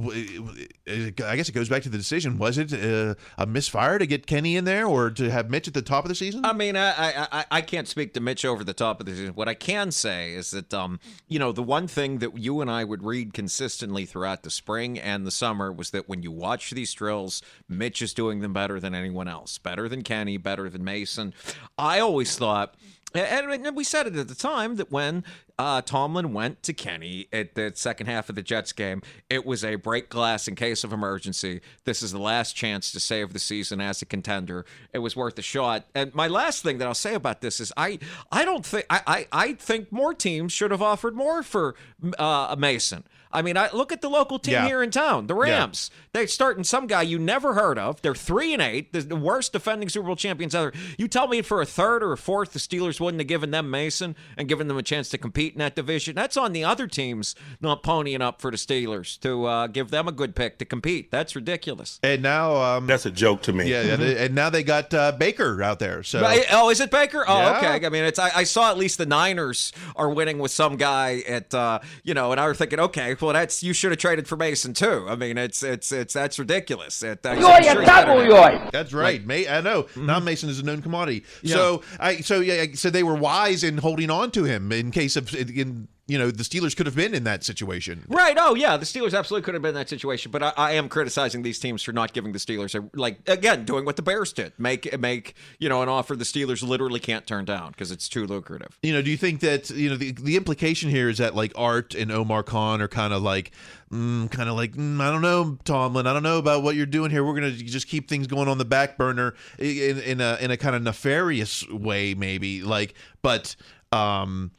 I 0.87 1.35
guess 1.35 1.49
it 1.49 1.51
goes 1.53 1.67
back 1.67 1.83
to 1.83 1.89
the 1.89 1.97
decision. 1.97 2.37
Was 2.37 2.57
it 2.57 2.71
uh, 2.73 3.15
a 3.37 3.45
misfire 3.45 3.99
to 3.99 4.07
get 4.07 4.25
Kenny 4.27 4.55
in 4.55 4.63
there, 4.63 4.85
or 4.85 5.09
to 5.11 5.29
have 5.29 5.49
Mitch 5.49 5.67
at 5.67 5.73
the 5.73 5.81
top 5.81 6.05
of 6.05 6.09
the 6.09 6.15
season? 6.15 6.45
I 6.45 6.53
mean, 6.53 6.75
I, 6.77 6.89
I 6.91 7.27
I- 7.31 7.45
I 7.51 7.61
can't 7.61 7.87
speak 7.87 8.13
to 8.13 8.19
Mitch 8.21 8.43
over 8.45 8.63
the 8.63 8.73
top 8.73 8.99
of 8.99 9.05
this. 9.05 9.29
What 9.35 9.47
I 9.49 9.53
can 9.53 9.91
say 9.91 10.33
is 10.33 10.51
that, 10.51 10.73
um, 10.73 10.99
you 11.27 11.37
know, 11.39 11.51
the 11.51 11.63
one 11.63 11.87
thing 11.87 12.19
that 12.19 12.37
you 12.37 12.61
and 12.61 12.71
I 12.71 12.83
would 12.83 13.03
read 13.03 13.33
consistently 13.33 14.05
throughout 14.05 14.43
the 14.43 14.49
spring 14.49 14.97
and 14.99 15.25
the 15.27 15.31
summer 15.31 15.71
was 15.71 15.91
that 15.91 16.07
when 16.09 16.23
you 16.23 16.31
watch 16.31 16.71
these 16.71 16.93
drills, 16.93 17.41
Mitch 17.69 18.01
is 18.01 18.13
doing 18.13 18.39
them 18.39 18.53
better 18.53 18.79
than 18.79 18.95
anyone 18.95 19.27
else, 19.27 19.57
better 19.57 19.87
than 19.89 20.01
Kenny, 20.01 20.37
better 20.37 20.69
than 20.69 20.83
Mason. 20.83 21.33
I 21.77 21.99
always 21.99 22.37
thought. 22.37 22.75
And 23.15 23.75
we 23.75 23.83
said 23.83 24.07
it 24.07 24.15
at 24.15 24.27
the 24.27 24.35
time 24.35 24.75
that 24.75 24.91
when 24.91 25.23
uh, 25.57 25.81
Tomlin 25.81 26.33
went 26.33 26.63
to 26.63 26.73
Kenny 26.73 27.27
at 27.31 27.55
the 27.55 27.71
second 27.75 28.07
half 28.07 28.29
of 28.29 28.35
the 28.35 28.41
Jets 28.41 28.73
game, 28.73 29.01
it 29.29 29.45
was 29.45 29.63
a 29.63 29.75
break 29.75 30.09
glass 30.09 30.47
in 30.47 30.55
case 30.55 30.83
of 30.83 30.91
emergency. 30.91 31.61
This 31.85 32.03
is 32.03 32.11
the 32.11 32.19
last 32.19 32.55
chance 32.55 32.91
to 32.91 32.99
save 32.99 33.33
the 33.33 33.39
season 33.39 33.79
as 33.79 34.01
a 34.01 34.05
contender. 34.05 34.65
It 34.93 34.99
was 34.99 35.15
worth 35.15 35.37
a 35.39 35.41
shot. 35.41 35.85
And 35.95 36.13
my 36.13 36.27
last 36.27 36.63
thing 36.63 36.77
that 36.79 36.87
I'll 36.87 36.93
say 36.93 37.13
about 37.13 37.41
this 37.41 37.59
is 37.59 37.71
I 37.77 37.99
I 38.31 38.45
don't 38.45 38.65
think 38.65 38.85
I 38.89 39.01
I, 39.07 39.27
I 39.31 39.53
think 39.53 39.91
more 39.91 40.13
teams 40.13 40.51
should 40.51 40.71
have 40.71 40.81
offered 40.81 41.15
more 41.15 41.43
for 41.43 41.75
uh, 42.17 42.55
Mason. 42.57 43.03
I 43.35 43.41
mean, 43.41 43.57
I 43.57 43.69
look 43.73 43.91
at 43.91 44.01
the 44.01 44.09
local 44.09 44.39
team 44.39 44.53
Yeah. 44.53 44.65
here 44.67 44.81
in 44.81 44.91
town, 44.91 45.27
the 45.27 45.35
Rams. 45.35 45.91
They're 46.13 46.27
starting 46.27 46.63
some 46.63 46.87
guy 46.87 47.01
you 47.03 47.19
never 47.19 47.53
heard 47.53 47.77
of. 47.77 48.01
They're 48.01 48.15
three 48.15 48.53
and 48.53 48.61
eight, 48.61 48.93
the- 48.93 49.01
the 49.01 49.15
worst 49.15 49.53
defending 49.53 49.89
Super 49.89 50.07
Bowl 50.07 50.15
champions 50.15 50.55
ever. 50.55 50.71
You 50.97 51.07
tell 51.07 51.27
me 51.27 51.41
for 51.41 51.61
a 51.61 51.65
third 51.65 52.01
or 52.03 52.13
a 52.13 52.17
fourth, 52.17 52.53
the 52.53 52.59
Steelers 52.59 52.99
wouldn't 52.99 53.19
have 53.19 53.27
given 53.27 53.51
them 53.51 53.69
Mason 53.69 54.15
and 54.37 54.47
given 54.47 54.67
them 54.67 54.77
a 54.77 54.83
chance 54.83 55.09
to 55.09 55.17
compete 55.17 55.53
in 55.53 55.59
that 55.59 55.75
division. 55.75 56.15
That's 56.15 56.37
on 56.37 56.53
the 56.53 56.63
other 56.63 56.87
teams 56.87 57.35
not 57.61 57.83
ponying 57.83 58.21
up 58.21 58.41
for 58.41 58.49
the 58.51 58.57
Steelers 58.57 59.19
to 59.19 59.45
uh, 59.45 59.67
give 59.67 59.91
them 59.91 60.07
a 60.07 60.11
good 60.11 60.35
pick 60.35 60.57
to 60.59 60.65
compete. 60.65 61.11
That's 61.11 61.35
ridiculous. 61.35 61.99
and 62.01 62.21
now, 62.23 62.55
um, 62.55 62.87
That's 62.87 63.05
a 63.05 63.11
joke 63.11 63.41
to 63.43 63.53
me. 63.53 63.69
yeah, 63.69 63.81
yeah, 63.81 63.95
they- 63.97 64.25
and 64.25 64.33
now 64.35 64.49
they 64.49 64.63
got 64.63 64.93
uh, 64.93 65.11
Baker 65.11 65.61
out 65.61 65.79
there. 65.79 66.01
So 66.03 66.21
Right, 66.21 66.45
oh, 66.51 66.69
is 66.69 66.79
it 66.79 66.89
Baker? 66.91 67.25
Oh, 67.27 67.37
Yeah. 67.37 67.57
okay. 67.57 67.85
I 67.85 67.89
mean, 67.89 68.03
it's 68.05 68.19
I, 68.19 68.31
I 68.33 68.43
saw 68.45 68.71
at 68.71 68.77
least 68.77 68.97
the 68.97 69.05
Niners 69.05 69.73
are 69.95 70.09
winning 70.09 70.39
with 70.39 70.51
some 70.51 70.77
guy 70.77 71.23
at 71.27 71.53
uh, 71.53 71.79
you 72.03 72.13
know, 72.13 72.31
and 72.31 72.39
I 72.39 72.47
was 72.47 72.57
thinking, 72.57 72.79
okay, 72.79 73.15
well, 73.25 73.33
that's 73.33 73.61
you 73.63 73.73
should 73.73 73.91
have 73.91 73.99
traded 73.99 74.27
for 74.27 74.35
Mason 74.37 74.73
too. 74.73 75.05
I 75.07 75.15
mean, 75.15 75.37
it's 75.37 75.63
it's 75.63 75.91
it's 75.91 76.13
that's 76.13 76.39
ridiculous. 76.39 77.03
It, 77.03 77.21
Yoy 77.23 77.31
I'm 77.31 77.63
sure 77.63 77.81
a 77.81 77.85
double 77.85 78.17
than- 78.17 78.27
yoy. 78.29 78.71
That's 78.71 78.93
right, 78.93 79.25
mate. 79.25 79.49
I 79.49 79.61
know. 79.61 79.83
Mm-hmm. 79.83 80.05
Now 80.05 80.19
Mason 80.19 80.49
is 80.49 80.59
a 80.59 80.63
known 80.63 80.81
commodity. 80.81 81.23
So 81.43 81.81
I 81.99 82.21
so 82.21 82.39
yeah, 82.39 82.65
so 82.73 82.89
they 82.89 83.03
were 83.03 83.15
wise 83.15 83.63
in 83.63 83.77
holding 83.77 84.09
on 84.09 84.31
to 84.31 84.43
him 84.43 84.71
in 84.71 84.91
case 84.91 85.15
of 85.15 85.33
in 85.35 85.87
you 86.07 86.19
know 86.19 86.29
the 86.29 86.43
Steelers 86.43 86.75
could 86.75 86.85
have 86.85 86.95
been 86.95 87.15
in 87.15 87.23
that 87.23 87.43
situation. 87.43 88.05
Right. 88.07 88.37
Oh, 88.39 88.53
yeah. 88.53 88.77
The 88.77 88.85
Steelers 88.85 89.17
absolutely 89.17 89.43
could 89.43 89.55
have 89.55 89.63
been 89.63 89.69
in 89.69 89.75
that 89.75 89.89
situation, 89.89 90.31
but 90.31 90.43
I, 90.43 90.53
I 90.55 90.71
am 90.73 90.87
criticizing 90.87 91.41
these 91.41 91.57
teams 91.57 91.81
for 91.81 91.93
not 91.93 92.13
giving 92.13 92.31
the 92.31 92.37
Steelers 92.37 92.75
a 92.75 92.87
like 92.97 93.27
again 93.27 93.65
doing 93.65 93.85
what 93.85 93.95
the 93.95 94.03
Bears 94.03 94.31
did, 94.31 94.53
make 94.59 94.99
make 94.99 95.33
you 95.57 95.67
know 95.67 95.81
an 95.81 95.89
offer 95.89 96.15
the 96.15 96.23
Steelers 96.23 96.67
literally 96.67 96.99
can't 96.99 97.25
turn 97.25 97.45
down 97.45 97.71
because 97.71 97.91
it's 97.91 98.07
too 98.07 98.27
lucrative. 98.27 98.77
You 98.83 98.93
know, 98.93 99.01
do 99.01 99.09
you 99.09 99.17
think 99.17 99.39
that 99.39 99.71
you 99.71 99.89
know 99.89 99.95
the 99.95 100.11
the 100.11 100.35
implication 100.35 100.91
here 100.91 101.09
is 101.09 101.17
that 101.17 101.33
like 101.33 101.51
Art 101.55 101.95
and 101.95 102.11
Omar 102.11 102.43
Khan 102.43 102.81
are 102.81 102.87
kind 102.87 103.11
of 103.11 103.23
like, 103.23 103.51
mm, 103.91 104.29
kind 104.29 104.47
of 104.47 104.55
like, 104.55 104.73
mm, 104.73 105.01
I 105.01 105.11
don't 105.11 105.23
know, 105.23 105.57
Tomlin, 105.63 106.05
I 106.05 106.13
don't 106.13 106.23
know 106.23 106.37
about 106.37 106.61
what 106.61 106.75
you're 106.75 106.85
doing 106.85 107.09
here. 107.09 107.23
We're 107.23 107.33
gonna 107.33 107.51
just 107.51 107.87
keep 107.87 108.07
things 108.07 108.27
going 108.27 108.47
on 108.47 108.59
the 108.59 108.65
back 108.65 108.97
burner 108.97 109.33
in 109.57 109.99
in 109.99 110.21
a 110.21 110.37
in 110.39 110.51
a 110.51 110.57
kind 110.57 110.75
of 110.75 110.83
nefarious 110.83 111.67
way, 111.69 112.13
maybe 112.13 112.61
like, 112.61 112.93
but 113.23 113.55
um. 113.91 114.51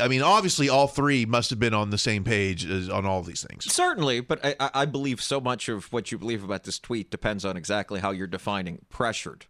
I 0.00 0.08
mean, 0.08 0.22
obviously, 0.22 0.68
all 0.68 0.86
three 0.86 1.26
must 1.26 1.50
have 1.50 1.58
been 1.58 1.74
on 1.74 1.90
the 1.90 1.98
same 1.98 2.24
page 2.24 2.64
as 2.64 2.88
on 2.88 3.04
all 3.04 3.22
these 3.22 3.44
things. 3.44 3.72
Certainly, 3.72 4.20
but 4.20 4.44
I, 4.44 4.54
I 4.60 4.70
I 4.74 4.84
believe 4.84 5.20
so 5.20 5.40
much 5.40 5.68
of 5.68 5.92
what 5.92 6.12
you 6.12 6.18
believe 6.18 6.44
about 6.44 6.64
this 6.64 6.78
tweet 6.78 7.10
depends 7.10 7.44
on 7.44 7.56
exactly 7.56 8.00
how 8.00 8.10
you're 8.10 8.26
defining 8.26 8.78
pressured. 8.88 9.46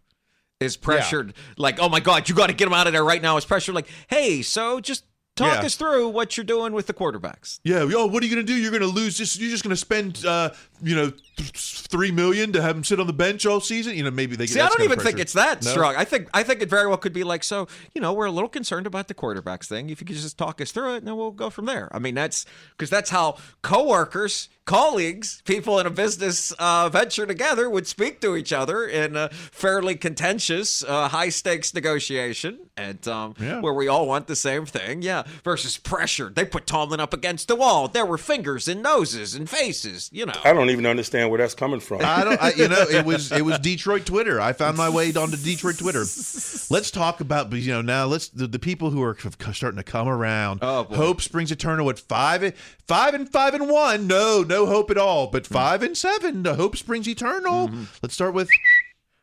Is 0.59 0.77
pressured 0.77 1.33
like, 1.57 1.79
oh 1.79 1.89
my 1.89 1.99
God, 1.99 2.29
you 2.29 2.35
got 2.35 2.47
to 2.47 2.53
get 2.53 2.67
him 2.67 2.73
out 2.73 2.87
of 2.87 2.93
there 2.93 3.03
right 3.03 3.21
now? 3.21 3.37
Is 3.37 3.45
pressured 3.45 3.75
like, 3.75 3.87
hey, 4.07 4.41
so 4.41 4.79
just 4.79 5.03
talk 5.35 5.59
Yeah. 5.59 5.65
us 5.65 5.75
through 5.75 6.09
what 6.09 6.37
you're 6.37 6.43
doing 6.43 6.73
with 6.73 6.87
the 6.87 6.93
quarterbacks? 6.93 7.59
Yeah, 7.63 7.83
yo, 7.85 8.05
what 8.05 8.21
are 8.21 8.25
you 8.25 8.31
gonna 8.35 8.45
do? 8.45 8.53
You're 8.55 8.71
gonna 8.71 8.85
lose. 8.85 9.17
Just 9.17 9.39
you're 9.39 9.49
just 9.49 9.63
gonna 9.63 9.75
spend, 9.75 10.25
uh, 10.25 10.51
you 10.81 10.95
know, 10.95 11.11
th- 11.37 11.51
three 11.53 12.11
million 12.11 12.51
to 12.53 12.61
have 12.61 12.75
him 12.75 12.83
sit 12.83 12.99
on 12.99 13.07
the 13.07 13.13
bench 13.13 13.45
all 13.45 13.59
season. 13.59 13.95
You 13.95 14.03
know, 14.03 14.11
maybe 14.11 14.35
they. 14.35 14.45
See, 14.47 14.59
I 14.59 14.67
don't 14.67 14.81
even 14.81 14.99
think 14.99 15.19
it's 15.19 15.33
that 15.33 15.63
No? 15.63 15.71
strong. 15.71 15.95
I 15.95 16.03
think 16.05 16.29
I 16.33 16.43
think 16.43 16.61
it 16.61 16.69
very 16.69 16.87
well 16.87 16.97
could 16.97 17.13
be 17.13 17.23
like, 17.23 17.43
so 17.43 17.67
you 17.95 18.01
know, 18.01 18.13
we're 18.13 18.25
a 18.25 18.31
little 18.31 18.49
concerned 18.49 18.85
about 18.87 19.07
the 19.07 19.13
quarterbacks 19.13 19.65
thing. 19.67 19.89
If 19.89 20.01
you 20.01 20.07
could 20.07 20.15
just 20.15 20.37
talk 20.37 20.61
us 20.61 20.71
through 20.71 20.93
it, 20.95 20.97
and 20.99 21.07
then 21.07 21.15
we'll 21.17 21.31
go 21.31 21.49
from 21.49 21.65
there. 21.65 21.89
I 21.91 21.99
mean, 21.99 22.15
that's 22.15 22.45
because 22.77 22.89
that's 22.89 23.09
how 23.09 23.37
coworkers, 23.61 24.49
colleagues, 24.65 25.41
people 25.45 25.79
in 25.79 25.85
a 25.85 25.89
business 25.89 26.51
uh, 26.53 26.89
venture 26.89 27.25
together 27.25 27.69
would 27.69 27.87
speak 27.87 28.21
to 28.21 28.35
each 28.35 28.53
other 28.53 28.85
in 28.85 29.15
a 29.15 29.29
fairly 29.29 29.95
contentious, 29.95 30.83
uh, 30.83 31.07
high 31.09 31.29
stakes 31.29 31.73
negotiation, 31.73 32.59
and 32.77 33.05
um, 33.07 33.33
Yeah. 33.39 33.59
where 33.59 33.73
we 33.73 33.87
all 33.87 34.07
want 34.07 34.27
the 34.27 34.35
same 34.35 34.65
thing. 34.65 35.01
Yeah, 35.01 35.23
versus 35.43 35.77
pressure. 35.77 36.31
They 36.33 36.45
put 36.45 36.65
Tomlin 36.65 36.99
up 36.99 37.13
against 37.13 37.47
the 37.47 37.55
wall. 37.55 37.87
There 37.87 38.05
were 38.05 38.17
fingers 38.17 38.67
and 38.67 38.81
noses 38.81 39.35
and 39.35 39.49
faces. 39.49 40.09
You 40.13 40.25
know. 40.25 40.33
I 40.43 40.53
don't 40.53 40.69
even 40.69 40.85
understand 40.85 41.29
where 41.29 41.39
that's 41.39 41.55
coming 41.55 41.79
from. 41.79 42.01
I 42.03 42.23
don't. 42.23 42.41
I, 42.41 42.51
you 42.53 42.67
know, 42.67 42.81
it 42.89 43.05
was 43.05 43.31
it 43.31 43.43
was 43.43 43.59
Detroit 43.59 44.05
Twitter. 44.05 44.39
I 44.39 44.53
found 44.53 44.77
my 44.77 44.89
way 44.89 45.13
onto 45.13 45.37
Detroit 45.37 45.77
Twitter. 45.77 45.99
Let's 46.69 46.91
talk 46.91 47.19
about 47.21 47.51
you 47.53 47.71
know 47.73 47.81
now. 47.81 48.05
Let's 48.05 48.29
the, 48.29 48.47
the 48.47 48.59
people 48.59 48.89
who 48.91 49.03
are 49.03 49.17
starting 49.53 49.77
to 49.77 49.83
come 49.83 50.07
around. 50.07 50.59
Oh, 50.61 50.83
boy. 50.85 50.95
Hope 50.95 51.21
Springs 51.21 51.51
Eternal 51.51 51.89
at 51.89 51.99
five 51.99 52.53
five 52.87 53.13
and 53.13 53.29
five 53.29 53.53
and 53.53 53.69
one. 53.69 54.07
No, 54.07 54.43
no 54.47 54.52
hope 54.53 54.89
at 54.91 54.97
all. 54.97 55.27
But 55.27 55.47
five 55.47 55.83
and 55.83 55.97
seven. 55.97 56.43
The 56.43 56.55
Hope 56.55 56.77
Springs 56.77 57.07
Eternal. 57.07 57.67
Mm-hmm. 57.67 57.83
Let's 58.01 58.13
start 58.13 58.33
with 58.33 58.49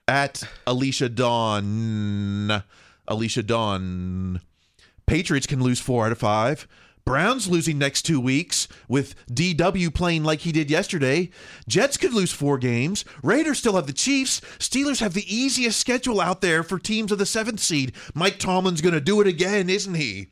at 0.06 0.42
Alicia 0.66 1.08
Dawn. 1.08 2.62
Alicia 3.06 3.42
Dawn. 3.42 4.40
Patriots 5.06 5.46
can 5.46 5.62
lose 5.62 5.80
four 5.80 6.06
out 6.06 6.12
of 6.12 6.18
five. 6.18 6.66
Browns 7.04 7.48
losing 7.48 7.78
next 7.78 8.02
two 8.02 8.20
weeks 8.20 8.68
with 8.88 9.14
DW 9.28 9.92
playing 9.92 10.22
like 10.22 10.40
he 10.40 10.52
did 10.52 10.70
yesterday. 10.70 11.30
Jets 11.66 11.96
could 11.96 12.12
lose 12.12 12.30
four 12.30 12.58
games. 12.58 13.04
Raiders 13.22 13.58
still 13.58 13.74
have 13.74 13.86
the 13.86 13.92
Chiefs. 13.92 14.40
Steelers 14.58 15.00
have 15.00 15.14
the 15.14 15.34
easiest 15.34 15.80
schedule 15.80 16.20
out 16.20 16.40
there 16.40 16.62
for 16.62 16.78
teams 16.78 17.10
of 17.10 17.18
the 17.18 17.26
seventh 17.26 17.60
seed. 17.60 17.92
Mike 18.14 18.38
Tomlin's 18.38 18.80
going 18.80 18.94
to 18.94 19.00
do 19.00 19.20
it 19.20 19.26
again, 19.26 19.68
isn't 19.70 19.94
he? 19.94 20.28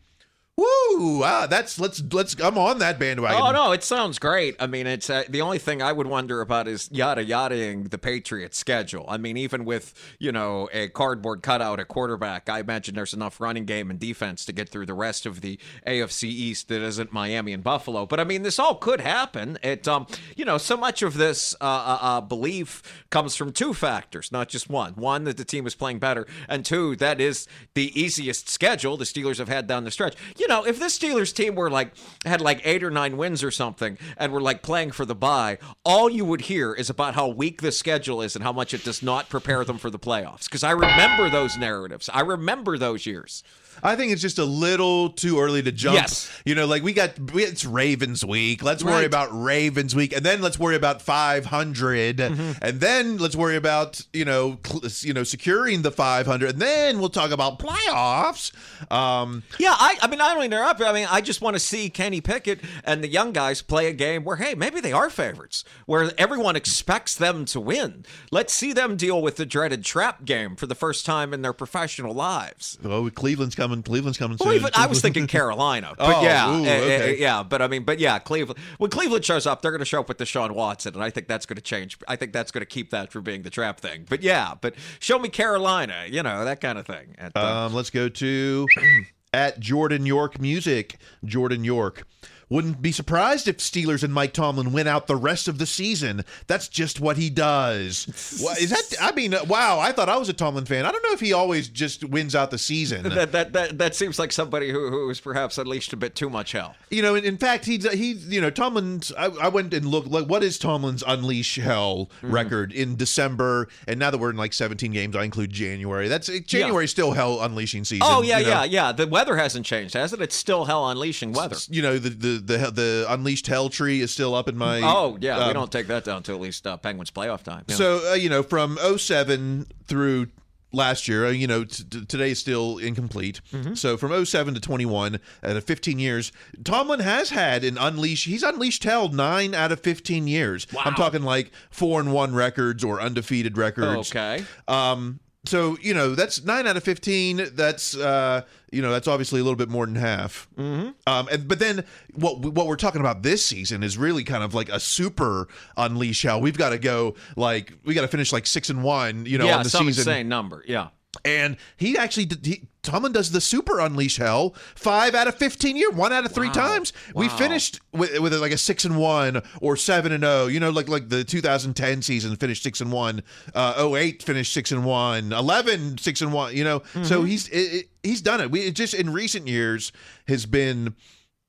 Woo! 0.58 1.22
Ah, 1.22 1.46
that's 1.48 1.78
let's 1.78 2.02
let's. 2.12 2.34
I'm 2.40 2.58
on 2.58 2.80
that 2.80 2.98
bandwagon. 2.98 3.40
Oh 3.40 3.52
no, 3.52 3.70
it 3.70 3.84
sounds 3.84 4.18
great. 4.18 4.56
I 4.58 4.66
mean, 4.66 4.88
it's 4.88 5.08
uh, 5.08 5.22
the 5.28 5.40
only 5.40 5.58
thing 5.58 5.80
I 5.80 5.92
would 5.92 6.08
wonder 6.08 6.40
about 6.40 6.66
is 6.66 6.88
yada 6.90 7.24
yadaing 7.24 7.90
the 7.90 7.98
Patriots' 7.98 8.58
schedule. 8.58 9.04
I 9.08 9.18
mean, 9.18 9.36
even 9.36 9.64
with 9.64 9.94
you 10.18 10.32
know 10.32 10.68
a 10.72 10.88
cardboard 10.88 11.42
cutout 11.42 11.78
at 11.78 11.86
quarterback, 11.86 12.48
I 12.48 12.58
imagine 12.58 12.96
there's 12.96 13.14
enough 13.14 13.40
running 13.40 13.66
game 13.66 13.88
and 13.88 14.00
defense 14.00 14.44
to 14.46 14.52
get 14.52 14.68
through 14.68 14.86
the 14.86 14.94
rest 14.94 15.26
of 15.26 15.42
the 15.42 15.60
AFC 15.86 16.24
East 16.24 16.66
that 16.70 16.82
isn't 16.82 17.12
Miami 17.12 17.52
and 17.52 17.62
Buffalo. 17.62 18.04
But 18.04 18.18
I 18.18 18.24
mean, 18.24 18.42
this 18.42 18.58
all 18.58 18.74
could 18.74 19.00
happen. 19.00 19.58
It 19.62 19.86
um, 19.86 20.08
you 20.34 20.44
know, 20.44 20.58
so 20.58 20.76
much 20.76 21.02
of 21.02 21.14
this 21.14 21.54
uh, 21.60 21.64
uh, 21.64 21.98
uh, 22.00 22.20
belief 22.20 23.04
comes 23.10 23.36
from 23.36 23.52
two 23.52 23.74
factors, 23.74 24.32
not 24.32 24.48
just 24.48 24.68
one. 24.68 24.94
One 24.94 25.22
that 25.22 25.36
the 25.36 25.44
team 25.44 25.68
is 25.68 25.76
playing 25.76 26.00
better, 26.00 26.26
and 26.48 26.64
two 26.64 26.96
that 26.96 27.20
is 27.20 27.46
the 27.74 27.96
easiest 28.00 28.48
schedule 28.48 28.96
the 28.96 29.04
Steelers 29.04 29.38
have 29.38 29.48
had 29.48 29.68
down 29.68 29.84
the 29.84 29.92
stretch. 29.92 30.16
You 30.36 30.47
know, 30.48 30.64
if 30.64 30.78
this 30.78 30.98
Steelers 30.98 31.34
team 31.34 31.54
were 31.54 31.70
like 31.70 31.92
had 32.24 32.40
like 32.40 32.60
eight 32.64 32.82
or 32.82 32.90
nine 32.90 33.16
wins 33.16 33.44
or 33.44 33.50
something, 33.50 33.98
and 34.16 34.32
were 34.32 34.40
like 34.40 34.62
playing 34.62 34.90
for 34.90 35.04
the 35.04 35.14
bye, 35.14 35.58
all 35.84 36.10
you 36.10 36.24
would 36.24 36.42
hear 36.42 36.74
is 36.74 36.90
about 36.90 37.14
how 37.14 37.28
weak 37.28 37.62
the 37.62 37.72
schedule 37.72 38.22
is 38.22 38.34
and 38.34 38.42
how 38.42 38.52
much 38.52 38.74
it 38.74 38.84
does 38.84 39.02
not 39.02 39.28
prepare 39.28 39.64
them 39.64 39.78
for 39.78 39.90
the 39.90 39.98
playoffs. 39.98 40.44
Because 40.44 40.64
I 40.64 40.72
remember 40.72 41.30
those 41.30 41.56
narratives. 41.56 42.08
I 42.12 42.20
remember 42.20 42.78
those 42.78 43.06
years. 43.06 43.42
I 43.82 43.96
think 43.96 44.12
it's 44.12 44.22
just 44.22 44.38
a 44.38 44.44
little 44.44 45.10
too 45.10 45.40
early 45.40 45.62
to 45.62 45.72
jump. 45.72 45.96
Yes. 45.96 46.30
You 46.44 46.54
know, 46.54 46.66
like 46.66 46.82
we 46.82 46.92
got 46.92 47.12
it's 47.34 47.64
Ravens 47.64 48.24
week. 48.24 48.62
Let's 48.62 48.82
worry 48.84 49.04
about 49.04 49.28
Ravens 49.32 49.94
week, 49.94 50.14
and 50.14 50.24
then 50.24 50.40
let's 50.40 50.58
worry 50.58 50.76
about 50.76 51.02
500, 51.02 52.16
Mm-hmm. 52.18 52.52
and 52.62 52.80
then 52.80 53.18
let's 53.18 53.36
worry 53.36 53.56
about 53.56 54.04
you 54.12 54.24
know 54.24 54.58
cl- 54.66 54.82
you 55.00 55.12
know 55.12 55.22
securing 55.24 55.82
the 55.82 55.90
500, 55.90 56.50
and 56.50 56.58
then 56.60 56.98
we'll 56.98 57.08
talk 57.10 57.30
about 57.30 57.58
playoffs. 57.58 58.52
Um, 58.92 59.42
Yeah, 59.58 59.74
I, 59.76 59.96
I 60.02 60.06
mean, 60.08 60.20
I 60.20 60.34
don't 60.34 60.44
interrupt. 60.44 60.80
I 60.80 60.92
mean, 60.92 61.06
I 61.10 61.20
just 61.20 61.40
want 61.42 61.54
to 61.54 61.60
see 61.60 61.90
Kenny 61.90 62.20
Pickett 62.20 62.60
and 62.84 63.02
the 63.02 63.08
young 63.08 63.32
guys 63.32 63.62
play 63.62 63.86
a 63.88 63.92
game 63.92 64.24
where, 64.24 64.36
hey, 64.36 64.54
maybe 64.54 64.80
they 64.80 64.92
are 64.92 65.10
favorites, 65.10 65.64
where 65.86 66.10
everyone 66.18 66.56
expects 66.56 67.14
them 67.14 67.44
to 67.46 67.60
win. 67.60 68.04
Let's 68.30 68.52
see 68.54 68.72
them 68.72 68.96
deal 68.96 69.20
with 69.20 69.36
the 69.36 69.46
dreaded 69.46 69.84
trap 69.84 70.24
game 70.24 70.56
for 70.56 70.66
the 70.66 70.74
first 70.74 71.04
time 71.04 71.34
in 71.34 71.42
their 71.42 71.52
professional 71.52 72.14
lives. 72.14 72.78
oh, 72.84 73.10
Cleveland's 73.10 73.54
coming. 73.54 73.67
Cleveland's 73.82 74.18
coming 74.18 74.36
Well, 74.40 74.50
soon. 74.50 74.56
even, 74.60 74.70
I 74.74 74.86
was 74.86 75.00
thinking 75.00 75.26
Carolina, 75.26 75.94
but 75.98 76.16
Oh, 76.16 76.22
yeah, 76.22 76.50
ooh, 76.50 76.64
eh, 76.64 76.68
eh, 76.68 76.94
okay. 77.02 77.18
yeah. 77.18 77.42
But 77.42 77.62
I 77.62 77.68
mean, 77.68 77.84
but 77.84 77.98
yeah, 77.98 78.18
Cleveland. 78.18 78.58
When 78.78 78.90
Cleveland 78.90 79.24
shows 79.24 79.46
up, 79.46 79.62
they're 79.62 79.70
going 79.70 79.78
to 79.80 79.84
show 79.84 80.00
up 80.00 80.08
with 80.08 80.18
Deshaun 80.18 80.52
Watson, 80.52 80.94
and 80.94 81.02
I 81.02 81.10
think 81.10 81.28
that's 81.28 81.46
going 81.46 81.56
to 81.56 81.62
change. 81.62 81.98
I 82.08 82.16
think 82.16 82.32
that's 82.32 82.50
going 82.50 82.62
to 82.62 82.66
keep 82.66 82.90
that 82.90 83.12
from 83.12 83.22
being 83.24 83.42
the 83.42 83.50
trap 83.50 83.80
thing. 83.80 84.06
But 84.08 84.22
yeah, 84.22 84.54
but 84.60 84.74
show 85.00 85.18
me 85.18 85.28
Carolina, 85.28 86.04
you 86.08 86.22
know 86.22 86.44
that 86.44 86.60
kind 86.60 86.78
of 86.78 86.86
thing. 86.86 87.14
At, 87.18 87.32
uh, 87.36 87.66
Um, 87.66 87.74
let's 87.74 87.90
go 87.90 88.08
to 88.08 88.66
at 89.32 89.60
Jordan 89.60 90.06
York 90.06 90.40
Music. 90.40 90.98
Jordan 91.24 91.64
York. 91.64 92.04
Wouldn't 92.50 92.80
be 92.80 92.92
surprised 92.92 93.46
if 93.46 93.58
Steelers 93.58 94.02
and 94.02 94.12
Mike 94.12 94.32
Tomlin 94.32 94.72
win 94.72 94.86
out 94.86 95.06
the 95.06 95.16
rest 95.16 95.48
of 95.48 95.58
the 95.58 95.66
season. 95.66 96.24
That's 96.46 96.66
just 96.68 96.98
what 97.00 97.16
he 97.18 97.28
does. 97.28 98.06
Is 98.60 98.70
that? 98.70 98.94
I 99.00 99.12
mean, 99.12 99.34
uh, 99.34 99.44
wow! 99.46 99.78
I 99.78 99.92
thought 99.92 100.08
I 100.08 100.16
was 100.16 100.28
a 100.28 100.32
Tomlin 100.32 100.64
fan. 100.64 100.86
I 100.86 100.92
don't 100.92 101.02
know 101.04 101.12
if 101.12 101.20
he 101.20 101.32
always 101.32 101.68
just 101.68 102.04
wins 102.04 102.34
out 102.34 102.50
the 102.50 102.58
season. 102.58 103.02
that, 103.10 103.32
that 103.32 103.52
that 103.52 103.78
that 103.78 103.94
seems 103.94 104.18
like 104.18 104.32
somebody 104.32 104.70
who 104.70 104.88
who 104.90 105.08
has 105.08 105.20
perhaps 105.20 105.58
unleashed 105.58 105.92
a 105.92 105.96
bit 105.96 106.14
too 106.14 106.30
much 106.30 106.52
hell. 106.52 106.74
You 106.90 107.02
know, 107.02 107.14
in, 107.14 107.24
in 107.24 107.36
fact, 107.36 107.66
he's 107.66 107.90
he, 107.92 108.12
you 108.12 108.40
know, 108.40 108.50
Tomlin's. 108.50 109.12
I, 109.12 109.26
I 109.26 109.48
went 109.48 109.74
and 109.74 109.84
looked. 109.86 110.08
Like, 110.08 110.26
what 110.26 110.42
is 110.42 110.58
Tomlin's 110.58 111.04
unleash 111.06 111.56
hell 111.56 111.88
Mm-hmm. 111.98 112.32
record 112.32 112.72
in 112.72 112.96
December? 112.96 113.68
And 113.86 113.98
now 114.00 114.10
that 114.10 114.18
we're 114.18 114.30
in 114.30 114.36
like 114.36 114.52
17 114.52 114.90
games, 114.92 115.14
I 115.16 115.24
include 115.24 115.50
January. 115.50 116.08
That's 116.08 116.28
January's 116.40 116.90
still 116.90 117.12
hell 117.12 117.40
unleashing 117.42 117.84
season. 117.84 118.06
Oh 118.08 118.22
yeah, 118.22 118.38
you 118.38 118.44
know? 118.46 118.50
yeah, 118.50 118.64
yeah. 118.64 118.92
The 118.92 119.06
weather 119.06 119.36
hasn't 119.36 119.66
changed, 119.66 119.94
has 119.94 120.12
it? 120.12 120.20
It's 120.22 120.34
still 120.36 120.64
hell 120.64 120.88
unleashing 120.88 121.32
weather. 121.32 121.56
You 121.68 121.82
know, 121.82 121.98
the 121.98 122.08
the 122.10 122.37
the, 122.44 122.70
the 122.70 123.06
unleashed 123.08 123.46
hell 123.46 123.68
tree 123.68 124.00
is 124.00 124.10
still 124.10 124.34
up 124.34 124.48
in 124.48 124.56
my. 124.56 124.80
Oh 124.82 125.18
yeah, 125.20 125.38
we 125.38 125.44
um, 125.44 125.54
don't 125.54 125.72
take 125.72 125.86
that 125.88 126.04
down 126.04 126.22
to 126.24 126.32
at 126.32 126.40
least 126.40 126.66
uh, 126.66 126.76
Penguins 126.76 127.10
playoff 127.10 127.42
time. 127.42 127.64
Yeah. 127.68 127.76
So 127.76 128.12
uh, 128.12 128.14
you 128.14 128.28
know, 128.28 128.42
from 128.42 128.78
07 128.96 129.66
through 129.86 130.28
last 130.72 131.08
year, 131.08 131.26
uh, 131.26 131.30
you 131.30 131.46
know, 131.46 131.64
t- 131.64 131.84
t- 131.84 132.04
today 132.04 132.30
is 132.30 132.38
still 132.38 132.78
incomplete. 132.78 133.40
Mm-hmm. 133.52 133.74
So 133.74 133.96
from 133.96 134.24
07 134.24 134.54
to 134.54 134.60
21, 134.60 135.18
out 135.42 135.56
of 135.56 135.64
15 135.64 135.98
years, 135.98 136.32
Tomlin 136.64 137.00
has 137.00 137.30
had 137.30 137.64
an 137.64 137.78
unleash. 137.78 138.26
He's 138.26 138.42
unleashed 138.42 138.84
hell 138.84 139.08
nine 139.08 139.54
out 139.54 139.72
of 139.72 139.80
15 139.80 140.26
years. 140.26 140.66
I'm 140.78 140.94
talking 140.94 141.22
like 141.22 141.50
four 141.70 142.00
and 142.00 142.12
one 142.12 142.34
records 142.34 142.84
or 142.84 143.00
undefeated 143.00 143.56
records. 143.56 144.10
okay. 144.10 144.44
Um. 144.66 145.20
So 145.46 145.78
you 145.80 145.94
know 145.94 146.14
that's 146.14 146.44
nine 146.44 146.66
out 146.66 146.76
of 146.76 146.82
fifteen. 146.82 147.48
That's 147.52 147.96
uh, 147.96 148.42
you 148.72 148.82
know 148.82 148.90
that's 148.90 149.08
obviously 149.08 149.40
a 149.40 149.44
little 149.44 149.56
bit 149.56 149.68
more 149.68 149.86
than 149.86 149.94
half. 149.94 150.48
Mm-hmm. 150.56 150.90
Um. 151.06 151.28
And, 151.30 151.48
but 151.48 151.58
then 151.58 151.84
what 152.14 152.40
what 152.40 152.66
we're 152.66 152.76
talking 152.76 153.00
about 153.00 153.22
this 153.22 153.44
season 153.44 153.82
is 153.82 153.96
really 153.96 154.24
kind 154.24 154.42
of 154.42 154.52
like 154.52 154.68
a 154.68 154.80
super 154.80 155.48
unleash 155.76 156.22
hell. 156.22 156.40
We've 156.40 156.58
got 156.58 156.70
to 156.70 156.78
go 156.78 157.14
like 157.36 157.72
we 157.84 157.94
got 157.94 158.02
to 158.02 158.08
finish 158.08 158.32
like 158.32 158.46
six 158.46 158.68
and 158.68 158.82
one. 158.82 159.26
You 159.26 159.38
know 159.38 159.46
yeah, 159.46 159.58
on 159.58 159.62
the 159.62 159.70
some 159.70 159.86
season. 159.86 160.02
insane 160.02 160.28
number. 160.28 160.64
Yeah. 160.66 160.88
And 161.24 161.56
he 161.76 161.96
actually 161.96 162.26
did. 162.26 162.44
He, 162.44 162.68
Tomlin 162.88 163.12
does 163.12 163.30
the 163.30 163.40
super 163.40 163.78
unleash 163.80 164.16
hell 164.16 164.54
five 164.74 165.14
out 165.14 165.28
of 165.28 165.34
fifteen 165.34 165.76
year, 165.76 165.90
one 165.90 166.12
out 166.12 166.24
of 166.24 166.32
three 166.32 166.48
Wow. 166.48 166.52
times. 166.54 166.92
We 167.14 167.28
finished 167.28 167.80
with, 167.92 168.18
with 168.18 168.32
like 168.34 168.52
a 168.52 168.58
six 168.58 168.84
and 168.84 168.96
one 168.96 169.42
or 169.60 169.76
seven 169.76 170.10
and 170.12 170.22
zero. 170.24 170.46
You 170.46 170.58
know, 170.60 170.70
like 170.70 170.88
like 170.88 171.08
the 171.08 171.22
2010 171.24 172.02
season 172.02 172.34
finished 172.36 172.62
six 172.62 172.80
and 172.80 172.90
one. 172.90 173.22
Uh, 173.54 173.90
08 173.94 174.22
finished 174.22 174.52
six 174.52 174.72
and 174.72 174.84
one. 174.84 175.32
11 175.32 175.98
six 175.98 176.20
and 176.22 176.32
one. 176.32 176.56
You 176.56 176.64
know, 176.64 176.82
so 177.02 177.24
he's 177.24 177.48
it, 177.48 177.56
it- 177.58 177.88
he's 178.02 178.22
done 178.22 178.40
it. 178.40 178.50
We 178.50 178.60
it 178.60 178.74
just 178.74 178.94
in 178.94 179.12
recent 179.12 179.46
years 179.48 179.92
has 180.28 180.46
been. 180.46 180.94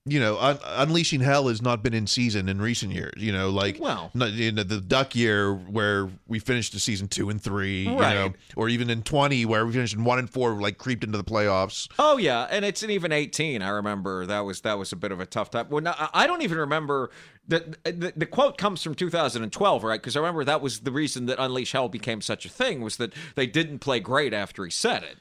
You 0.06 0.20
know, 0.22 0.40
un- 0.40 0.58
unleashing 0.64 1.20
hell 1.20 1.50
has 1.50 1.62
not 1.62 1.84
been 1.84 1.94
in 1.94 2.08
season 2.08 2.48
in 2.48 2.62
recent 2.62 2.94
years. 2.94 3.14
You 3.18 3.34
know, 3.34 3.50
like 3.50 3.80
Well. 3.82 4.10
not, 4.14 4.32
you 4.32 4.50
know, 4.52 4.64
the 4.64 4.80
duck 4.80 5.14
year 5.14 5.54
where 5.54 6.10
we 6.26 6.40
finished 6.40 6.72
the 6.72 6.80
season 6.80 7.10
two 7.10 7.30
and 7.30 7.40
three. 7.40 7.84
You 7.84 8.00
Right. 8.00 8.14
know, 8.16 8.34
or 8.56 8.70
even 8.70 8.90
in 8.90 9.04
20 9.04 9.46
where 9.46 9.66
we 9.66 9.74
finished 9.74 9.94
in 9.94 10.06
1 10.06 10.20
and 10.20 10.30
4 10.30 10.54
like 10.54 10.78
creeped 10.78 11.04
into 11.04 11.18
the 11.18 11.24
playoffs 11.24 11.90
Oh 12.00 12.18
yeah, 12.18 12.48
and 12.50 12.64
it's 12.64 12.82
an 12.82 12.90
even 12.92 13.12
18. 13.12 13.62
I 13.62 13.70
remember 13.70 14.26
that 14.26 14.40
was 14.40 14.62
that 14.62 14.80
was 14.80 14.94
a 14.94 14.96
bit 14.96 15.12
of 15.12 15.20
a 15.20 15.26
tough 15.26 15.52
time. 15.52 15.68
Well, 15.70 15.84
I 16.14 16.26
don't 16.28 16.44
even 16.44 16.58
remember 16.60 17.12
the 17.48 17.76
the, 17.84 18.14
the 18.16 18.26
quote 18.26 18.58
comes 18.58 18.82
from 18.82 18.96
2012, 18.96 19.84
right? 19.84 20.00
Because 20.00 20.16
I 20.16 20.20
remember 20.22 20.46
that 20.46 20.62
was 20.62 20.80
the 20.80 20.92
reason 20.94 21.26
that 21.26 21.40
Unleash 21.44 21.74
Hell 21.74 21.90
became 21.90 22.22
such 22.22 22.46
a 22.46 22.50
thing 22.50 22.80
was 22.82 22.96
that 22.98 23.12
they 23.36 23.46
didn't 23.48 23.80
play 23.80 24.00
great 24.00 24.34
after 24.34 24.64
he 24.64 24.72
said 24.72 25.04
it. 25.04 25.18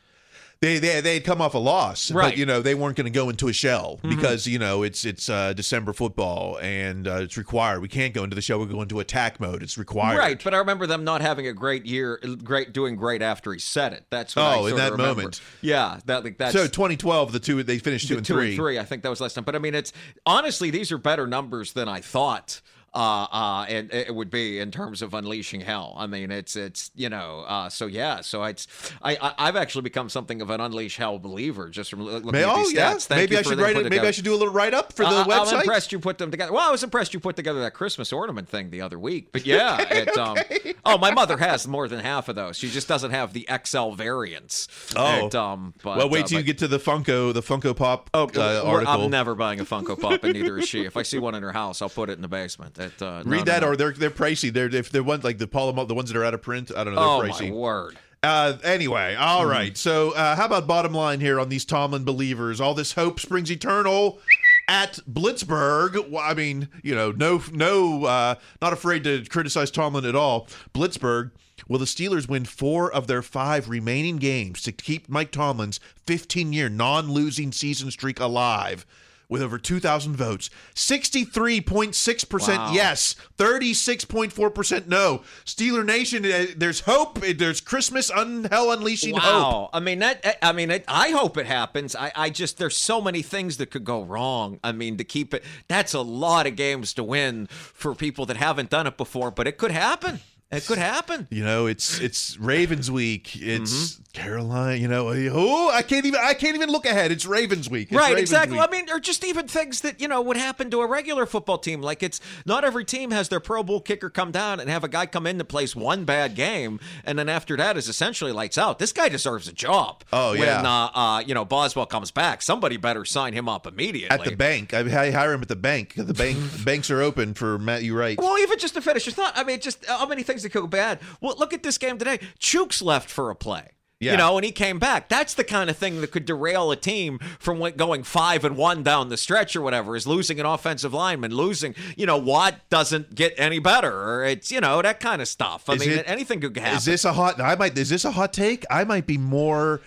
They 0.61 0.78
they 0.78 1.00
they 1.00 1.14
had 1.14 1.24
come 1.24 1.40
off 1.40 1.54
a 1.54 1.59
loss 1.59 2.11
Right. 2.11 2.30
but 2.30 2.36
you 2.38 2.44
know 2.44 2.61
they 2.61 2.74
weren't 2.74 2.96
going 2.96 3.04
to 3.04 3.11
go 3.11 3.28
into 3.28 3.46
a 3.48 3.52
shell 3.52 4.00
because 4.02 4.46
you 4.46 4.59
know 4.59 4.82
it's 4.82 5.04
it's 5.04 5.28
uh 5.28 5.52
december 5.52 5.92
football 5.92 6.59
and 6.61 7.06
uh, 7.06 7.16
it's 7.20 7.36
required 7.36 7.80
we 7.80 7.86
can't 7.88 8.12
go 8.12 8.24
into 8.24 8.34
the 8.34 8.42
shell 8.42 8.59
we 8.59 8.66
go 8.66 8.82
into 8.82 8.98
attack 8.98 9.38
mode 9.38 9.62
it's 9.62 9.78
required 9.78 10.18
Right, 10.18 10.42
but 10.42 10.54
I 10.54 10.59
remember 10.59 10.86
them 10.88 11.04
not 11.04 11.20
having 11.20 11.46
a 11.46 11.52
great 11.52 11.86
year, 11.86 12.18
great 12.42 12.72
doing 12.72 12.96
great 12.96 13.22
after 13.22 13.52
he 13.52 13.59
said 13.61 13.92
it. 13.92 14.04
That's 14.11 14.34
what 14.34 14.42
Oh, 14.59 14.66
in 14.66 14.76
that 14.76 14.92
remember. 14.92 15.14
moment. 15.22 15.40
Yeah, 15.61 16.00
that 16.06 16.24
like 16.24 16.38
that's 16.38 16.52
so 16.54 16.66
2012 16.66 17.30
the 17.32 17.38
two 17.38 17.62
they 17.62 17.78
finished 17.78 18.09
two 18.09 18.14
the 18.14 18.18
and 18.18 18.26
two 18.26 18.34
three 18.34 18.46
and 18.48 18.56
three. 18.56 18.78
I 18.78 18.84
think 18.84 19.02
that 19.02 19.11
was 19.11 19.20
last 19.20 19.34
time. 19.34 19.44
But 19.44 19.54
I 19.54 19.59
mean, 19.59 19.74
it's 19.74 19.92
honestly 20.26 20.70
these 20.70 20.90
are 20.90 20.98
better 20.98 21.26
numbers 21.26 21.72
than 21.72 21.88
I 21.88 22.00
thought. 22.00 22.61
Uh, 22.95 23.26
uh, 23.30 23.66
and 23.68 23.93
it 23.93 24.14
would 24.14 24.30
be 24.30 24.59
in 24.59 24.70
terms 24.70 25.03
of 25.03 25.12
unleashing 25.14 25.61
hell. 25.61 25.95
I 25.97 26.07
mean, 26.07 26.30
it's 26.30 26.57
it's 26.57 26.91
you 26.95 27.09
know, 27.09 27.45
uh, 27.47 27.68
so 27.68 27.86
yeah, 27.86 28.22
so 28.22 28.45
it's 28.45 28.66
I, 29.03 29.16
I 29.16 29.34
I've 29.49 29.57
actually 29.57 29.82
become 29.82 30.09
something 30.09 30.41
of 30.41 30.51
an 30.51 30.61
unleash 30.61 30.97
hell 30.97 31.18
believer 31.18 31.68
just 31.68 31.91
from 31.91 32.03
looking 32.03 32.30
May- 32.32 32.45
at 32.45 32.49
oh 32.49 32.57
these 32.57 32.72
yeah 32.72 32.95
stats. 32.95 33.07
Thank 33.07 33.30
maybe 33.30 33.39
i 33.39 33.43
should 33.43 33.59
write 33.59 33.76
it 33.76 33.91
maybe 33.91 34.07
i 34.07 34.11
should 34.11 34.24
do 34.24 34.32
a 34.32 34.36
little 34.36 34.53
write-up 34.53 34.93
for 34.93 35.05
the 35.05 35.11
Uh, 35.11 35.24
website 35.26 35.53
I'm 35.55 35.61
impressed 35.61 35.93
you 35.93 35.99
put 35.99 36.18
them 36.18 36.30
together. 36.30 36.53
Well, 36.53 36.66
I 36.66 36.70
was 36.72 36.82
impressed 36.82 37.12
you 37.14 37.20
put 37.20 37.36
together 37.36 37.61
that 37.61 37.74
Christmas 37.74 38.12
ornament 38.12 38.49
thing 38.49 38.70
the 38.70 38.80
other 38.80 38.99
week. 38.99 39.32
But 39.32 39.45
yeah, 39.55 39.80
it, 39.80 40.16
um, 40.16 40.36
oh, 40.84 40.99
my 40.99 41.11
mother 41.11 41.36
has 41.36 41.68
more 41.68 41.89
than 41.89 42.01
half 42.01 42.28
of 42.28 42.36
those. 42.36 42.57
She 42.57 42.68
just 42.68 42.89
doesn't 42.89 43.11
have 43.11 43.32
the 43.32 43.49
XL 43.64 43.91
variants. 43.93 44.68
Oh. 44.97 45.26
It, 45.26 45.34
um, 45.34 45.74
but, 45.82 45.99
well 45.99 46.09
wait 46.09 46.24
uh, 46.24 46.28
till 46.28 46.39
you 46.39 46.45
get 46.45 46.59
to 46.59 46.68
the 46.68 46.78
funko 46.78 47.32
the 47.34 47.43
funko 47.43 47.76
pop 47.76 48.11
Oh, 48.14 48.30
uh, 48.34 48.62
article 48.64 49.05
I'm 49.05 49.11
never 49.11 49.34
buying 49.34 49.61
a 49.61 49.64
Funko 49.64 50.01
Pop, 50.01 50.24
and 50.24 50.32
neither 50.32 50.59
is 50.59 50.68
she. 50.68 50.84
If 50.84 50.97
I 50.97 51.03
see 51.03 51.18
one 51.18 51.34
in 51.34 51.43
her 51.43 51.53
house, 51.53 51.82
I'll 51.82 51.89
put 51.89 52.11
it 52.11 52.12
in 52.14 52.22
the 52.22 52.28
basement. 52.28 52.78
It, 52.79 53.03
uh, 53.03 53.22
read 53.26 53.39
no, 53.47 53.53
that 53.53 53.62
no. 53.62 53.68
or 53.68 53.76
they're 53.76 53.93
they're 53.93 54.11
pricey 54.11 54.53
they're 54.53 54.72
if 54.74 54.91
they're 54.91 55.03
ones 55.03 55.24
like 55.24 55.39
the 55.39 55.49
polymer 55.49 55.87
the 55.89 55.95
ones 55.95 56.11
that 56.12 56.18
are 56.18 56.24
out 56.24 56.35
of 56.35 56.43
print 56.43 56.70
i 56.76 56.85
don't 56.85 56.95
know 56.95 57.16
oh 57.18 57.22
they're 57.22 57.31
pricey 57.33 57.51
my 57.51 57.55
word. 57.57 57.99
Uh, 58.20 58.57
anyway, 58.64 59.14
all 59.14 59.43
Mm-hmm. 59.43 59.51
right. 59.51 59.76
So, 59.79 60.11
uh, 60.11 60.35
how 60.35 60.47
about 60.47 60.66
bottom 60.66 60.93
line 60.93 61.20
here 61.20 61.39
on 61.39 61.51
these 61.51 61.64
Tomlin 61.64 62.03
believers? 62.03 62.61
All 62.61 62.74
this 62.74 62.95
hope 62.95 63.20
springs 63.20 63.49
eternal 63.49 64.18
at 64.66 64.99
Blitzburgh. 65.09 66.18
I 66.20 66.35
mean, 66.35 66.68
you 66.83 66.97
know, 66.97 67.12
no, 67.12 67.41
no, 67.53 68.07
uh, 68.07 68.35
not 68.61 68.72
afraid 68.72 69.05
to 69.05 69.24
criticize 69.26 69.70
Tomlin 69.70 70.05
at 70.05 70.16
all. 70.16 70.49
Blitzburgh. 70.74 71.31
Will 71.68 71.79
the 71.79 71.85
Steelers 71.85 72.29
win 72.29 72.45
four 72.45 72.91
of 72.91 73.07
their 73.07 73.22
five 73.22 73.68
remaining 73.68 74.16
games 74.16 74.62
to 74.62 74.72
keep 74.72 75.09
Mike 75.09 75.31
Tomlin's 75.31 75.79
15 76.07 76.53
year 76.53 76.68
non 76.68 77.12
losing 77.12 77.53
season 77.53 77.89
streak 77.93 78.18
alive? 78.18 78.85
With 79.29 79.43
over 79.43 79.59
2,000 79.59 80.16
votes. 80.16 80.49
63.6% 80.74 82.57
Wow. 82.57 82.72
yes, 82.72 83.14
36.4% 83.37 84.87
no. 84.87 85.22
Steeler 85.45 85.85
Nation, 85.85 86.24
uh, 86.24 86.47
there's 86.57 86.81
hope. 86.81 87.18
Uh, 87.18 87.33
There's 87.37 87.61
Christmas 87.61 88.11
un- 88.11 88.45
hell 88.45 88.70
unleashing 88.72 89.16
hope. 89.16 89.22
Wow. 89.43 89.70
I 89.72 89.81
mean 89.81 89.99
that. 90.01 90.39
I 90.43 90.53
mean, 90.53 90.70
it, 90.70 90.85
I 90.89 91.11
hope 91.11 91.37
it 91.37 91.47
happens. 91.47 91.95
I, 91.95 92.12
I 92.14 92.31
just 92.31 92.59
there's 92.59 92.76
so 92.76 93.01
many 93.01 93.22
things 93.22 93.57
that 93.59 93.70
could 93.70 93.85
go 93.85 94.03
wrong. 94.03 94.61
I 94.64 94.72
mean, 94.72 94.97
to 94.97 95.05
keep 95.05 95.35
it, 95.35 95.45
that's 95.68 95.95
a 95.95 96.01
lot 96.01 96.47
of 96.47 96.57
games 96.57 96.93
to 96.95 97.05
win 97.05 97.47
for 97.49 97.95
people 97.95 98.26
that 98.26 98.37
haven't 98.37 98.70
done 98.70 98.87
it 98.87 98.97
before. 98.97 99.31
But 99.31 99.47
it 99.47 99.59
could 99.59 99.70
happen. 99.72 100.20
It 100.51 100.64
could 100.66 100.78
happen. 100.78 101.28
You 101.30 101.44
know, 101.44 101.66
it's 101.66 102.01
it's 102.01 102.38
Ravens 102.38 102.90
week. 102.90 103.36
It's 103.36 103.99
Mm-hmm. 103.99 104.03
Carolina. 104.14 104.76
You 104.76 104.88
know, 104.88 105.09
oh, 105.32 105.70
I 105.70 105.82
can't 105.82 106.07
even 106.07 106.20
I 106.22 106.34
can't 106.34 106.57
even 106.57 106.70
look 106.70 106.86
ahead. 106.86 107.12
It's 107.12 107.26
Ravens 107.26 107.68
week. 107.68 107.88
It's 107.90 107.96
right, 107.99 108.09
Ravens 108.09 108.30
exactly. 108.30 108.59
week. 108.59 108.66
I 108.68 108.70
mean, 108.70 108.90
or 108.90 108.99
just 108.99 109.24
even 109.24 109.46
things 109.46 109.82
that 109.82 110.01
you 110.01 110.09
know 110.09 110.20
would 110.22 110.36
happen 110.36 110.70
to 110.70 110.80
a 110.80 110.86
regular 110.86 111.26
football 111.26 111.59
team. 111.59 111.82
Like 111.82 112.03
it's 112.03 112.20
not 112.46 112.64
every 112.64 112.84
team 112.84 113.11
has 113.11 113.28
their 113.28 113.40
Pro 113.40 113.62
Bowl 113.62 113.80
kicker 113.80 114.11
come 114.11 114.30
down 114.32 114.59
and 114.59 114.68
have 114.70 114.84
a 114.84 114.88
guy 114.88 115.07
come 115.07 115.26
in 115.26 115.38
to 115.38 115.44
plays 115.44 115.76
one 115.76 116.05
bad 116.05 116.34
game, 116.34 116.80
and 117.05 117.18
then 117.18 117.28
after 117.28 117.57
that 117.57 117.76
is 117.76 117.88
essentially 117.88 118.32
lights 118.32 118.59
out. 118.59 118.78
This 118.78 118.92
guy 118.92 119.09
deserves 119.09 119.49
a 119.49 119.53
job. 119.53 120.03
Oh, 120.12 120.30
when, 120.30 120.42
yeah. 120.42 120.62
uh, 120.62 120.90
uh, 120.99 121.20
you 121.20 121.34
know 121.34 121.44
Boswell 121.44 121.86
comes 121.86 122.11
back, 122.11 122.42
somebody 122.42 122.76
better 122.76 123.05
sign 123.05 123.34
him 123.34 123.49
up 123.49 123.66
immediately 123.66 124.11
at 124.11 124.24
the 124.24 124.34
bank. 124.34 124.72
I, 124.72 124.80
I 124.80 125.11
hire 125.11 125.32
him 125.32 125.42
at 125.42 125.49
the 125.49 125.57
bank. 125.57 125.94
The 125.94 126.14
bank 126.14 126.38
banks 126.64 126.90
are 126.90 127.03
open 127.03 127.34
for 127.34 127.59
Matt. 127.59 127.82
You 127.82 127.96
right. 127.96 128.18
Well, 128.18 128.38
even 128.38 128.59
just 128.59 128.74
to 128.74 128.80
finish 128.80 129.07
your 129.07 129.12
thought, 129.12 129.34
I 129.36 129.44
mean, 129.44 129.61
just 129.61 129.84
how 129.86 130.07
many 130.07 130.22
things 130.22 130.38
go 130.49 130.66
bad. 130.66 131.01
Well, 131.20 131.34
look 131.39 131.53
at 131.53 131.62
this 131.62 131.78
game 131.78 131.99
today. 131.99 132.18
Chuks 132.39 132.82
left 132.82 133.09
for 133.11 133.30
a 133.30 133.34
play. 133.34 133.70
Yeah. 134.01 134.12
You 134.12 134.18
know, 134.18 134.39
and 134.39 134.45
he 134.45 134.53
came 134.53 134.78
back. 134.78 135.09
That's 135.09 135.34
the 135.34 135.43
kind 135.43 135.68
of 135.68 135.76
thing 135.76 136.01
that 136.03 136.12
could 136.12 136.24
derail 136.24 136.70
a 136.70 136.76
team 136.76 137.18
from 137.41 137.59
going 137.76 138.05
five 138.05 138.45
and 138.45 138.57
one 138.57 138.84
down 138.84 139.09
the 139.09 139.16
stretch 139.16 139.57
or 139.57 139.61
whatever. 139.61 139.97
Is 139.97 140.07
losing 140.07 140.39
an 140.39 140.47
offensive 140.47 140.95
lineman, 140.95 141.34
losing. 141.34 141.74
You 141.97 142.07
know, 142.07 142.16
Watt 142.16 142.61
doesn't 142.70 143.16
get 143.16 143.34
any 143.36 143.59
better, 143.59 143.93
or 143.93 144.24
it's 144.24 144.53
you 144.53 144.61
know 144.61 144.80
that 144.82 145.01
kind 145.01 145.20
of 145.20 145.26
stuff. 145.26 145.68
I 145.68 145.72
Is 145.72 145.80
mean, 145.80 145.91
it- 145.99 146.05
anything 146.09 146.41
could 146.41 146.57
happen. 146.57 146.76
Is 146.76 146.84
this 146.84 147.05
a 147.05 147.12
hot? 147.12 147.41
I 147.41 147.57
might. 147.57 147.76
Is 147.76 147.89
this 147.89 148.05
a 148.05 148.12
hot 148.12 148.32
take? 148.32 148.64
I 148.70 148.84
might 148.84 149.05
be 149.09 149.18
more 149.18 149.80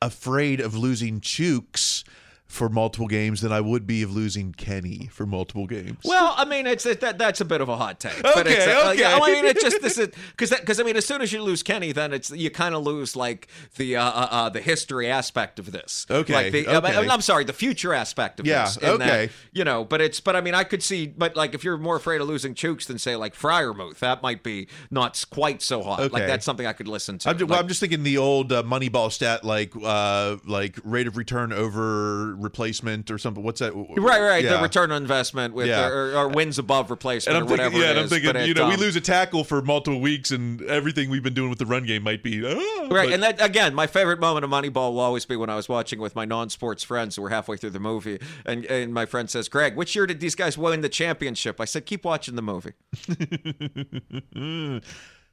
afraid 0.00 0.60
of 0.60 0.76
losing 0.76 1.20
Chuks 1.20 2.04
for 2.46 2.68
multiple 2.68 3.08
games 3.08 3.40
than 3.40 3.52
I 3.52 3.60
would 3.60 3.86
be 3.86 4.02
of 4.02 4.14
losing 4.14 4.52
Kenny 4.52 5.08
for 5.12 5.26
multiple 5.26 5.66
games. 5.66 5.98
Well, 6.04 6.32
I 6.36 6.44
mean, 6.44 6.66
it's 6.66 6.86
it, 6.86 7.00
that 7.00 7.18
that's 7.18 7.40
a 7.40 7.44
bit 7.44 7.60
of 7.60 7.68
a 7.68 7.76
hot 7.76 7.98
take. 7.98 8.22
but 8.22 8.46
Okay, 8.46 8.54
it's, 8.56 8.66
uh, 8.66 8.90
okay. 8.90 9.00
yeah, 9.00 9.18
I 9.20 9.32
mean, 9.32 9.44
it's 9.44 9.62
just 9.62 9.82
this 9.82 9.98
is 9.98 10.08
because 10.30 10.50
because 10.50 10.78
I 10.80 10.84
mean, 10.84 10.96
as 10.96 11.04
soon 11.04 11.22
as 11.22 11.32
you 11.32 11.42
lose 11.42 11.62
Kenny, 11.62 11.92
then 11.92 12.12
it's 12.12 12.30
you 12.30 12.50
kind 12.50 12.74
of 12.74 12.84
lose 12.84 13.16
like 13.16 13.48
the 13.76 13.96
uh, 13.96 14.04
uh, 14.04 14.28
uh, 14.30 14.48
the 14.48 14.60
history 14.60 15.08
aspect 15.10 15.58
of 15.58 15.72
this. 15.72 16.06
Okay, 16.08 16.32
Like 16.32 16.52
the, 16.52 16.68
I 16.68 16.80
mean, 16.80 16.94
okay. 16.94 17.08
I'm 17.08 17.20
sorry, 17.20 17.44
the 17.44 17.52
future 17.52 17.92
aspect 17.92 18.38
of 18.40 18.46
Yeah, 18.46 18.64
this. 18.66 18.76
that, 18.76 18.92
okay. 18.92 19.30
you 19.52 19.64
know, 19.64 19.84
but 19.84 20.00
it's 20.00 20.20
but 20.20 20.36
I 20.36 20.40
mean, 20.40 20.54
I 20.54 20.64
could 20.64 20.82
see, 20.82 21.08
but 21.08 21.34
like 21.36 21.52
if 21.54 21.64
you're 21.64 21.78
more 21.78 21.96
afraid 21.96 22.20
of 22.20 22.28
losing 22.28 22.54
Chuks 22.54 22.86
than 22.86 22.98
say 22.98 23.16
like 23.16 23.34
Freiermuth, 23.34 23.98
that 23.98 24.22
might 24.22 24.42
be 24.42 24.68
not 24.90 25.22
quite 25.30 25.62
so 25.62 25.82
hot. 25.82 26.12
Like 26.12 26.26
that's 26.26 26.44
something 26.44 26.66
I 26.66 26.72
could 26.72 26.88
listen 26.88 27.18
to. 27.18 27.30
I'm 27.30 27.38
just, 27.38 27.50
well, 27.50 27.58
I'm 27.58 27.68
just 27.68 27.80
thinking 27.80 28.04
the 28.04 28.18
old 28.18 28.52
uh, 28.52 28.62
Moneyball 28.62 29.10
stat, 29.10 29.44
like 29.44 29.72
uh, 29.82 30.36
like 30.46 30.78
rate 30.84 31.06
of 31.08 31.16
return 31.16 31.52
over 31.52 32.35
replacement 32.42 33.10
or 33.10 33.18
something. 33.18 33.42
What's 33.42 33.60
that? 33.60 33.74
Right, 33.74 34.20
right. 34.20 34.44
Yeah. 34.44 34.56
The 34.56 34.62
return 34.62 34.90
on 34.92 35.02
investment 35.02 35.54
with 35.54 35.66
Yeah. 35.68 35.86
or, 35.88 36.14
or 36.16 36.28
wins 36.28 36.58
above 36.58 36.90
replacement 36.90 37.36
And 37.36 37.44
I'm 37.44 37.48
or 37.48 37.50
whatever. 37.52 37.70
thinking, 37.70 37.80
yeah, 37.82 37.86
it 37.88 37.90
and 37.92 38.00
I'm 38.00 38.08
thinking, 38.08 38.46
you 38.46 38.54
know, 38.54 38.68
we 38.68 38.74
um, 38.74 38.80
lose 38.80 38.96
a 38.96 39.00
tackle 39.00 39.44
for 39.44 39.62
multiple 39.62 40.00
weeks, 40.00 40.30
and 40.30 40.62
everything 40.62 41.10
we've 41.10 41.22
been 41.22 41.34
doing 41.34 41.50
with 41.50 41.58
the 41.58 41.66
run 41.66 41.84
game 41.84 42.02
might 42.02 42.22
be 42.22 42.44
ah, 42.46 42.50
Right, 42.90 43.06
but- 43.08 43.12
and 43.12 43.22
that 43.22 43.40
again, 43.44 43.74
my 43.74 43.86
favorite 43.86 44.20
moment 44.20 44.44
of 44.44 44.50
Moneyball 44.50 44.92
will 44.92 45.00
always 45.00 45.24
be 45.24 45.36
when 45.36 45.50
I 45.50 45.56
was 45.56 45.68
watching 45.68 45.98
with 46.00 46.14
my 46.14 46.24
non-sports 46.24 46.82
friends 46.84 47.16
who 47.16 47.22
were 47.22 47.30
halfway 47.30 47.56
through 47.56 47.70
the 47.70 47.80
movie, 47.80 48.18
and 48.44 48.64
and 48.66 48.92
my 48.94 49.06
friend 49.06 49.28
says, 49.30 49.48
"Greg, 49.48 49.76
which 49.76 49.94
year 49.96 50.06
did 50.06 50.20
these 50.20 50.34
guys 50.34 50.56
win 50.58 50.80
the 50.80 50.88
championship?" 50.88 51.60
I 51.60 51.64
said, 51.64 51.86
"Keep 51.86 52.04
watching 52.04 52.36
the 52.36 52.42
movie." 52.42 52.72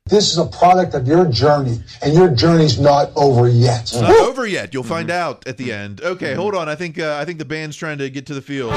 This 0.07 0.31
is 0.33 0.37
a 0.37 0.45
product 0.45 0.95
of 0.95 1.07
your 1.07 1.25
journey, 1.31 1.79
and 2.01 2.13
your 2.13 2.27
journey's 2.29 2.77
not 2.77 3.09
over 3.15 3.47
yet. 3.47 3.83
It's 3.83 3.95
not 3.95 4.11
over 4.11 4.45
yet. 4.45 4.73
You'll 4.73 4.83
find 4.83 5.07
Mm-hmm. 5.07 5.17
out 5.17 5.47
at 5.47 5.55
the 5.55 5.71
end. 5.71 6.01
Okay, 6.01 6.33
hold 6.33 6.55
on. 6.55 6.67
I 6.67 6.75
think 6.75 6.99
uh, 6.99 7.15
I 7.21 7.23
think 7.23 7.39
the 7.39 7.45
band's 7.45 7.77
trying 7.77 7.99
to 7.99 8.09
get 8.09 8.25
to 8.25 8.33
the 8.33 8.41
field. 8.41 8.73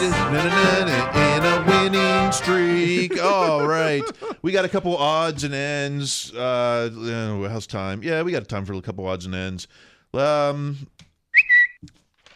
Renegade 0.00 0.12
in 1.14 1.44
a 1.44 1.64
winning 1.66 2.32
streak. 2.32 3.20
All 3.22 3.66
right, 3.66 4.02
we 4.42 4.50
got 4.52 4.64
a 4.64 4.68
couple 4.68 4.96
odds 4.96 5.44
and 5.44 5.54
ends. 5.54 6.32
Uh, 6.34 6.90
uh, 6.92 7.48
how's 7.48 7.66
time? 7.66 8.02
Yeah, 8.02 8.22
we 8.22 8.32
got 8.32 8.46
time 8.48 8.64
for 8.64 8.72
a 8.74 8.80
couple 8.82 9.06
odds 9.06 9.26
and 9.26 9.34
ends. 9.34 9.68
Um, 10.14 10.88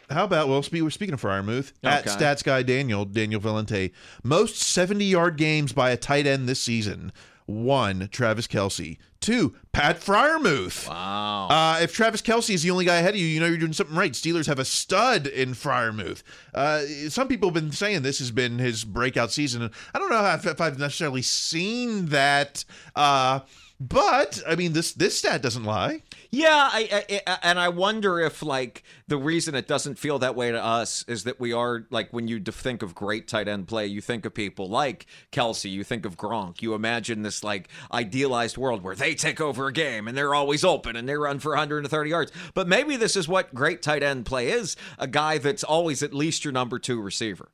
how 0.09 0.23
about 0.25 0.47
well, 0.47 0.63
spe- 0.63 0.81
we're 0.81 0.89
speaking 0.89 1.13
of 1.13 1.21
Freiermuth 1.21 1.73
at 1.83 2.05
Stats 2.05 2.43
Guy 2.43 2.63
Daniel 2.63 3.05
Daniel 3.05 3.41
Valente. 3.41 3.91
Most 4.23 4.57
seventy 4.57 5.05
yard 5.05 5.37
games 5.37 5.73
by 5.73 5.91
a 5.91 5.97
tight 5.97 6.27
end 6.27 6.47
this 6.47 6.61
season. 6.61 7.11
One, 7.47 8.09
Travis 8.11 8.47
Kelce. 8.47 8.97
Two, 9.21 9.55
Pat 9.71 9.99
Freiermuth. 9.99 10.87
Wow. 10.87 11.47
Uh, 11.49 11.79
if 11.81 11.93
Travis 11.93 12.21
Kelce 12.21 12.53
is 12.53 12.63
the 12.63 12.71
only 12.71 12.85
guy 12.85 12.97
ahead 12.97 13.13
of 13.13 13.19
you, 13.19 13.25
you 13.25 13.39
know 13.39 13.45
you're 13.45 13.57
doing 13.57 13.73
something 13.73 13.95
right. 13.95 14.11
Steelers 14.13 14.47
have 14.47 14.59
a 14.59 14.65
stud 14.65 15.27
in 15.27 15.53
Freiermuth. 15.53 16.23
Uh, 16.53 16.81
some 17.09 17.27
people 17.27 17.49
have 17.49 17.53
been 17.53 17.71
saying 17.71 18.01
this 18.01 18.19
has 18.19 18.31
been 18.31 18.57
his 18.57 18.83
breakout 18.83 19.31
season. 19.31 19.61
and 19.63 19.71
I 19.93 19.99
don't 19.99 20.09
know 20.09 20.25
if, 20.25 20.45
if 20.45 20.59
I've 20.61 20.79
necessarily 20.79 21.21
seen 21.21 22.07
that, 22.07 22.65
uh, 22.95 23.41
but 23.79 24.41
I 24.47 24.55
mean 24.55 24.73
this 24.73 24.93
this 24.93 25.17
stat 25.17 25.41
doesn't 25.41 25.63
lie. 25.65 26.01
Yeah, 26.35 26.69
I, 26.69 27.05
I, 27.25 27.37
and 27.43 27.57
I 27.57 27.69
wonder 27.69 28.19
if 28.19 28.43
like 28.43 28.83
the 29.07 29.15
reason 29.15 29.55
it 29.55 29.69
doesn't 29.69 29.97
feel 29.97 30.19
that 30.19 30.35
way 30.35 30.51
to 30.51 30.61
us 30.61 31.05
is 31.07 31.23
that 31.23 31.39
we 31.39 31.53
are 31.53 31.85
like 31.91 32.11
when 32.11 32.27
you 32.27 32.41
think 32.41 32.83
of 32.83 32.93
great 32.93 33.29
tight 33.29 33.47
end 33.47 33.69
play, 33.69 33.85
you 33.85 34.01
think 34.01 34.25
of 34.25 34.33
people 34.33 34.67
like 34.67 35.05
Kelce, 35.31 35.71
you 35.71 35.85
think 35.85 36.05
of 36.05 36.17
Gronk, 36.17 36.61
you 36.61 36.73
imagine 36.73 37.21
this 37.21 37.41
like 37.41 37.69
idealized 37.93 38.57
world 38.57 38.83
where 38.83 38.95
they 38.95 39.15
take 39.15 39.39
over 39.39 39.67
a 39.67 39.71
game 39.71 40.09
and 40.09 40.17
they're 40.17 40.35
always 40.35 40.65
open 40.65 40.97
and 40.97 41.07
they 41.07 41.15
run 41.15 41.39
for 41.39 41.51
130 41.51 42.09
yards. 42.09 42.33
But 42.53 42.67
maybe 42.67 42.97
this 42.97 43.15
is 43.15 43.29
what 43.29 43.55
great 43.55 43.81
tight 43.81 44.03
end 44.03 44.25
play 44.25 44.49
is: 44.49 44.75
a 44.99 45.07
guy 45.07 45.37
that's 45.37 45.63
always 45.63 46.03
at 46.03 46.13
least 46.13 46.43
your 46.43 46.51
number 46.51 46.79
two 46.79 46.99
receiver. 46.99 47.47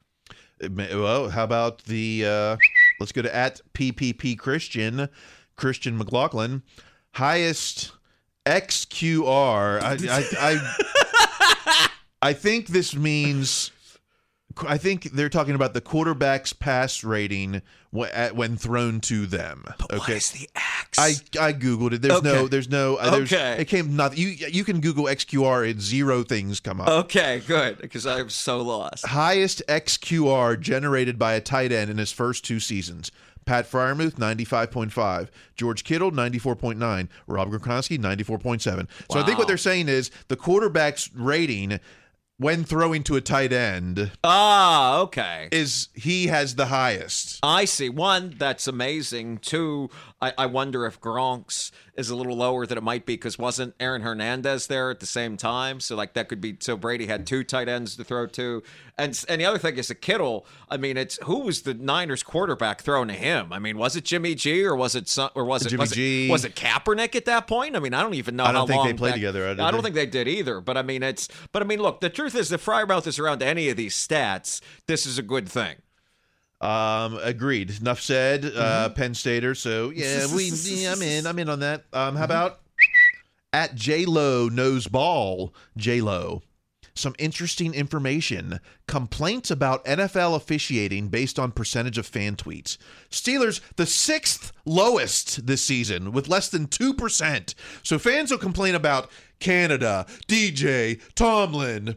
Well, 0.59 1.29
how 1.29 1.43
about 1.43 1.83
the? 1.83 2.25
Uh, 2.25 2.57
let's 2.99 3.11
go 3.11 3.21
to 3.21 3.35
at 3.35 3.61
PPP 3.75 4.39
Christian, 4.39 5.07
Christian 5.55 5.99
McLaughlin, 5.99 6.63
highest 7.13 7.91
XQR. 8.45 9.81
I, 9.81 9.97
I, 10.09 10.25
I, 10.39 11.87
I 12.21 12.33
think 12.33 12.67
this 12.67 12.95
means. 12.95 13.71
I 14.67 14.77
think 14.77 15.11
they're 15.13 15.29
talking 15.29 15.55
about 15.55 15.73
the 15.73 15.79
quarterback's 15.79 16.51
pass 16.51 17.05
rating 17.05 17.61
wh- 17.95 18.09
when 18.35 18.57
thrown 18.57 18.99
to 19.01 19.25
them. 19.25 19.63
But 19.79 19.93
okay, 19.93 19.97
What 19.97 20.09
is 20.09 20.31
the 20.31 20.49
X? 20.55 20.99
I 20.99 21.13
I 21.39 21.53
googled 21.53 21.93
it. 21.93 22.01
There's 22.01 22.21
no. 22.21 22.47
There's 22.49 22.69
no. 22.69 22.97
Uh, 22.97 23.11
there's, 23.11 23.31
Okay. 23.31 23.61
It 23.61 23.65
came 23.69 23.95
not. 23.95 24.17
You 24.17 24.27
you 24.27 24.65
can 24.65 24.81
Google 24.81 25.05
XQR 25.05 25.69
and 25.71 25.79
zero 25.81 26.23
things 26.23 26.59
come 26.59 26.81
up. 26.81 26.89
okay, 26.89 27.41
good 27.47 27.77
because 27.79 28.05
I'm 28.05 28.29
so 28.29 28.61
lost. 28.61 29.05
highest 29.07 29.63
XQR 29.69 30.59
generated 30.59 31.17
by 31.17 31.33
a 31.35 31.41
tight 31.41 31.71
end 31.71 31.89
in 31.89 31.97
his 31.97 32.11
first 32.11 32.43
two 32.43 32.59
seasons. 32.59 33.09
Pat 33.45 33.69
Freiermuth, 33.69 34.15
95.5. 34.15 35.29
George 35.55 35.83
Kittle, 35.83 36.11
94.9. 36.11 37.07
Rob 37.27 37.49
Gronkowski, 37.51 37.97
94.7. 37.99 38.87
So 39.11 39.19
I 39.19 39.25
think 39.25 39.37
what 39.37 39.47
they're 39.47 39.57
saying 39.57 39.89
is 39.89 40.11
the 40.27 40.35
quarterback's 40.35 41.09
rating 41.13 41.79
when 42.37 42.63
throwing 42.63 43.03
to 43.03 43.15
a 43.15 43.21
tight 43.21 43.53
end 43.53 44.11
Ah, 44.23 44.99
okay. 45.01 45.47
is 45.51 45.89
he 45.93 46.25
has 46.27 46.55
the 46.55 46.65
highest. 46.67 47.39
I 47.43 47.65
see. 47.65 47.87
One, 47.89 48.33
that's 48.37 48.67
amazing. 48.67 49.37
Two, 49.39 49.89
I, 50.21 50.33
I 50.37 50.45
wonder 50.45 50.85
if 50.85 51.01
Gronk's 51.01 51.71
is 51.95 52.09
a 52.09 52.15
little 52.15 52.35
lower 52.35 52.65
than 52.65 52.77
it 52.77 52.83
might 52.83 53.05
be 53.05 53.13
because 53.13 53.39
wasn't 53.39 53.73
Aaron 53.79 54.01
Hernandez 54.03 54.67
there 54.67 54.91
at 54.91 54.99
the 54.99 55.05
same 55.05 55.35
time? 55.35 55.79
So 55.79 55.95
like 55.95 56.13
that 56.13 56.29
could 56.29 56.39
be. 56.39 56.57
So 56.59 56.77
Brady 56.77 57.07
had 57.07 57.25
two 57.25 57.43
tight 57.43 57.67
ends 57.67 57.95
to 57.95 58.03
throw 58.03 58.27
to, 58.27 58.61
and 58.97 59.19
and 59.27 59.41
the 59.41 59.45
other 59.45 59.57
thing 59.57 59.77
is 59.77 59.89
a 59.89 59.95
Kittle. 59.95 60.45
I 60.69 60.77
mean, 60.77 60.95
it's 60.95 61.17
who 61.23 61.39
was 61.39 61.63
the 61.63 61.73
Niners 61.73 62.23
quarterback 62.23 62.81
throwing 62.81 63.07
to 63.07 63.13
him? 63.13 63.51
I 63.51 63.59
mean, 63.59 63.77
was 63.77 63.95
it 63.95 64.05
Jimmy 64.05 64.35
G 64.35 64.63
or 64.63 64.75
was 64.75 64.95
it 64.95 65.09
some, 65.09 65.31
or 65.33 65.43
was 65.43 65.65
it 65.65 65.69
Jimmy 65.69 65.81
was 65.81 65.91
G. 65.91 66.27
It, 66.27 66.31
was 66.31 66.45
it 66.45 66.55
Kaepernick 66.55 67.15
at 67.15 67.25
that 67.25 67.47
point? 67.47 67.75
I 67.75 67.79
mean, 67.79 67.93
I 67.93 68.01
don't 68.01 68.13
even 68.13 68.35
know. 68.35 68.45
I 68.45 68.51
don't 68.51 68.67
think 68.67 68.83
they 68.83 68.93
played 68.93 69.09
back- 69.09 69.15
together, 69.15 69.49
I 69.49 69.53
don't 69.55 69.73
they? 69.77 69.81
think 69.81 69.95
they 69.95 70.05
did 70.05 70.27
either. 70.27 70.61
But 70.61 70.77
I 70.77 70.83
mean, 70.83 71.01
it's. 71.03 71.29
But 71.51 71.63
I 71.63 71.65
mean, 71.65 71.79
look. 71.79 72.01
The 72.01 72.09
truth 72.09 72.35
is, 72.35 72.51
if 72.51 72.63
Freiermuth 72.63 73.07
is 73.07 73.17
around 73.17 73.41
any 73.41 73.69
of 73.69 73.77
these 73.77 73.95
stats, 73.95 74.61
this 74.87 75.05
is 75.05 75.17
a 75.17 75.23
good 75.23 75.49
thing. 75.49 75.77
Um, 76.61 77.17
agreed. 77.23 77.79
Enough 77.81 78.01
said. 78.01 78.45
Uh, 78.45 78.49
Mm-hmm. 78.89 78.93
Penn 78.93 79.13
Stater. 79.13 79.55
So 79.55 79.89
yeah, 79.89 80.27
we. 80.35 80.49
yeah, 80.51 80.93
I'm 80.93 81.01
in. 81.01 81.25
I'm 81.27 81.39
in 81.39 81.49
on 81.49 81.59
that. 81.61 81.85
Um, 81.91 82.09
Mm-hmm. 82.09 82.17
how 82.17 82.23
about 82.25 82.59
at 83.53 83.75
J 83.75 84.05
Lo 84.05 84.47
knows 84.47 84.87
ball? 84.87 85.53
J 85.75 86.01
Lo. 86.01 86.43
some 86.93 87.15
interesting 87.19 87.73
information. 87.73 88.59
Complaints 88.87 89.49
about 89.49 89.83
NFL 89.85 90.35
officiating 90.35 91.07
based 91.07 91.39
on 91.39 91.51
percentage 91.51 91.97
of 91.97 92.05
fan 92.05 92.35
tweets. 92.35 92.77
Steelers, 93.09 93.59
the 93.77 93.85
sixth 93.85 94.51
lowest 94.65 95.47
this 95.47 95.61
season, 95.61 96.11
with 96.11 96.27
less 96.27 96.49
than 96.49 96.67
2%. 96.67 97.55
So 97.81 97.97
fans 97.97 98.29
will 98.29 98.37
complain 98.37 98.75
about 98.75 99.09
Canada, 99.39 100.05
DJ, 100.27 100.99
Tomlin, 101.15 101.95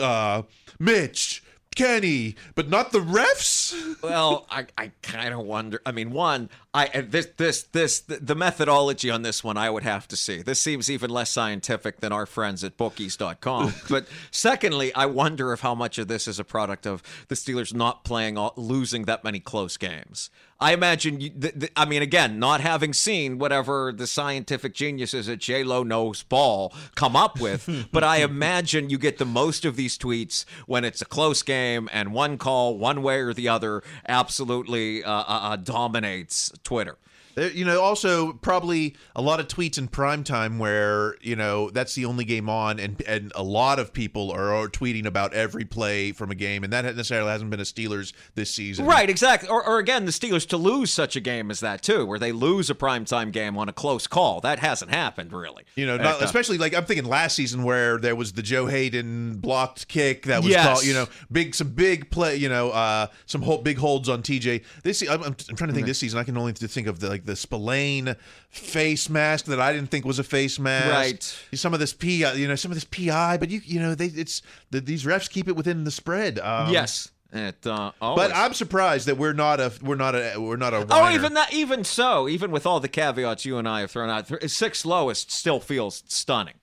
uh, 0.00 0.42
Mitch, 0.78 1.42
Kenny, 1.74 2.36
but 2.54 2.68
not 2.68 2.92
the 2.92 2.98
refs? 2.98 4.02
well, 4.02 4.46
I, 4.50 4.66
I 4.76 4.92
kind 5.02 5.32
of 5.32 5.40
wonder. 5.40 5.80
I 5.86 5.92
mean, 5.92 6.10
one, 6.10 6.50
I 6.74 7.02
this 7.02 7.28
this 7.36 7.62
this 7.64 8.00
the 8.00 8.34
methodology 8.34 9.10
on 9.10 9.22
this 9.22 9.44
one 9.44 9.56
I 9.56 9.70
would 9.70 9.82
have 9.82 10.08
to 10.08 10.16
see. 10.16 10.42
This 10.42 10.58
seems 10.58 10.90
even 10.90 11.10
less 11.10 11.30
scientific 11.30 12.00
than 12.00 12.12
our 12.12 12.26
friends 12.26 12.64
at 12.64 12.76
bookies.com. 12.76 13.74
but 13.88 14.06
secondly, 14.30 14.94
I 14.94 15.06
wonder 15.06 15.52
if 15.52 15.60
how 15.60 15.74
much 15.74 15.98
of 15.98 16.08
this 16.08 16.26
is 16.28 16.38
a 16.38 16.44
product 16.44 16.86
of 16.86 17.02
the 17.28 17.34
Steelers 17.34 17.74
not 17.74 18.04
playing 18.04 18.38
all, 18.38 18.54
losing 18.56 19.04
that 19.04 19.24
many 19.24 19.40
close 19.40 19.76
games. 19.76 20.30
I 20.62 20.72
imagine 20.72 21.20
you, 21.20 21.30
th- 21.30 21.58
th- 21.58 21.72
I 21.76 21.84
mean 21.84 22.02
again, 22.02 22.38
not 22.38 22.60
having 22.60 22.92
seen 22.92 23.38
whatever 23.38 23.92
the 23.92 24.06
scientific 24.06 24.74
geniuses 24.74 25.28
at 25.28 25.40
J 25.40 25.64
Lo 25.64 25.82
knows 25.82 26.22
ball 26.22 26.72
come 26.94 27.16
up 27.16 27.40
with, 27.40 27.88
but 27.92 28.04
I 28.04 28.18
imagine 28.18 28.88
you 28.88 28.96
get 28.96 29.18
the 29.18 29.26
most 29.26 29.64
of 29.64 29.74
these 29.74 29.98
tweets 29.98 30.44
when 30.66 30.84
it's 30.84 31.02
a 31.02 31.04
close 31.04 31.42
game 31.42 31.88
and 31.92 32.12
one 32.12 32.38
call 32.38 32.78
one 32.78 33.02
way 33.02 33.18
or 33.18 33.34
the 33.34 33.48
other 33.48 33.82
absolutely 34.06 35.02
uh, 35.02 35.10
uh, 35.10 35.24
uh, 35.26 35.56
dominates 35.56 36.52
Twitter. 36.62 36.96
There- 37.34 37.50
You 37.50 37.64
know, 37.64 37.80
also 37.80 38.32
probably 38.34 38.96
a 39.16 39.22
lot 39.22 39.40
of 39.40 39.48
tweets 39.48 39.78
in 39.78 39.88
prime 39.88 40.24
time 40.24 40.58
where 40.58 41.16
you 41.20 41.36
know 41.36 41.70
that's 41.70 41.94
the 41.94 42.04
only 42.04 42.24
game 42.24 42.48
on, 42.48 42.78
and 42.80 43.02
and 43.06 43.32
a 43.34 43.42
lot 43.42 43.78
of 43.78 43.92
people 43.92 44.30
are, 44.30 44.54
are 44.54 44.68
tweeting 44.68 45.06
about 45.06 45.34
every 45.34 45.64
play 45.64 46.12
from 46.12 46.30
a 46.30 46.34
game, 46.34 46.64
and 46.64 46.72
that 46.72 46.84
necessarily 46.84 47.30
hasn't 47.30 47.50
been 47.50 47.60
a 47.60 47.64
Steelers 47.64 48.12
this 48.34 48.50
season. 48.50 48.86
Right, 48.86 49.08
exactly. 49.08 49.48
Or, 49.48 49.64
or 49.66 49.78
again, 49.78 50.04
the 50.04 50.12
Steelers 50.12 50.46
to 50.48 50.56
lose 50.56 50.92
such 50.92 51.16
a 51.16 51.20
game 51.20 51.50
as 51.50 51.60
that 51.60 51.82
too, 51.82 52.04
where 52.06 52.18
they 52.18 52.32
lose 52.32 52.70
a 52.70 52.74
primetime 52.74 53.32
game 53.32 53.56
on 53.56 53.68
a 53.68 53.72
close 53.72 54.06
call. 54.06 54.40
That 54.40 54.58
hasn't 54.58 54.90
happened 54.90 55.32
really. 55.32 55.64
You 55.76 55.86
know, 55.86 55.94
Uh, 55.94 55.98
not, 55.98 56.22
especially 56.22 56.58
like 56.58 56.74
I'm 56.74 56.84
thinking 56.84 57.06
last 57.06 57.34
season 57.36 57.62
where 57.62 57.98
there 57.98 58.16
was 58.16 58.32
the 58.32 58.42
Joe 58.42 58.66
Haden 58.66 59.36
blocked 59.38 59.88
kick 59.88 60.26
that 60.26 60.42
was 60.42 60.50
Yes. 60.52 60.66
called, 60.66 60.84
you 60.84 60.92
know, 60.94 61.06
big 61.30 61.54
some 61.54 61.68
big 61.70 62.10
play, 62.10 62.36
you 62.36 62.48
know, 62.48 62.70
uh, 62.70 63.06
some 63.26 63.42
whole, 63.42 63.58
big 63.58 63.78
holds 63.78 64.08
on 64.08 64.22
TJ. 64.22 64.62
This 64.82 65.02
I'm, 65.02 65.22
I'm, 65.22 65.36
I'm 65.48 65.56
trying 65.56 65.68
to 65.68 65.74
think 65.74 65.86
this 65.86 65.98
season. 65.98 66.18
I 66.18 66.24
can 66.24 66.36
only 66.36 66.52
think 66.52 66.86
of 66.86 67.00
the 67.00 67.08
like 67.08 67.21
the 67.24 67.36
Spillane 67.36 68.16
face 68.48 69.08
mask 69.08 69.46
that 69.46 69.60
I 69.60 69.72
didn't 69.72 69.90
think 69.90 70.04
was 70.04 70.18
a 70.18 70.24
face 70.24 70.58
mask. 70.58 70.90
Right. 70.90 71.58
Some 71.58 71.74
of 71.74 71.80
this 71.80 71.92
PI, 71.92 72.34
you 72.34 72.48
know, 72.48 72.54
some 72.54 72.70
of 72.70 72.76
this 72.76 72.84
PI, 72.84 73.36
but 73.38 73.50
you 73.50 73.60
you 73.64 73.80
know, 73.80 73.94
they 73.94 74.06
it's 74.06 74.42
the, 74.70 74.80
these 74.80 75.04
refs 75.04 75.28
keep 75.30 75.48
it 75.48 75.56
within 75.56 75.84
the 75.84 75.90
spread. 75.90 76.38
Um, 76.38 76.72
yes. 76.72 77.10
It, 77.34 77.66
uh, 77.66 77.92
But. 77.98 78.30
I'm 78.34 78.52
surprised 78.52 79.06
that 79.08 79.16
we're 79.16 79.32
not 79.32 79.58
a 79.58 79.72
we're 79.82 79.96
not 79.96 80.14
a 80.14 80.34
we're 80.36 80.56
not 80.56 80.74
a 80.74 80.86
Oh, 80.90 81.10
even 81.10 81.32
that, 81.34 81.52
even 81.54 81.82
so, 81.82 82.28
even 82.28 82.50
with 82.50 82.66
all 82.66 82.78
the 82.78 82.88
caveats 82.88 83.46
you 83.46 83.56
and 83.56 83.66
I 83.66 83.80
have 83.80 83.90
thrown 83.90 84.10
out, 84.10 84.30
six 84.50 84.84
lowest 84.84 85.32
still 85.32 85.58
feels 85.58 86.02
stunning. 86.08 86.56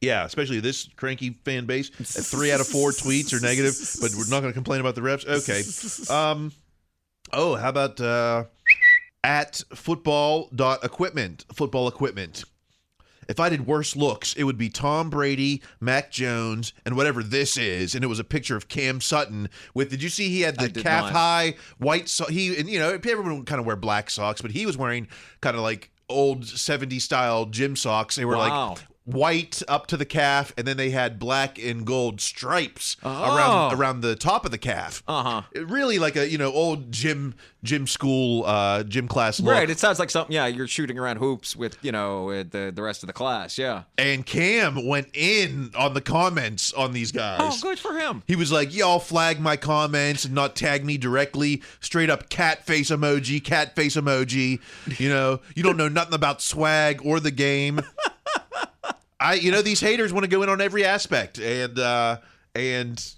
Yeah, 0.00 0.24
especially 0.24 0.60
this 0.60 0.88
cranky 0.96 1.30
fan 1.44 1.66
base. 1.66 1.90
Three 1.90 2.52
out 2.52 2.60
of 2.60 2.68
four 2.68 2.90
tweets 2.90 3.34
are 3.34 3.40
negative, 3.40 3.74
but 4.00 4.12
we're 4.16 4.30
not 4.30 4.40
going 4.40 4.52
to 4.52 4.54
complain 4.54 4.80
about 4.80 4.94
the 4.94 5.02
refs. 5.02 5.26
Okay. 5.26 5.62
Um. 6.14 6.52
Oh, 7.32 7.54
how 7.54 7.68
about 7.68 8.00
uh, 8.00 8.44
at 9.24 9.62
football 9.74 10.48
dot 10.54 10.84
equipment 10.84 11.44
football 11.52 11.88
equipment. 11.88 12.44
If 13.28 13.38
I 13.38 13.48
did 13.48 13.64
worse 13.66 13.94
looks, 13.94 14.34
it 14.34 14.42
would 14.42 14.58
be 14.58 14.68
Tom 14.68 15.08
Brady, 15.08 15.62
Mac 15.78 16.10
Jones, 16.10 16.72
and 16.84 16.96
whatever 16.96 17.22
this 17.22 17.56
is. 17.56 17.94
And 17.94 18.02
it 18.02 18.08
was 18.08 18.18
a 18.18 18.24
picture 18.24 18.56
of 18.56 18.66
Cam 18.66 19.00
Sutton 19.00 19.48
with. 19.72 19.90
Did 19.90 20.02
you 20.02 20.08
see 20.08 20.28
he 20.30 20.40
had 20.40 20.58
the 20.58 20.68
calf 20.68 21.04
not. 21.04 21.12
high 21.12 21.54
white 21.78 22.08
so 22.08 22.24
He 22.26 22.58
and 22.58 22.68
you 22.68 22.80
know 22.80 22.90
everyone 22.94 23.36
would 23.38 23.46
kind 23.46 23.60
of 23.60 23.66
wear 23.66 23.76
black 23.76 24.10
socks, 24.10 24.42
but 24.42 24.50
he 24.50 24.66
was 24.66 24.76
wearing 24.76 25.06
kind 25.40 25.54
of 25.54 25.62
like 25.62 25.90
old 26.08 26.42
70s 26.42 27.02
style 27.02 27.46
gym 27.46 27.76
socks. 27.76 28.16
They 28.16 28.24
were 28.24 28.36
Wow. 28.36 28.70
like 28.70 28.78
white 29.04 29.62
up 29.66 29.86
to 29.88 29.96
the 29.96 30.04
calf, 30.04 30.52
and 30.56 30.66
then 30.66 30.76
they 30.76 30.90
had 30.90 31.18
black 31.18 31.58
and 31.58 31.84
gold 31.86 32.20
stripes 32.20 32.96
Oh. 33.02 33.36
around 33.36 33.74
around 33.78 34.00
the 34.02 34.14
top 34.14 34.44
of 34.44 34.50
the 34.50 34.58
calf. 34.58 35.02
Uh 35.08 35.22
huh. 35.22 35.42
Really 35.64 35.98
like 35.98 36.16
a 36.16 36.28
you 36.28 36.38
know 36.38 36.52
old 36.52 36.92
gym 36.92 37.34
gym 37.62 37.86
school 37.86 38.44
uh 38.46 38.82
gym 38.84 39.06
class 39.08 39.38
look. 39.40 39.52
Right. 39.54 39.68
It 39.68 39.78
sounds 39.78 39.98
like 39.98 40.10
something. 40.10 40.32
Yeah, 40.34 40.46
you're 40.46 40.66
shooting 40.68 40.98
around 40.98 41.16
hoops 41.18 41.56
with 41.56 41.76
you 41.82 41.92
know 41.92 42.42
the 42.42 42.72
the 42.74 42.82
rest 42.82 43.02
of 43.02 43.06
the 43.06 43.12
class. 43.12 43.58
Yeah. 43.58 43.82
And 43.98 44.24
Cam 44.24 44.86
went 44.86 45.08
in 45.14 45.70
on 45.76 45.94
the 45.94 46.00
comments 46.00 46.72
on 46.72 46.92
these 46.92 47.10
guys. 47.12 47.40
Oh, 47.42 47.56
good 47.60 47.78
for 47.78 47.94
him. 47.98 48.22
He 48.26 48.36
was 48.36 48.52
like, 48.52 48.74
"Y'all 48.74 48.98
flag 49.00 49.40
my 49.40 49.56
comments 49.56 50.24
and 50.24 50.34
not 50.34 50.54
tag 50.56 50.84
me 50.84 50.96
directly. 50.98 51.62
Straight 51.80 52.10
up 52.10 52.28
cat 52.28 52.64
face 52.66 52.90
emoji, 52.90 53.42
cat 53.42 53.74
face 53.74 53.96
emoji. 53.96 54.60
You 55.00 55.08
know, 55.08 55.40
you 55.54 55.62
don't 55.62 55.76
know 55.76 55.88
nothing 55.88 56.14
about 56.14 56.40
swag 56.42 57.00
or 57.04 57.18
the 57.20 57.30
game. 57.30 57.80
I, 59.20 59.34
you 59.34 59.52
know, 59.52 59.62
these 59.62 59.80
haters 59.80 60.12
want 60.12 60.24
to 60.24 60.30
go 60.30 60.42
in 60.42 60.48
on 60.48 60.60
every 60.60 60.84
aspect, 60.84 61.38
and 61.38 61.78
uh, 61.78 62.18
and 62.54 63.14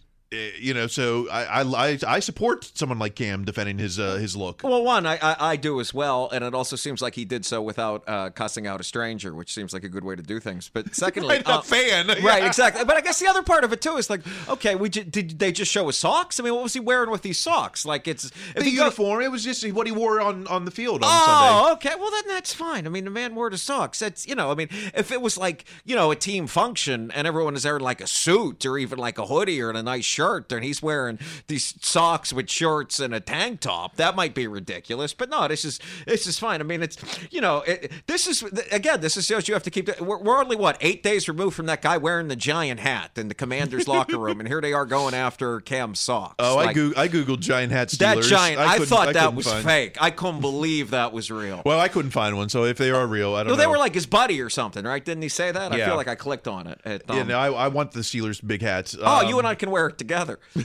you 0.59 0.73
know, 0.75 0.87
so 0.87 1.29
I, 1.31 1.61
I 1.61 1.63
I 1.91 1.99
I 2.07 2.21
support 2.21 2.71
someone 2.75 2.99
like 2.99 3.15
Cam 3.15 3.45
defending 3.45 3.79
his 3.79 3.99
uh, 3.99 4.17
his 4.17 4.37
look. 4.37 4.63
Well, 4.65 4.83
one, 4.83 5.07
I, 5.07 5.19
I 5.23 5.37
I 5.53 5.57
do 5.57 5.81
as 5.81 5.93
well, 5.93 6.29
and 6.33 6.43
it 6.45 6.55
also 6.55 6.77
seems 6.77 7.03
like 7.03 7.15
he 7.15 7.25
did 7.25 7.45
so 7.45 7.61
without 7.61 8.03
uh, 8.09 8.31
cussing 8.31 8.67
out 8.67 8.81
a 8.81 8.85
stranger, 8.85 9.35
which 9.35 9.53
seems 9.53 9.73
like 9.73 9.85
a 9.85 9.89
good 9.89 10.05
way 10.05 10.17
to 10.17 10.23
do 10.23 10.41
things. 10.41 10.71
But 10.73 10.95
secondly, 10.95 11.37
Right, 11.37 11.47
a 11.47 11.51
uh, 11.59 11.61
fan. 11.63 12.07
right? 12.09 12.23
Yeah. 12.43 12.47
Exactly. 12.47 12.85
But 12.85 12.97
I 12.97 13.01
guess 13.01 13.19
the 13.21 13.27
other 13.29 13.43
part 13.43 13.65
of 13.65 13.73
it 13.73 13.81
too 13.83 13.97
is 13.97 14.09
like, 14.11 14.23
okay, 14.49 14.75
we 14.75 14.89
ju- 14.89 15.05
did 15.05 15.39
they 15.39 15.53
just 15.53 15.71
show 15.71 15.87
his 15.87 15.97
socks? 15.99 16.41
I 16.41 16.43
mean, 16.43 16.55
what 16.55 16.63
was 16.63 16.73
he 16.75 16.81
wearing 16.81 17.11
with 17.11 17.23
these 17.23 17.39
socks? 17.39 17.85
Like 17.85 18.09
it's 18.09 18.31
The 18.55 18.71
uniform, 18.71 19.23
it 19.23 19.31
was 19.31 19.45
just 19.45 19.71
what 19.73 19.87
he 19.87 19.93
wore 19.93 20.21
on 20.21 20.47
on 20.47 20.65
the 20.65 20.71
field 20.71 21.03
on 21.03 21.11
Oh, 21.13 21.27
Sunday. 21.27 21.73
okay. 21.91 22.01
Well, 22.01 22.11
then 22.11 22.25
that's 22.29 22.55
fine. 22.55 22.87
I 22.87 22.91
mean, 22.91 23.05
the 23.05 23.11
man 23.11 23.35
wore 23.35 23.51
the 23.51 23.59
socks. 23.59 23.99
That's 23.99 24.27
you 24.27 24.35
know. 24.35 24.51
I 24.51 24.55
mean, 24.55 24.69
if 24.95 25.11
it 25.13 25.21
was 25.21 25.37
like 25.37 25.65
you 25.85 25.95
know 25.97 26.11
a 26.11 26.17
team 26.17 26.47
function 26.47 27.11
and 27.13 27.27
everyone 27.27 27.55
is 27.55 27.63
there 27.65 27.77
in 27.77 27.83
like 27.83 28.01
a 28.01 28.07
suit 28.07 28.65
or 28.67 28.79
even 28.79 28.99
like 28.99 29.19
a 29.19 29.27
hoodie 29.27 29.61
or 29.61 29.71
a 29.71 29.83
nice 29.83 30.05
shirt, 30.05 30.22
and 30.53 30.65
he's 30.65 30.83
wearing 30.83 31.19
these 31.49 31.75
socks 31.85 32.33
with 32.33 32.49
shorts 32.51 33.01
and 33.01 33.15
a 33.15 33.21
tank 33.21 33.61
top, 33.61 33.97
that 33.97 34.15
might 34.17 34.35
be 34.35 34.47
ridiculous. 34.47 35.13
But 35.15 35.31
no, 35.31 35.49
this 35.49 35.65
is 35.65 35.79
this 36.07 36.27
is 36.27 36.39
fine. 36.39 36.61
I 36.61 36.65
mean, 36.65 36.83
it's 36.83 36.97
you 37.31 37.41
know, 37.41 37.59
it, 37.63 37.91
this 38.07 38.27
is 38.27 38.43
again, 38.71 39.01
this 39.01 39.17
is 39.17 39.27
shows 39.27 39.49
you 39.49 39.55
have 39.55 39.63
to 39.65 39.71
keep. 39.71 39.89
We're, 40.01 40.19
we're 40.19 40.41
only 40.41 40.57
what 40.57 40.77
eight 40.81 41.03
days 41.03 41.29
removed 41.29 41.57
from 41.57 41.67
that 41.67 41.83
guy 41.83 41.97
wearing 41.97 42.29
the 42.29 42.37
giant 42.37 42.81
hat 42.81 43.13
in 43.17 43.29
the 43.29 43.35
commander's 43.35 43.89
locker 43.89 44.19
room, 44.19 44.41
and 44.41 44.49
here 44.49 44.61
they 44.61 44.73
are 44.73 44.87
going 44.87 45.15
after 45.15 45.61
Cam's 45.61 46.01
socks. 46.01 46.35
Oh, 46.39 46.59
I 46.59 46.65
Like, 46.67 46.77
I 46.77 47.09
googled 47.09 47.41
giant 47.41 47.73
hat 47.73 47.89
Steelers. 47.89 47.99
that 47.99 48.23
giant. 48.23 48.61
I, 48.61 48.73
couldn't- 48.75 48.87
thought 48.89 49.13
that 49.15 49.35
was 49.35 49.47
find- 49.47 49.65
fake. 49.65 49.97
I 50.01 50.11
couldn't 50.11 50.41
believe 50.41 50.91
that 50.91 51.13
was 51.13 51.31
real. 51.31 51.63
Well, 51.65 51.81
I 51.81 51.89
couldn't 51.89 52.11
find 52.13 52.37
one, 52.37 52.49
so 52.49 52.65
if 52.65 52.79
they 52.79 52.91
are 52.91 53.07
real, 53.07 53.35
I 53.35 53.39
don't 53.45 53.49
No, 53.49 53.55
know. 53.55 53.61
they 53.61 53.67
were 53.67 53.79
like 53.79 53.95
his 53.95 54.07
buddy 54.07 54.41
or 54.41 54.51
something, 54.51 54.85
right? 54.85 55.05
Didn't 55.05 55.23
he 55.23 55.29
say 55.29 55.51
that? 55.53 55.73
I 55.73 55.85
feel 55.85 55.97
like 55.97 56.09
I 56.09 56.15
clicked 56.15 56.47
on 56.49 56.67
it. 56.67 56.81
At, 56.85 57.03
yeah, 57.09 57.21
um, 57.21 57.29
no, 57.29 57.39
I, 57.39 57.51
I 57.51 57.69
want 57.69 57.93
the 57.93 58.01
Steelers 58.01 58.45
big 58.47 58.63
hats. 58.63 58.97
oh, 59.01 59.29
you 59.29 59.39
and 59.39 59.47
I 59.47 59.55
can 59.55 59.71
wear 59.71 59.87
it 59.87 59.99
together. 59.99 60.12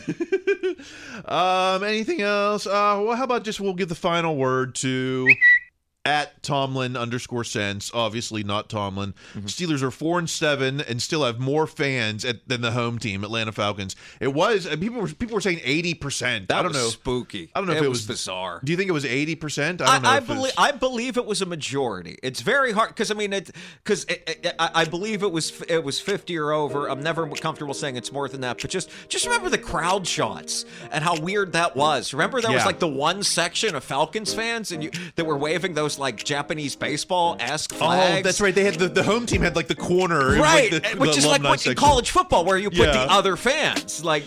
Um, 1.26 1.84
anything 1.84 2.22
else? 2.22 2.68
Uh, 2.68 3.02
well, 3.04 3.16
how 3.16 3.24
about 3.24 3.44
just 3.44 3.60
we'll 3.60 3.74
give 3.74 3.90
the 3.90 3.96
final 3.96 4.36
word 4.36 4.76
to 4.76 5.28
at 6.08 6.42
Tomlin 6.42 6.96
underscore 6.96 7.44
sense. 7.44 7.92
Obviously 7.94 8.42
not 8.42 8.70
Tomlin. 8.70 9.14
Mm-hmm. 9.34 9.48
Steelers 9.48 9.84
are 9.84 9.92
four 9.92 10.18
and 10.18 10.30
seven 10.30 10.80
and 10.80 11.02
still 11.02 11.26
have 11.26 11.38
more 11.38 11.68
fans 11.68 12.24
at, 12.24 12.48
than 12.48 12.62
the 12.62 12.72
home 12.72 12.98
team, 12.98 13.26
Atlanta 13.26 13.52
Falcons. 13.52 13.94
It 14.22 14.34
was 14.34 14.66
people 14.68 15.02
were 15.02 15.10
people 15.10 15.36
were 15.36 15.42
saying 15.42 15.60
eighty 15.66 15.94
percent. 15.94 16.48
That 16.48 16.60
I 16.60 16.62
don't 16.64 16.72
was 16.72 16.82
know. 16.82 16.90
spooky. 16.90 17.52
I 17.54 17.60
don't 17.60 17.68
know 17.68 17.74
if 17.74 17.82
it 17.82 17.86
it 17.86 17.90
was 17.90 18.08
was 18.08 18.08
bizarre. 18.08 18.62
Do 18.64 18.72
you 18.72 18.78
think 18.78 18.88
it 18.88 18.94
was 18.94 19.04
eighty 19.04 19.36
percent? 19.36 19.82
I 19.82 19.86
I, 19.86 19.94
don't 19.96 20.04
know. 20.04 20.10
I 20.10 20.18
it 20.18 20.20
was- 20.22 20.38
believe 20.38 20.54
I 20.58 20.72
believe 20.72 21.18
it 21.18 21.26
was 21.26 21.42
a 21.42 21.46
majority. 21.46 22.18
It's 22.24 22.40
very 22.40 22.72
hard 22.72 22.90
because 22.90 23.12
I 23.12 23.14
mean 23.14 23.34
it 23.34 23.52
because 23.84 24.06
I, 24.58 24.70
I 24.74 24.86
believe 24.86 25.24
it 25.24 25.32
was 25.32 25.62
it 25.68 25.84
was 25.84 26.00
fifty 26.00 26.38
or 26.38 26.54
over. 26.54 26.90
I'm 26.90 27.04
never 27.04 27.28
comfortable 27.32 27.74
saying 27.74 27.98
it's 27.98 28.14
more 28.14 28.30
than 28.30 28.40
that, 28.42 28.62
but 28.62 28.72
just 28.72 28.90
just 29.10 29.26
remember 29.26 29.50
the 29.50 29.58
crowd 29.58 30.08
shots 30.08 30.64
and 30.90 31.04
how 31.04 31.20
weird 31.20 31.52
that 31.52 31.76
was. 31.76 32.14
Remember 32.14 32.40
there 32.40 32.54
was 32.54 32.66
like 32.66 32.80
the 32.80 32.88
one 32.88 33.24
section 33.24 33.76
of 33.76 33.84
Falcons 33.84 34.34
fans 34.34 34.72
and 34.72 34.82
you 34.82 34.92
that 35.16 35.26
were 35.26 35.38
waving 35.38 35.74
those 35.74 35.97
like 35.98 36.24
Japanese 36.24 36.76
baseball 36.76 37.38
esque 37.40 37.74
flags. 37.74 38.20
Oh, 38.20 38.24
that's 38.24 38.42
right. 38.42 38.54
They 38.54 38.64
had 38.64 38.76
the, 38.76 38.88
the 38.88 39.04
home 39.04 39.26
team 39.26 39.42
had 39.42 39.56
like 39.56 39.68
the 39.68 39.76
corner, 39.76 40.36
Right, 40.40 40.72
Like 40.72 40.84
the, 40.94 40.98
which 41.00 41.12
the 41.12 41.18
is 41.18 41.26
like 41.26 41.44
what 41.44 41.66
in 41.66 41.76
college 41.76 42.12
football, 42.12 42.46
where 42.46 42.58
you 42.58 42.70
put 42.70 42.80
Yeah. 42.80 42.92
the 43.06 43.12
other 43.12 43.36
fans. 43.36 44.04
Like, 44.04 44.24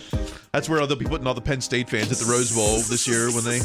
That's 0.51 0.67
where 0.69 0.85
they'll 0.85 0.95
be 0.97 1.05
putting 1.05 1.27
all 1.27 1.33
the 1.33 1.41
Penn 1.41 1.61
State 1.61 1.89
fans 1.89 2.11
at 2.11 2.17
the 2.17 2.25
Rose 2.31 2.53
Bowl 2.53 2.79
this 2.81 3.07
year 3.07 3.31
when 3.31 3.43
they. 3.43 3.59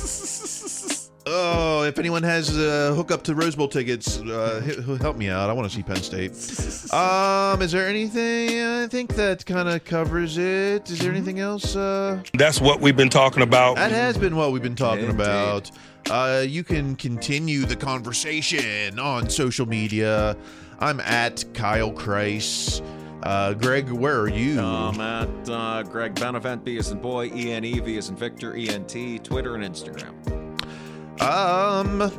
Oh, 1.29 1.83
if 1.83 1.99
anyone 1.99 2.23
has 2.23 2.57
a 2.57 2.95
hook 2.95 3.11
up 3.11 3.25
to 3.25 3.35
Rose 3.35 3.57
Bowl 3.57 3.67
tickets, 3.67 4.21
uh, 4.21 4.97
help 5.01 5.17
me 5.17 5.29
out. 5.29 5.51
I 5.51 5.53
want 5.55 5.69
to 5.69 5.75
see 5.75 5.83
Penn 5.83 5.97
State. 5.97 6.33
Um, 6.97 7.63
is 7.63 7.73
there 7.73 7.89
anything? 7.89 8.61
I 8.63 8.87
think 8.87 9.17
that 9.17 9.45
kind 9.45 9.69
of 9.69 9.85
covers 9.85 10.39
it. 10.39 10.89
Is 10.89 11.01
there 11.01 11.11
anything 11.11 11.41
else? 11.41 11.75
Uh, 11.75 12.23
That's 12.35 12.61
what 12.61 12.81
we've 12.81 12.97
been 12.97 13.11
talking 13.11 13.43
about. 13.43 13.77
that 13.77 13.91
has 13.91 14.17
been 14.17 14.37
what 14.37 14.53
we've 14.53 14.63
been 14.63 14.77
talking 14.77 15.07
Indeed. 15.07 15.21
about. 15.21 15.71
Uh, 16.09 16.45
you 16.47 16.63
can 16.63 16.95
continue 16.97 17.65
the 17.65 17.77
conversation 17.77 18.99
on 18.99 19.29
social 19.29 19.67
media. 19.67 20.37
I'm 20.79 21.01
at 21.01 21.45
Kyle 21.55 21.93
Kreis. 21.93 22.81
Uh, 23.25 23.55
Greg, 23.55 23.91
where 23.91 24.21
are 24.21 24.29
you? 24.29 24.61
I'm 24.61 25.01
um, 25.01 25.01
at 25.01 25.51
uh, 25.51 25.83
Greg 25.83 26.15
Benevent, 26.15 26.65
B 26.65 26.79
as 26.79 26.93
in 26.93 27.01
boy, 27.01 27.27
E 27.35 27.53
N 27.53 27.65
E 27.65 27.81
V 27.81 27.99
as 27.99 28.09
in 28.09 28.17
Victor, 28.17 28.57
E 28.57 28.69
N 28.69 28.85
T, 28.87 29.19
Twitter 29.19 29.57
and 29.57 29.65
Instagram. 29.65 30.46
Um, 31.21 32.03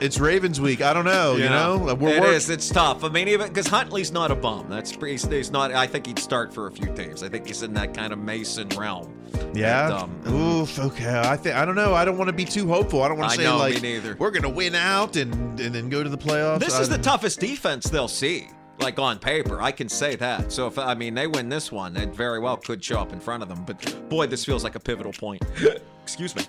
it's 0.00 0.18
Ravens 0.18 0.60
week. 0.60 0.82
I 0.82 0.92
don't 0.92 1.04
know. 1.04 1.36
You 1.36 1.48
know, 1.48 1.88
Uh, 1.88 2.06
It 2.06 2.24
is. 2.24 2.50
It's 2.50 2.68
tough. 2.68 3.04
I 3.04 3.08
mean, 3.08 3.28
even 3.28 3.48
because 3.48 3.68
Huntley's 3.68 4.12
not 4.12 4.30
a 4.30 4.34
bum. 4.34 4.68
That's 4.68 4.90
he's, 4.90 5.24
he's 5.24 5.50
not. 5.50 5.72
I 5.72 5.86
think 5.86 6.06
he'd 6.06 6.18
start 6.18 6.52
for 6.52 6.66
a 6.66 6.72
few 6.72 6.92
teams. 6.94 7.22
I 7.22 7.28
think 7.28 7.46
he's 7.46 7.62
in 7.62 7.72
that 7.74 7.94
kind 7.94 8.12
of 8.12 8.18
Mason 8.18 8.68
realm. 8.70 9.14
Yeah. 9.54 10.02
And, 10.02 10.26
um, 10.26 10.34
Oof. 10.34 10.78
Okay. 10.78 11.18
I 11.18 11.36
think 11.36 11.56
I 11.56 11.64
don't 11.64 11.76
know. 11.76 11.94
I 11.94 12.04
don't 12.04 12.18
want 12.18 12.28
to 12.28 12.36
be 12.36 12.44
too 12.44 12.66
hopeful. 12.66 13.02
I 13.02 13.08
don't 13.08 13.18
want 13.18 13.32
to 13.32 13.36
say 13.36 13.44
know, 13.44 13.58
like 13.58 14.18
we're 14.18 14.30
gonna 14.30 14.48
win 14.48 14.74
out 14.74 15.16
and 15.16 15.32
and 15.60 15.74
then 15.74 15.88
go 15.88 16.02
to 16.02 16.08
the 16.08 16.18
playoffs. 16.18 16.60
This 16.60 16.74
I 16.74 16.82
is 16.82 16.88
the 16.88 16.98
toughest 16.98 17.40
defense 17.40 17.88
they'll 17.88 18.08
see. 18.08 18.48
Like 18.80 18.98
on 18.98 19.18
paper, 19.18 19.62
I 19.62 19.70
can 19.70 19.88
say 19.88 20.16
that. 20.16 20.50
So 20.50 20.66
if 20.66 20.78
I 20.78 20.94
mean 20.94 21.14
they 21.14 21.28
win 21.28 21.48
this 21.48 21.70
one, 21.70 21.96
it 21.96 22.14
very 22.14 22.40
well 22.40 22.56
could 22.56 22.82
show 22.82 22.98
up 22.98 23.12
in 23.12 23.20
front 23.20 23.42
of 23.42 23.48
them. 23.48 23.64
But 23.64 24.08
boy, 24.08 24.26
this 24.26 24.44
feels 24.44 24.64
like 24.64 24.74
a 24.74 24.80
pivotal 24.80 25.12
point. 25.12 25.42
Excuse 26.12 26.36
me. 26.36 26.42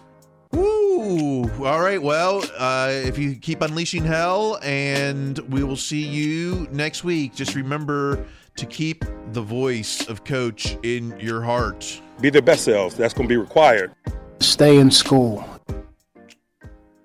Woo! 0.51 1.43
All 1.66 1.80
right. 1.80 2.01
Well, 2.01 2.43
uh, 2.57 2.89
if 2.91 3.18
you 3.18 3.36
keep 3.36 3.61
unleashing 3.61 4.03
hell, 4.03 4.59
and 4.61 5.39
we 5.49 5.64
will 5.64 5.78
see 5.78 6.05
you 6.05 6.68
next 6.70 7.05
week. 7.05 7.34
Just 7.34 7.55
remember 7.55 8.26
to 8.57 8.66
keep 8.66 9.05
the 9.32 9.41
voice 9.41 10.05
of 10.09 10.26
Coach 10.26 10.78
in 10.84 11.18
your 11.18 11.41
heart. 11.41 12.01
Be 12.20 12.30
their 12.30 12.41
best 12.41 12.66
selves. 12.66 12.97
That's 12.97 13.14
going 13.14 13.30
to 13.30 13.34
be 13.34 13.38
required. 13.38 13.93
Stay 14.41 14.80
in 14.80 14.91
school. 14.91 15.45